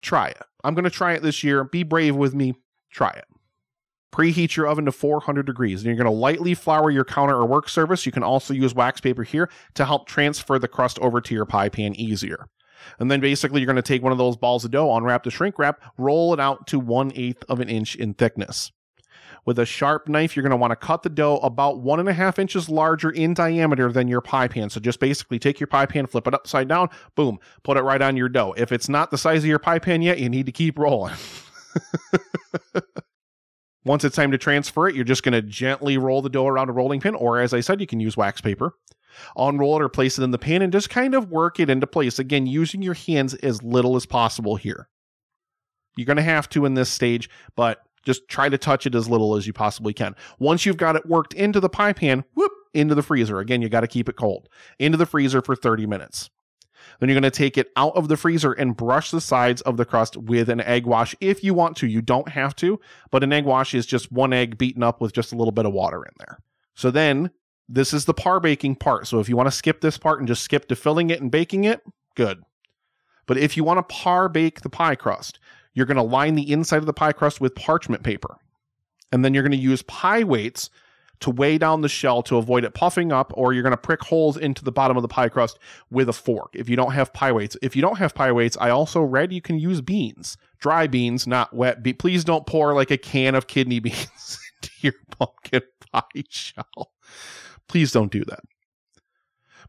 try 0.01 0.29
it. 0.29 0.41
I'm 0.63 0.73
going 0.73 0.85
to 0.85 0.89
try 0.89 1.13
it 1.13 1.21
this 1.21 1.43
year. 1.43 1.63
Be 1.63 1.83
brave 1.83 2.15
with 2.15 2.33
me. 2.33 2.55
Try 2.89 3.11
it. 3.11 3.25
Preheat 4.15 4.55
your 4.55 4.67
oven 4.67 4.85
to 4.85 4.93
400 4.93 5.45
degrees. 5.45 5.81
And 5.81 5.87
you're 5.87 6.01
going 6.01 6.05
to 6.05 6.19
lightly 6.19 6.53
flour 6.53 6.89
your 6.89 7.03
counter 7.03 7.35
or 7.35 7.45
work 7.45 7.67
surface. 7.67 8.05
You 8.05 8.13
can 8.13 8.23
also 8.23 8.53
use 8.53 8.73
wax 8.73 9.01
paper 9.01 9.23
here 9.23 9.49
to 9.73 9.83
help 9.83 10.07
transfer 10.07 10.57
the 10.57 10.69
crust 10.69 10.97
over 10.99 11.19
to 11.19 11.33
your 11.33 11.45
pie 11.45 11.67
pan 11.67 11.93
easier. 11.99 12.47
And 12.97 13.11
then 13.11 13.19
basically, 13.19 13.59
you're 13.59 13.65
going 13.65 13.75
to 13.75 13.81
take 13.81 14.03
one 14.03 14.13
of 14.13 14.17
those 14.17 14.37
balls 14.37 14.63
of 14.63 14.71
dough, 14.71 14.95
unwrap 14.95 15.23
the 15.23 15.31
shrink 15.31 15.59
wrap, 15.59 15.81
roll 15.97 16.33
it 16.33 16.39
out 16.39 16.65
to 16.67 16.79
one 16.79 17.11
eighth 17.13 17.43
of 17.49 17.59
an 17.59 17.67
inch 17.67 17.95
in 17.95 18.13
thickness. 18.13 18.71
With 19.43 19.59
a 19.59 19.65
sharp 19.65 20.07
knife, 20.07 20.35
you're 20.35 20.43
going 20.43 20.51
to 20.51 20.57
want 20.57 20.71
to 20.71 20.77
cut 20.77 21.03
the 21.03 21.09
dough 21.09 21.37
about 21.37 21.81
one 21.81 21.99
and 21.99 22.07
a 22.07 22.13
half 22.13 22.39
inches 22.39 22.69
larger 22.69 23.09
in 23.09 23.33
diameter 23.33 23.91
than 23.91 24.07
your 24.07 24.21
pie 24.21 24.47
pan. 24.47 24.69
So 24.69 24.79
just 24.79 24.99
basically 24.99 25.39
take 25.39 25.59
your 25.59 25.67
pie 25.67 25.85
pan, 25.87 26.07
flip 26.07 26.25
it 26.25 26.33
upside 26.33 26.69
down, 26.69 26.89
boom, 27.15 27.39
put 27.63 27.75
it 27.75 27.81
right 27.81 28.01
on 28.01 28.15
your 28.15 28.29
dough. 28.29 28.53
If 28.55 28.71
it's 28.71 28.87
not 28.87 29.11
the 29.11 29.17
size 29.17 29.43
of 29.43 29.49
your 29.49 29.59
pie 29.59 29.79
pan 29.79 30.01
yet, 30.01 30.19
you 30.19 30.29
need 30.29 30.45
to 30.45 30.51
keep 30.51 30.79
rolling. 30.79 31.15
Once 33.85 34.03
it's 34.03 34.15
time 34.15 34.31
to 34.31 34.37
transfer 34.37 34.87
it, 34.87 34.95
you're 34.95 35.05
just 35.05 35.23
going 35.23 35.33
to 35.33 35.41
gently 35.41 35.97
roll 35.97 36.21
the 36.21 36.29
dough 36.29 36.47
around 36.47 36.69
a 36.69 36.73
rolling 36.73 36.99
pin, 36.99 37.15
or 37.15 37.39
as 37.39 37.53
I 37.53 37.59
said, 37.59 37.79
you 37.79 37.87
can 37.87 37.99
use 37.99 38.17
wax 38.17 38.41
paper. 38.41 38.73
Unroll 39.37 39.77
it 39.77 39.81
or 39.81 39.87
place 39.89 40.17
it 40.19 40.23
in 40.23 40.31
the 40.31 40.37
pan 40.37 40.61
and 40.61 40.73
just 40.73 40.89
kind 40.89 41.15
of 41.15 41.31
work 41.31 41.59
it 41.59 41.69
into 41.69 41.87
place. 41.87 42.19
Again, 42.19 42.47
using 42.47 42.81
your 42.81 42.95
hands 42.95 43.33
as 43.35 43.63
little 43.63 43.95
as 43.95 44.05
possible 44.05 44.57
here. 44.57 44.89
You're 45.95 46.05
going 46.05 46.17
to 46.17 46.23
have 46.23 46.49
to 46.49 46.65
in 46.65 46.73
this 46.73 46.89
stage, 46.89 47.29
but 47.55 47.79
Just 48.05 48.27
try 48.29 48.49
to 48.49 48.57
touch 48.57 48.85
it 48.85 48.95
as 48.95 49.09
little 49.09 49.35
as 49.35 49.47
you 49.47 49.53
possibly 49.53 49.93
can. 49.93 50.15
Once 50.39 50.65
you've 50.65 50.77
got 50.77 50.95
it 50.95 51.07
worked 51.07 51.33
into 51.33 51.59
the 51.59 51.69
pie 51.69 51.93
pan, 51.93 52.23
whoop, 52.35 52.51
into 52.73 52.95
the 52.95 53.01
freezer. 53.01 53.39
Again, 53.39 53.61
you 53.61 53.69
got 53.69 53.81
to 53.81 53.87
keep 53.87 54.07
it 54.07 54.15
cold. 54.15 54.47
Into 54.79 54.97
the 54.97 55.07
freezer 55.07 55.41
for 55.41 55.55
30 55.55 55.87
minutes. 55.87 56.29
Then 56.99 57.09
you're 57.09 57.19
going 57.19 57.23
to 57.23 57.31
take 57.31 57.57
it 57.57 57.71
out 57.75 57.95
of 57.95 58.07
the 58.07 58.17
freezer 58.17 58.53
and 58.53 58.75
brush 58.75 59.11
the 59.11 59.21
sides 59.21 59.61
of 59.61 59.77
the 59.77 59.85
crust 59.85 60.17
with 60.17 60.49
an 60.49 60.61
egg 60.61 60.85
wash 60.85 61.15
if 61.19 61.43
you 61.43 61.53
want 61.53 61.77
to. 61.77 61.87
You 61.87 62.01
don't 62.01 62.29
have 62.29 62.55
to, 62.57 62.79
but 63.11 63.23
an 63.23 63.33
egg 63.33 63.45
wash 63.45 63.73
is 63.73 63.85
just 63.85 64.11
one 64.11 64.33
egg 64.33 64.57
beaten 64.57 64.83
up 64.83 65.01
with 65.01 65.13
just 65.13 65.33
a 65.33 65.35
little 65.35 65.51
bit 65.51 65.65
of 65.65 65.73
water 65.73 66.03
in 66.03 66.13
there. 66.17 66.39
So 66.75 66.91
then 66.91 67.31
this 67.67 67.93
is 67.93 68.05
the 68.05 68.13
par 68.13 68.39
baking 68.39 68.75
part. 68.75 69.07
So 69.07 69.19
if 69.19 69.29
you 69.29 69.35
want 69.35 69.47
to 69.47 69.55
skip 69.55 69.81
this 69.81 69.97
part 69.97 70.19
and 70.19 70.27
just 70.27 70.43
skip 70.43 70.67
to 70.67 70.75
filling 70.75 71.09
it 71.09 71.21
and 71.21 71.31
baking 71.31 71.63
it, 71.63 71.81
good. 72.15 72.43
But 73.25 73.37
if 73.37 73.57
you 73.57 73.63
want 73.63 73.77
to 73.77 73.95
par 73.95 74.29
bake 74.29 74.61
the 74.61 74.69
pie 74.69 74.95
crust, 74.95 75.39
you're 75.73 75.85
going 75.85 75.97
to 75.97 76.03
line 76.03 76.35
the 76.35 76.51
inside 76.51 76.77
of 76.77 76.85
the 76.85 76.93
pie 76.93 77.11
crust 77.11 77.41
with 77.41 77.55
parchment 77.55 78.03
paper. 78.03 78.37
And 79.11 79.23
then 79.23 79.33
you're 79.33 79.43
going 79.43 79.51
to 79.51 79.57
use 79.57 79.81
pie 79.83 80.23
weights 80.23 80.69
to 81.21 81.29
weigh 81.29 81.57
down 81.57 81.81
the 81.81 81.89
shell 81.89 82.21
to 82.23 82.37
avoid 82.37 82.63
it 82.63 82.73
puffing 82.73 83.11
up, 83.11 83.31
or 83.35 83.53
you're 83.53 83.63
going 83.63 83.71
to 83.71 83.77
prick 83.77 84.01
holes 84.01 84.37
into 84.37 84.63
the 84.63 84.71
bottom 84.71 84.97
of 84.97 85.01
the 85.01 85.07
pie 85.07 85.29
crust 85.29 85.59
with 85.89 86.09
a 86.09 86.13
fork 86.13 86.51
if 86.53 86.69
you 86.69 86.75
don't 86.75 86.91
have 86.91 87.13
pie 87.13 87.31
weights. 87.31 87.57
If 87.61 87.75
you 87.75 87.81
don't 87.81 87.97
have 87.97 88.13
pie 88.15 88.31
weights, 88.31 88.57
I 88.59 88.69
also 88.69 89.01
read 89.01 89.33
you 89.33 89.41
can 89.41 89.59
use 89.59 89.81
beans, 89.81 90.37
dry 90.59 90.87
beans, 90.87 91.25
not 91.27 91.53
wet. 91.53 91.83
Be- 91.83 91.93
Please 91.93 92.23
don't 92.23 92.45
pour 92.45 92.73
like 92.73 92.91
a 92.91 92.97
can 92.97 93.35
of 93.35 93.47
kidney 93.47 93.79
beans 93.81 94.39
into 94.61 94.71
your 94.79 94.93
pumpkin 95.11 95.61
pie 95.91 96.23
shell. 96.29 96.91
Please 97.67 97.91
don't 97.91 98.11
do 98.11 98.23
that. 98.25 98.41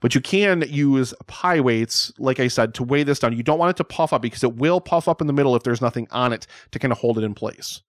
But 0.01 0.15
you 0.15 0.21
can 0.21 0.63
use 0.69 1.15
pie 1.27 1.61
weights, 1.61 2.13
like 2.19 2.39
I 2.39 2.49
said, 2.49 2.75
to 2.75 2.83
weigh 2.83 3.03
this 3.03 3.19
down. 3.19 3.37
You 3.37 3.43
don't 3.43 3.59
want 3.59 3.71
it 3.71 3.77
to 3.79 3.85
puff 3.85 4.13
up 4.13 4.21
because 4.21 4.45
it 4.45 4.57
will 4.57 4.81
puff 4.81 5.09
up 5.09 5.21
in 5.21 5.27
the 5.27 5.33
middle 5.33 5.57
if 5.57 5.63
there's 5.63 5.81
nothing 5.81 6.07
on 6.11 6.33
it 6.33 6.47
to 6.73 6.79
kind 6.79 6.93
of 6.93 6.99
hold 6.99 7.19
it 7.19 7.25
in 7.25 7.35
place. 7.35 7.81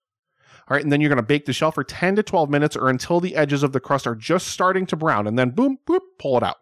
All 0.69 0.75
right, 0.75 0.83
and 0.83 0.91
then 0.91 0.99
you're 0.99 1.09
going 1.09 1.17
to 1.17 1.23
bake 1.23 1.45
the 1.45 1.53
shell 1.53 1.71
for 1.71 1.83
10 1.83 2.17
to 2.17 2.23
12 2.23 2.49
minutes 2.49 2.75
or 2.75 2.89
until 2.89 3.21
the 3.21 3.35
edges 3.35 3.63
of 3.63 3.71
the 3.71 3.79
crust 3.79 4.05
are 4.05 4.15
just 4.15 4.47
starting 4.47 4.85
to 4.87 4.97
brown, 4.97 5.25
and 5.25 5.39
then 5.39 5.51
boom, 5.51 5.79
boop, 5.87 6.01
pull 6.19 6.35
it 6.35 6.43
out. 6.43 6.57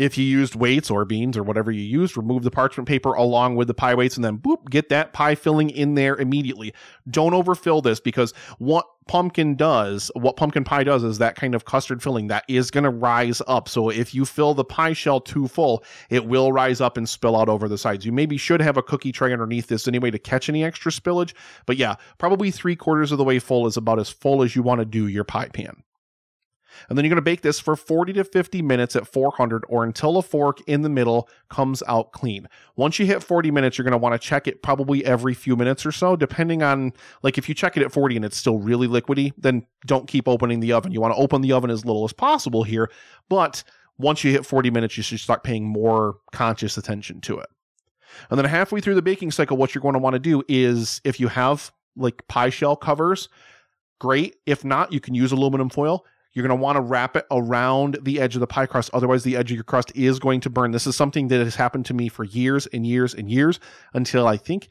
If 0.00 0.16
you 0.16 0.24
used 0.24 0.54
weights 0.54 0.90
or 0.90 1.04
beans 1.04 1.36
or 1.36 1.42
whatever 1.42 1.70
you 1.70 1.82
used, 1.82 2.16
remove 2.16 2.42
the 2.42 2.50
parchment 2.50 2.88
paper 2.88 3.12
along 3.12 3.56
with 3.56 3.68
the 3.68 3.74
pie 3.74 3.94
weights 3.94 4.16
and 4.16 4.24
then 4.24 4.38
boop, 4.38 4.70
get 4.70 4.88
that 4.88 5.12
pie 5.12 5.34
filling 5.34 5.68
in 5.68 5.94
there 5.94 6.16
immediately. 6.16 6.72
Don't 7.10 7.34
overfill 7.34 7.82
this 7.82 8.00
because 8.00 8.32
what 8.56 8.86
pumpkin 9.08 9.56
does, 9.56 10.10
what 10.14 10.38
pumpkin 10.38 10.64
pie 10.64 10.84
does 10.84 11.04
is 11.04 11.18
that 11.18 11.36
kind 11.36 11.54
of 11.54 11.66
custard 11.66 12.02
filling 12.02 12.28
that 12.28 12.44
is 12.48 12.70
going 12.70 12.84
to 12.84 12.90
rise 12.90 13.42
up. 13.46 13.68
So 13.68 13.90
if 13.90 14.14
you 14.14 14.24
fill 14.24 14.54
the 14.54 14.64
pie 14.64 14.94
shell 14.94 15.20
too 15.20 15.46
full, 15.46 15.84
it 16.08 16.24
will 16.24 16.50
rise 16.50 16.80
up 16.80 16.96
and 16.96 17.06
spill 17.06 17.36
out 17.36 17.50
over 17.50 17.68
the 17.68 17.76
sides. 17.76 18.06
You 18.06 18.12
maybe 18.12 18.38
should 18.38 18.62
have 18.62 18.78
a 18.78 18.82
cookie 18.82 19.12
tray 19.12 19.34
underneath 19.34 19.66
this 19.66 19.86
anyway 19.86 20.10
to 20.12 20.18
catch 20.18 20.48
any 20.48 20.64
extra 20.64 20.90
spillage. 20.90 21.34
But 21.66 21.76
yeah, 21.76 21.96
probably 22.16 22.50
three 22.50 22.74
quarters 22.74 23.12
of 23.12 23.18
the 23.18 23.24
way 23.24 23.38
full 23.38 23.66
is 23.66 23.76
about 23.76 23.98
as 23.98 24.08
full 24.08 24.42
as 24.42 24.56
you 24.56 24.62
want 24.62 24.78
to 24.78 24.86
do 24.86 25.08
your 25.08 25.24
pie 25.24 25.50
pan. 25.52 25.82
And 26.88 26.96
then 26.96 27.04
you're 27.04 27.10
going 27.10 27.16
to 27.16 27.22
bake 27.22 27.42
this 27.42 27.60
for 27.60 27.76
40 27.76 28.14
to 28.14 28.24
50 28.24 28.62
minutes 28.62 28.96
at 28.96 29.06
400 29.06 29.64
or 29.68 29.84
until 29.84 30.16
a 30.16 30.22
fork 30.22 30.60
in 30.66 30.82
the 30.82 30.88
middle 30.88 31.28
comes 31.48 31.82
out 31.86 32.12
clean. 32.12 32.48
Once 32.76 32.98
you 32.98 33.06
hit 33.06 33.22
40 33.22 33.50
minutes, 33.50 33.78
you're 33.78 33.84
going 33.84 33.92
to 33.92 33.98
want 33.98 34.20
to 34.20 34.26
check 34.26 34.46
it 34.46 34.62
probably 34.62 35.04
every 35.04 35.34
few 35.34 35.56
minutes 35.56 35.84
or 35.84 35.92
so, 35.92 36.16
depending 36.16 36.62
on, 36.62 36.92
like, 37.22 37.38
if 37.38 37.48
you 37.48 37.54
check 37.54 37.76
it 37.76 37.82
at 37.82 37.92
40 37.92 38.16
and 38.16 38.24
it's 38.24 38.36
still 38.36 38.58
really 38.58 38.88
liquidy, 38.88 39.32
then 39.36 39.66
don't 39.86 40.08
keep 40.08 40.28
opening 40.28 40.60
the 40.60 40.72
oven. 40.72 40.92
You 40.92 41.00
want 41.00 41.14
to 41.14 41.20
open 41.20 41.42
the 41.42 41.52
oven 41.52 41.70
as 41.70 41.84
little 41.84 42.04
as 42.04 42.12
possible 42.12 42.62
here. 42.62 42.90
But 43.28 43.62
once 43.98 44.24
you 44.24 44.30
hit 44.30 44.46
40 44.46 44.70
minutes, 44.70 44.96
you 44.96 45.02
should 45.02 45.20
start 45.20 45.44
paying 45.44 45.64
more 45.64 46.16
conscious 46.32 46.76
attention 46.76 47.20
to 47.22 47.38
it. 47.38 47.48
And 48.30 48.38
then 48.38 48.46
halfway 48.46 48.80
through 48.80 48.94
the 48.94 49.02
baking 49.02 49.30
cycle, 49.30 49.56
what 49.56 49.74
you're 49.74 49.82
going 49.82 49.94
to 49.94 50.00
want 50.00 50.14
to 50.14 50.20
do 50.20 50.42
is 50.48 51.00
if 51.04 51.20
you 51.20 51.28
have 51.28 51.72
like 51.96 52.26
pie 52.28 52.50
shell 52.50 52.76
covers, 52.76 53.28
great. 53.98 54.36
If 54.46 54.64
not, 54.64 54.92
you 54.92 55.00
can 55.00 55.14
use 55.14 55.32
aluminum 55.32 55.68
foil 55.68 56.04
you're 56.32 56.46
going 56.46 56.56
to 56.56 56.62
want 56.62 56.76
to 56.76 56.82
wrap 56.82 57.16
it 57.16 57.26
around 57.30 57.98
the 58.02 58.20
edge 58.20 58.36
of 58.36 58.40
the 58.40 58.46
pie 58.46 58.66
crust. 58.66 58.90
Otherwise, 58.92 59.24
the 59.24 59.36
edge 59.36 59.50
of 59.50 59.56
your 59.56 59.64
crust 59.64 59.90
is 59.96 60.18
going 60.18 60.40
to 60.40 60.50
burn. 60.50 60.70
This 60.70 60.86
is 60.86 60.94
something 60.94 61.28
that 61.28 61.42
has 61.42 61.56
happened 61.56 61.86
to 61.86 61.94
me 61.94 62.08
for 62.08 62.24
years 62.24 62.66
and 62.66 62.86
years 62.86 63.14
and 63.14 63.30
years 63.30 63.58
until 63.94 64.26
I 64.26 64.36
think 64.36 64.68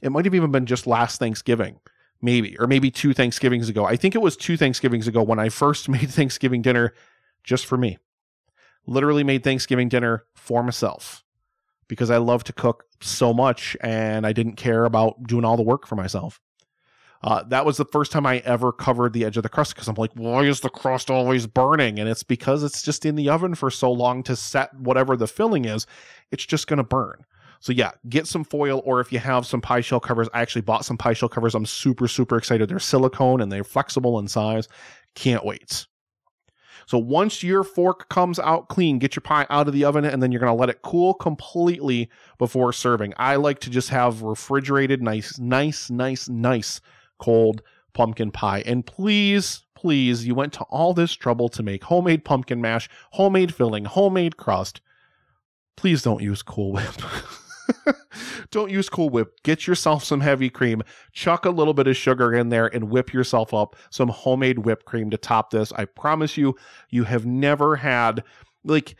it 0.00 0.10
might 0.10 0.24
have 0.24 0.34
even 0.34 0.50
been 0.50 0.66
just 0.66 0.86
last 0.86 1.18
Thanksgiving, 1.18 1.78
maybe, 2.22 2.58
or 2.58 2.66
maybe 2.66 2.90
two 2.90 3.12
Thanksgivings 3.12 3.68
ago. 3.68 3.84
I 3.84 3.96
think 3.96 4.14
it 4.14 4.22
was 4.22 4.36
two 4.36 4.56
Thanksgivings 4.56 5.06
ago 5.06 5.22
when 5.22 5.38
I 5.38 5.50
first 5.50 5.88
made 5.88 6.10
Thanksgiving 6.10 6.62
dinner 6.62 6.94
just 7.44 7.66
for 7.66 7.76
me. 7.76 7.98
Literally 8.86 9.22
made 9.22 9.44
Thanksgiving 9.44 9.88
dinner 9.88 10.24
for 10.34 10.62
myself 10.62 11.24
because 11.88 12.10
I 12.10 12.16
love 12.16 12.42
to 12.44 12.52
cook 12.52 12.84
so 13.00 13.34
much 13.34 13.76
and 13.80 14.26
I 14.26 14.32
didn't 14.32 14.56
care 14.56 14.86
about 14.86 15.22
doing 15.24 15.44
all 15.44 15.56
the 15.56 15.62
work 15.62 15.86
for 15.86 15.94
myself. 15.94 16.40
Uh, 17.24 17.42
that 17.44 17.64
was 17.64 17.76
the 17.76 17.84
first 17.84 18.10
time 18.10 18.26
I 18.26 18.38
ever 18.38 18.72
covered 18.72 19.12
the 19.12 19.24
edge 19.24 19.36
of 19.36 19.44
the 19.44 19.48
crust 19.48 19.74
because 19.74 19.86
I'm 19.86 19.94
like, 19.94 20.10
why 20.14 20.42
is 20.42 20.60
the 20.60 20.68
crust 20.68 21.10
always 21.10 21.46
burning? 21.46 22.00
And 22.00 22.08
it's 22.08 22.24
because 22.24 22.64
it's 22.64 22.82
just 22.82 23.06
in 23.06 23.14
the 23.14 23.28
oven 23.28 23.54
for 23.54 23.70
so 23.70 23.92
long 23.92 24.24
to 24.24 24.34
set 24.34 24.74
whatever 24.74 25.16
the 25.16 25.28
filling 25.28 25.64
is, 25.64 25.86
it's 26.32 26.44
just 26.44 26.66
going 26.66 26.78
to 26.78 26.84
burn. 26.84 27.24
So 27.60 27.72
yeah, 27.72 27.92
get 28.08 28.26
some 28.26 28.42
foil, 28.42 28.82
or 28.84 28.98
if 28.98 29.12
you 29.12 29.20
have 29.20 29.46
some 29.46 29.60
pie 29.60 29.82
shell 29.82 30.00
covers, 30.00 30.28
I 30.34 30.40
actually 30.40 30.62
bought 30.62 30.84
some 30.84 30.98
pie 30.98 31.12
shell 31.12 31.28
covers. 31.28 31.54
I'm 31.54 31.64
super, 31.64 32.08
super 32.08 32.36
excited. 32.36 32.68
They're 32.68 32.80
silicone 32.80 33.40
and 33.40 33.52
they're 33.52 33.62
flexible 33.62 34.18
in 34.18 34.26
size. 34.26 34.66
Can't 35.14 35.44
wait. 35.44 35.86
So 36.86 36.98
once 36.98 37.44
your 37.44 37.62
fork 37.62 38.08
comes 38.08 38.40
out 38.40 38.68
clean, 38.68 38.98
get 38.98 39.14
your 39.14 39.20
pie 39.20 39.46
out 39.48 39.68
of 39.68 39.74
the 39.74 39.84
oven 39.84 40.04
and 40.04 40.20
then 40.20 40.32
you're 40.32 40.40
going 40.40 40.52
to 40.52 40.60
let 40.60 40.70
it 40.70 40.82
cool 40.82 41.14
completely 41.14 42.10
before 42.38 42.72
serving. 42.72 43.14
I 43.16 43.36
like 43.36 43.60
to 43.60 43.70
just 43.70 43.90
have 43.90 44.22
refrigerated, 44.22 45.00
nice, 45.00 45.38
nice, 45.38 45.88
nice, 45.88 46.28
nice 46.28 46.80
cold 47.22 47.62
pumpkin 47.94 48.32
pie. 48.32 48.62
And 48.66 48.84
please, 48.84 49.62
please, 49.76 50.26
you 50.26 50.34
went 50.34 50.52
to 50.54 50.64
all 50.64 50.92
this 50.92 51.12
trouble 51.12 51.48
to 51.50 51.62
make 51.62 51.84
homemade 51.84 52.24
pumpkin 52.24 52.60
mash, 52.60 52.90
homemade 53.12 53.54
filling, 53.54 53.84
homemade 53.84 54.36
crust. 54.36 54.80
Please 55.76 56.02
don't 56.02 56.20
use 56.20 56.42
Cool 56.42 56.72
Whip. 56.72 56.94
don't 58.50 58.70
use 58.70 58.88
Cool 58.88 59.08
Whip. 59.08 59.40
Get 59.44 59.68
yourself 59.68 60.02
some 60.02 60.20
heavy 60.20 60.50
cream, 60.50 60.82
chuck 61.12 61.44
a 61.46 61.50
little 61.50 61.74
bit 61.74 61.86
of 61.86 61.96
sugar 61.96 62.34
in 62.34 62.48
there, 62.48 62.66
and 62.66 62.90
whip 62.90 63.12
yourself 63.12 63.54
up 63.54 63.76
some 63.90 64.08
homemade 64.08 64.60
whipped 64.60 64.84
cream 64.84 65.08
to 65.10 65.16
top 65.16 65.50
this. 65.50 65.72
I 65.72 65.84
promise 65.84 66.36
you, 66.36 66.56
you 66.90 67.04
have 67.04 67.24
never 67.24 67.76
had, 67.76 68.24
like, 68.64 68.96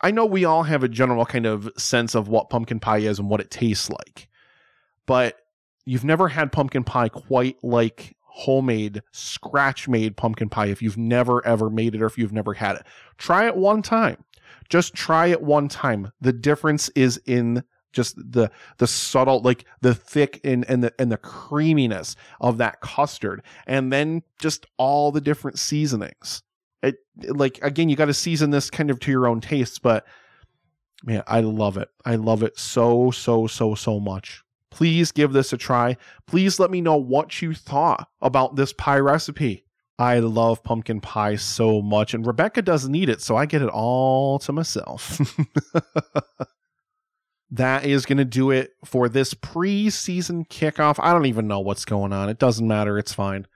I 0.00 0.12
know 0.12 0.24
we 0.24 0.44
all 0.44 0.62
have 0.62 0.84
a 0.84 0.88
general 0.88 1.26
kind 1.26 1.46
of 1.46 1.68
sense 1.76 2.14
of 2.14 2.28
what 2.28 2.48
pumpkin 2.48 2.78
pie 2.78 2.98
is 2.98 3.18
and 3.18 3.28
what 3.28 3.40
it 3.40 3.50
tastes 3.50 3.90
like. 3.90 4.28
But 5.04 5.39
you've 5.90 6.04
never 6.04 6.28
had 6.28 6.52
pumpkin 6.52 6.84
pie 6.84 7.08
quite 7.08 7.56
like 7.64 8.16
homemade, 8.22 9.02
scratch 9.10 9.88
made 9.88 10.16
pumpkin 10.16 10.48
pie 10.48 10.66
if 10.66 10.80
you've 10.80 10.96
never 10.96 11.44
ever 11.44 11.68
made 11.68 11.96
it 11.96 12.00
or 12.00 12.06
if 12.06 12.16
you've 12.16 12.32
never 12.32 12.54
had 12.54 12.76
it. 12.76 12.86
Try 13.18 13.48
it 13.48 13.56
one 13.56 13.82
time. 13.82 14.24
Just 14.68 14.94
try 14.94 15.26
it 15.26 15.42
one 15.42 15.66
time. 15.66 16.12
The 16.20 16.32
difference 16.32 16.90
is 16.90 17.20
in 17.26 17.64
just 17.90 18.14
the 18.16 18.52
the 18.78 18.86
subtle 18.86 19.40
like 19.40 19.64
the 19.80 19.92
thick 19.92 20.40
and 20.44 20.64
and 20.70 20.84
the 20.84 20.94
and 20.96 21.10
the 21.10 21.16
creaminess 21.16 22.14
of 22.40 22.58
that 22.58 22.80
custard 22.80 23.42
and 23.66 23.92
then 23.92 24.22
just 24.38 24.66
all 24.76 25.10
the 25.10 25.20
different 25.20 25.58
seasonings. 25.58 26.44
It 26.84 26.98
like 27.20 27.58
again 27.62 27.88
you 27.88 27.96
got 27.96 28.04
to 28.04 28.14
season 28.14 28.50
this 28.50 28.70
kind 28.70 28.92
of 28.92 29.00
to 29.00 29.10
your 29.10 29.26
own 29.26 29.40
tastes 29.40 29.80
but 29.80 30.06
man 31.02 31.24
I 31.26 31.40
love 31.40 31.76
it. 31.76 31.88
I 32.04 32.14
love 32.14 32.44
it 32.44 32.56
so 32.60 33.10
so 33.10 33.48
so 33.48 33.74
so 33.74 33.98
much. 33.98 34.44
Please 34.70 35.12
give 35.12 35.32
this 35.32 35.52
a 35.52 35.56
try. 35.56 35.96
Please 36.26 36.60
let 36.60 36.70
me 36.70 36.80
know 36.80 36.96
what 36.96 37.42
you 37.42 37.54
thought 37.54 38.08
about 38.20 38.56
this 38.56 38.72
pie 38.72 38.98
recipe. 38.98 39.64
I 39.98 40.20
love 40.20 40.62
pumpkin 40.62 41.00
pie 41.00 41.36
so 41.36 41.82
much, 41.82 42.14
and 42.14 42.26
Rebecca 42.26 42.62
doesn't 42.62 42.94
eat 42.94 43.10
it, 43.10 43.20
so 43.20 43.36
I 43.36 43.44
get 43.44 43.60
it 43.60 43.68
all 43.68 44.38
to 44.38 44.52
myself. 44.52 45.20
that 47.50 47.84
is 47.84 48.06
going 48.06 48.18
to 48.18 48.24
do 48.24 48.50
it 48.50 48.70
for 48.84 49.08
this 49.08 49.34
preseason 49.34 50.48
kickoff. 50.48 50.98
I 51.02 51.12
don't 51.12 51.26
even 51.26 51.48
know 51.48 51.60
what's 51.60 51.84
going 51.84 52.12
on. 52.12 52.30
It 52.30 52.38
doesn't 52.38 52.66
matter. 52.66 52.98
It's 52.98 53.12
fine. 53.12 53.46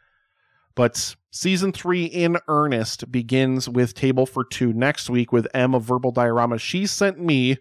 But 0.74 1.16
season 1.30 1.72
three 1.72 2.04
in 2.04 2.36
earnest 2.48 3.10
begins 3.10 3.68
with 3.68 3.94
Table 3.94 4.26
for 4.26 4.44
Two 4.44 4.72
next 4.72 5.08
week 5.08 5.32
with 5.32 5.46
of 5.54 5.82
Verbal 5.82 6.10
Diorama. 6.10 6.58
She 6.58 6.86
sent 6.86 7.20
me 7.20 7.58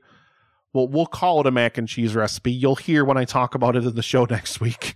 well, 0.73 0.87
we'll 0.87 1.05
call 1.05 1.39
it 1.39 1.47
a 1.47 1.51
mac 1.51 1.77
and 1.77 1.87
cheese 1.87 2.15
recipe. 2.15 2.51
You'll 2.51 2.75
hear 2.75 3.05
when 3.05 3.17
I 3.17 3.25
talk 3.25 3.55
about 3.55 3.75
it 3.75 3.85
in 3.85 3.95
the 3.95 4.03
show 4.03 4.25
next 4.29 4.59
week. 4.59 4.95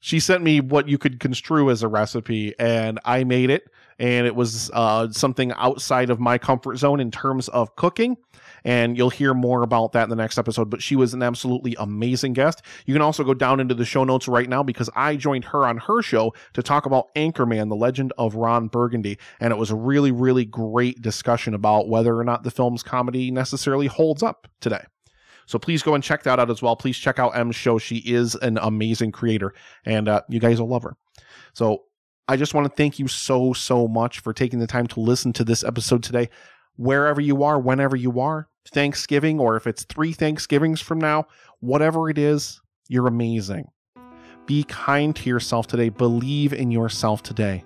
she 0.00 0.18
sent 0.18 0.42
me 0.42 0.60
what 0.60 0.88
you 0.88 0.98
could 0.98 1.20
construe 1.20 1.70
as 1.70 1.82
a 1.82 1.88
recipe, 1.88 2.54
and 2.58 2.98
I 3.04 3.24
made 3.24 3.50
it. 3.50 3.68
And 3.98 4.26
it 4.26 4.34
was 4.34 4.70
uh, 4.72 5.10
something 5.10 5.52
outside 5.52 6.10
of 6.10 6.18
my 6.18 6.38
comfort 6.38 6.78
zone 6.78 6.98
in 6.98 7.10
terms 7.10 7.48
of 7.48 7.76
cooking 7.76 8.16
and 8.64 8.96
you'll 8.96 9.10
hear 9.10 9.34
more 9.34 9.62
about 9.62 9.92
that 9.92 10.04
in 10.04 10.10
the 10.10 10.16
next 10.16 10.38
episode. 10.38 10.70
But 10.70 10.82
she 10.82 10.96
was 10.96 11.14
an 11.14 11.22
absolutely 11.22 11.76
amazing 11.78 12.32
guest. 12.32 12.62
You 12.86 12.94
can 12.94 13.02
also 13.02 13.24
go 13.24 13.34
down 13.34 13.60
into 13.60 13.74
the 13.74 13.84
show 13.84 14.04
notes 14.04 14.28
right 14.28 14.48
now 14.48 14.62
because 14.62 14.90
I 14.94 15.16
joined 15.16 15.44
her 15.46 15.66
on 15.66 15.78
her 15.78 16.02
show 16.02 16.34
to 16.54 16.62
talk 16.62 16.86
about 16.86 17.14
Anchorman, 17.14 17.68
the 17.68 17.76
legend 17.76 18.12
of 18.18 18.34
Ron 18.34 18.68
Burgundy. 18.68 19.18
And 19.40 19.52
it 19.52 19.56
was 19.56 19.70
a 19.70 19.76
really, 19.76 20.12
really 20.12 20.44
great 20.44 21.02
discussion 21.02 21.54
about 21.54 21.88
whether 21.88 22.16
or 22.18 22.24
not 22.24 22.42
the 22.42 22.50
film's 22.50 22.82
comedy 22.82 23.30
necessarily 23.30 23.86
holds 23.86 24.22
up 24.22 24.48
today. 24.60 24.84
So 25.46 25.58
please 25.58 25.82
go 25.82 25.94
and 25.94 26.04
check 26.04 26.22
that 26.22 26.38
out 26.38 26.50
as 26.50 26.62
well. 26.62 26.76
Please 26.76 26.96
check 26.96 27.18
out 27.18 27.36
Em's 27.36 27.56
show. 27.56 27.78
She 27.78 27.96
is 27.98 28.34
an 28.36 28.58
amazing 28.58 29.12
creator, 29.12 29.52
and 29.84 30.08
uh, 30.08 30.22
you 30.28 30.40
guys 30.40 30.60
will 30.60 30.68
love 30.68 30.84
her. 30.84 30.96
So 31.52 31.82
I 32.28 32.36
just 32.36 32.54
want 32.54 32.66
to 32.66 32.74
thank 32.74 32.98
you 32.98 33.08
so, 33.08 33.52
so 33.52 33.88
much 33.88 34.20
for 34.20 34.32
taking 34.32 34.60
the 34.60 34.66
time 34.66 34.86
to 34.88 35.00
listen 35.00 35.32
to 35.34 35.44
this 35.44 35.64
episode 35.64 36.02
today. 36.02 36.28
Wherever 36.76 37.20
you 37.20 37.42
are, 37.42 37.58
whenever 37.58 37.96
you 37.96 38.20
are, 38.20 38.48
Thanksgiving, 38.70 39.40
or 39.40 39.56
if 39.56 39.66
it's 39.66 39.84
three 39.84 40.12
Thanksgivings 40.12 40.80
from 40.80 40.98
now, 40.98 41.26
whatever 41.60 42.08
it 42.08 42.18
is, 42.18 42.60
you're 42.88 43.06
amazing. 43.06 43.68
Be 44.46 44.64
kind 44.64 45.14
to 45.16 45.28
yourself 45.28 45.66
today. 45.66 45.88
Believe 45.88 46.52
in 46.52 46.70
yourself 46.70 47.22
today. 47.22 47.64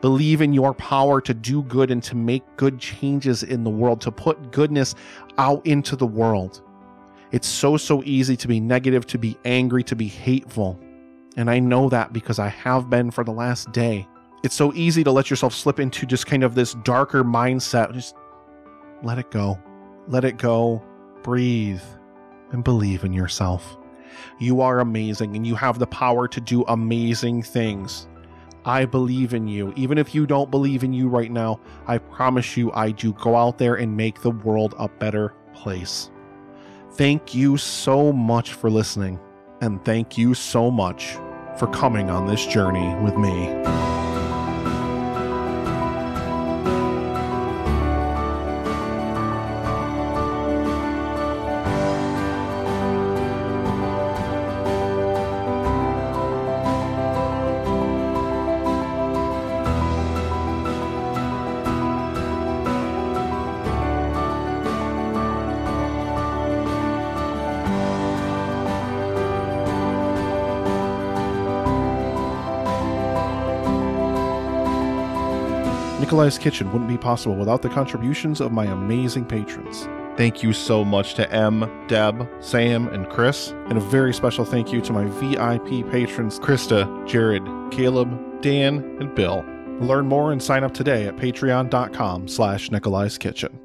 Believe 0.00 0.40
in 0.40 0.52
your 0.52 0.74
power 0.74 1.20
to 1.20 1.32
do 1.32 1.62
good 1.64 1.90
and 1.90 2.02
to 2.02 2.16
make 2.16 2.42
good 2.56 2.78
changes 2.78 3.42
in 3.42 3.64
the 3.64 3.70
world, 3.70 4.00
to 4.02 4.10
put 4.10 4.52
goodness 4.52 4.94
out 5.38 5.64
into 5.66 5.96
the 5.96 6.06
world. 6.06 6.62
It's 7.30 7.48
so, 7.48 7.76
so 7.76 8.02
easy 8.04 8.36
to 8.36 8.48
be 8.48 8.60
negative, 8.60 9.06
to 9.06 9.18
be 9.18 9.38
angry, 9.44 9.82
to 9.84 9.96
be 9.96 10.08
hateful. 10.08 10.78
And 11.36 11.48
I 11.48 11.60
know 11.60 11.88
that 11.88 12.12
because 12.12 12.38
I 12.38 12.48
have 12.48 12.90
been 12.90 13.10
for 13.10 13.24
the 13.24 13.32
last 13.32 13.72
day. 13.72 14.06
It's 14.42 14.54
so 14.54 14.72
easy 14.74 15.02
to 15.04 15.10
let 15.10 15.30
yourself 15.30 15.54
slip 15.54 15.80
into 15.80 16.04
just 16.04 16.26
kind 16.26 16.44
of 16.44 16.54
this 16.54 16.74
darker 16.82 17.24
mindset. 17.24 17.92
Just 17.94 18.14
let 19.02 19.18
it 19.18 19.30
go. 19.30 19.58
Let 20.08 20.24
it 20.24 20.36
go. 20.36 20.82
Breathe 21.22 21.82
and 22.50 22.64
believe 22.64 23.04
in 23.04 23.12
yourself. 23.12 23.76
You 24.38 24.60
are 24.60 24.80
amazing 24.80 25.36
and 25.36 25.46
you 25.46 25.54
have 25.54 25.78
the 25.78 25.86
power 25.86 26.28
to 26.28 26.40
do 26.40 26.64
amazing 26.64 27.42
things. 27.42 28.08
I 28.64 28.84
believe 28.84 29.34
in 29.34 29.48
you. 29.48 29.72
Even 29.76 29.98
if 29.98 30.14
you 30.14 30.26
don't 30.26 30.50
believe 30.50 30.84
in 30.84 30.92
you 30.92 31.08
right 31.08 31.30
now, 31.30 31.60
I 31.86 31.98
promise 31.98 32.56
you 32.56 32.72
I 32.72 32.92
do. 32.92 33.12
Go 33.14 33.34
out 33.34 33.58
there 33.58 33.76
and 33.76 33.96
make 33.96 34.22
the 34.22 34.30
world 34.30 34.74
a 34.78 34.88
better 34.88 35.34
place. 35.52 36.10
Thank 36.92 37.34
you 37.34 37.56
so 37.56 38.12
much 38.12 38.52
for 38.52 38.70
listening, 38.70 39.18
and 39.62 39.84
thank 39.84 40.18
you 40.18 40.34
so 40.34 40.70
much 40.70 41.16
for 41.58 41.66
coming 41.72 42.10
on 42.10 42.26
this 42.26 42.46
journey 42.46 42.94
with 43.02 43.16
me. 43.16 44.11
Nikolai's 76.22 76.38
Kitchen 76.38 76.70
wouldn't 76.70 76.88
be 76.88 76.96
possible 76.96 77.34
without 77.34 77.62
the 77.62 77.68
contributions 77.68 78.40
of 78.40 78.52
my 78.52 78.64
amazing 78.66 79.24
patrons. 79.24 79.88
Thank 80.16 80.40
you 80.40 80.52
so 80.52 80.84
much 80.84 81.14
to 81.14 81.28
Em, 81.32 81.68
Deb, 81.88 82.28
Sam, 82.38 82.86
and 82.90 83.08
Chris, 83.08 83.48
and 83.66 83.76
a 83.76 83.80
very 83.80 84.14
special 84.14 84.44
thank 84.44 84.72
you 84.72 84.80
to 84.82 84.92
my 84.92 85.04
VIP 85.04 85.90
patrons 85.90 86.38
Krista, 86.38 86.86
Jared, 87.08 87.42
Caleb, 87.72 88.40
Dan, 88.40 88.98
and 89.00 89.12
Bill. 89.16 89.44
Learn 89.80 90.06
more 90.06 90.30
and 90.30 90.40
sign 90.40 90.62
up 90.62 90.72
today 90.72 91.08
at 91.08 91.16
patreon.com 91.16 92.28
slash 92.28 92.70
Nikolai's 92.70 93.18
Kitchen. 93.18 93.58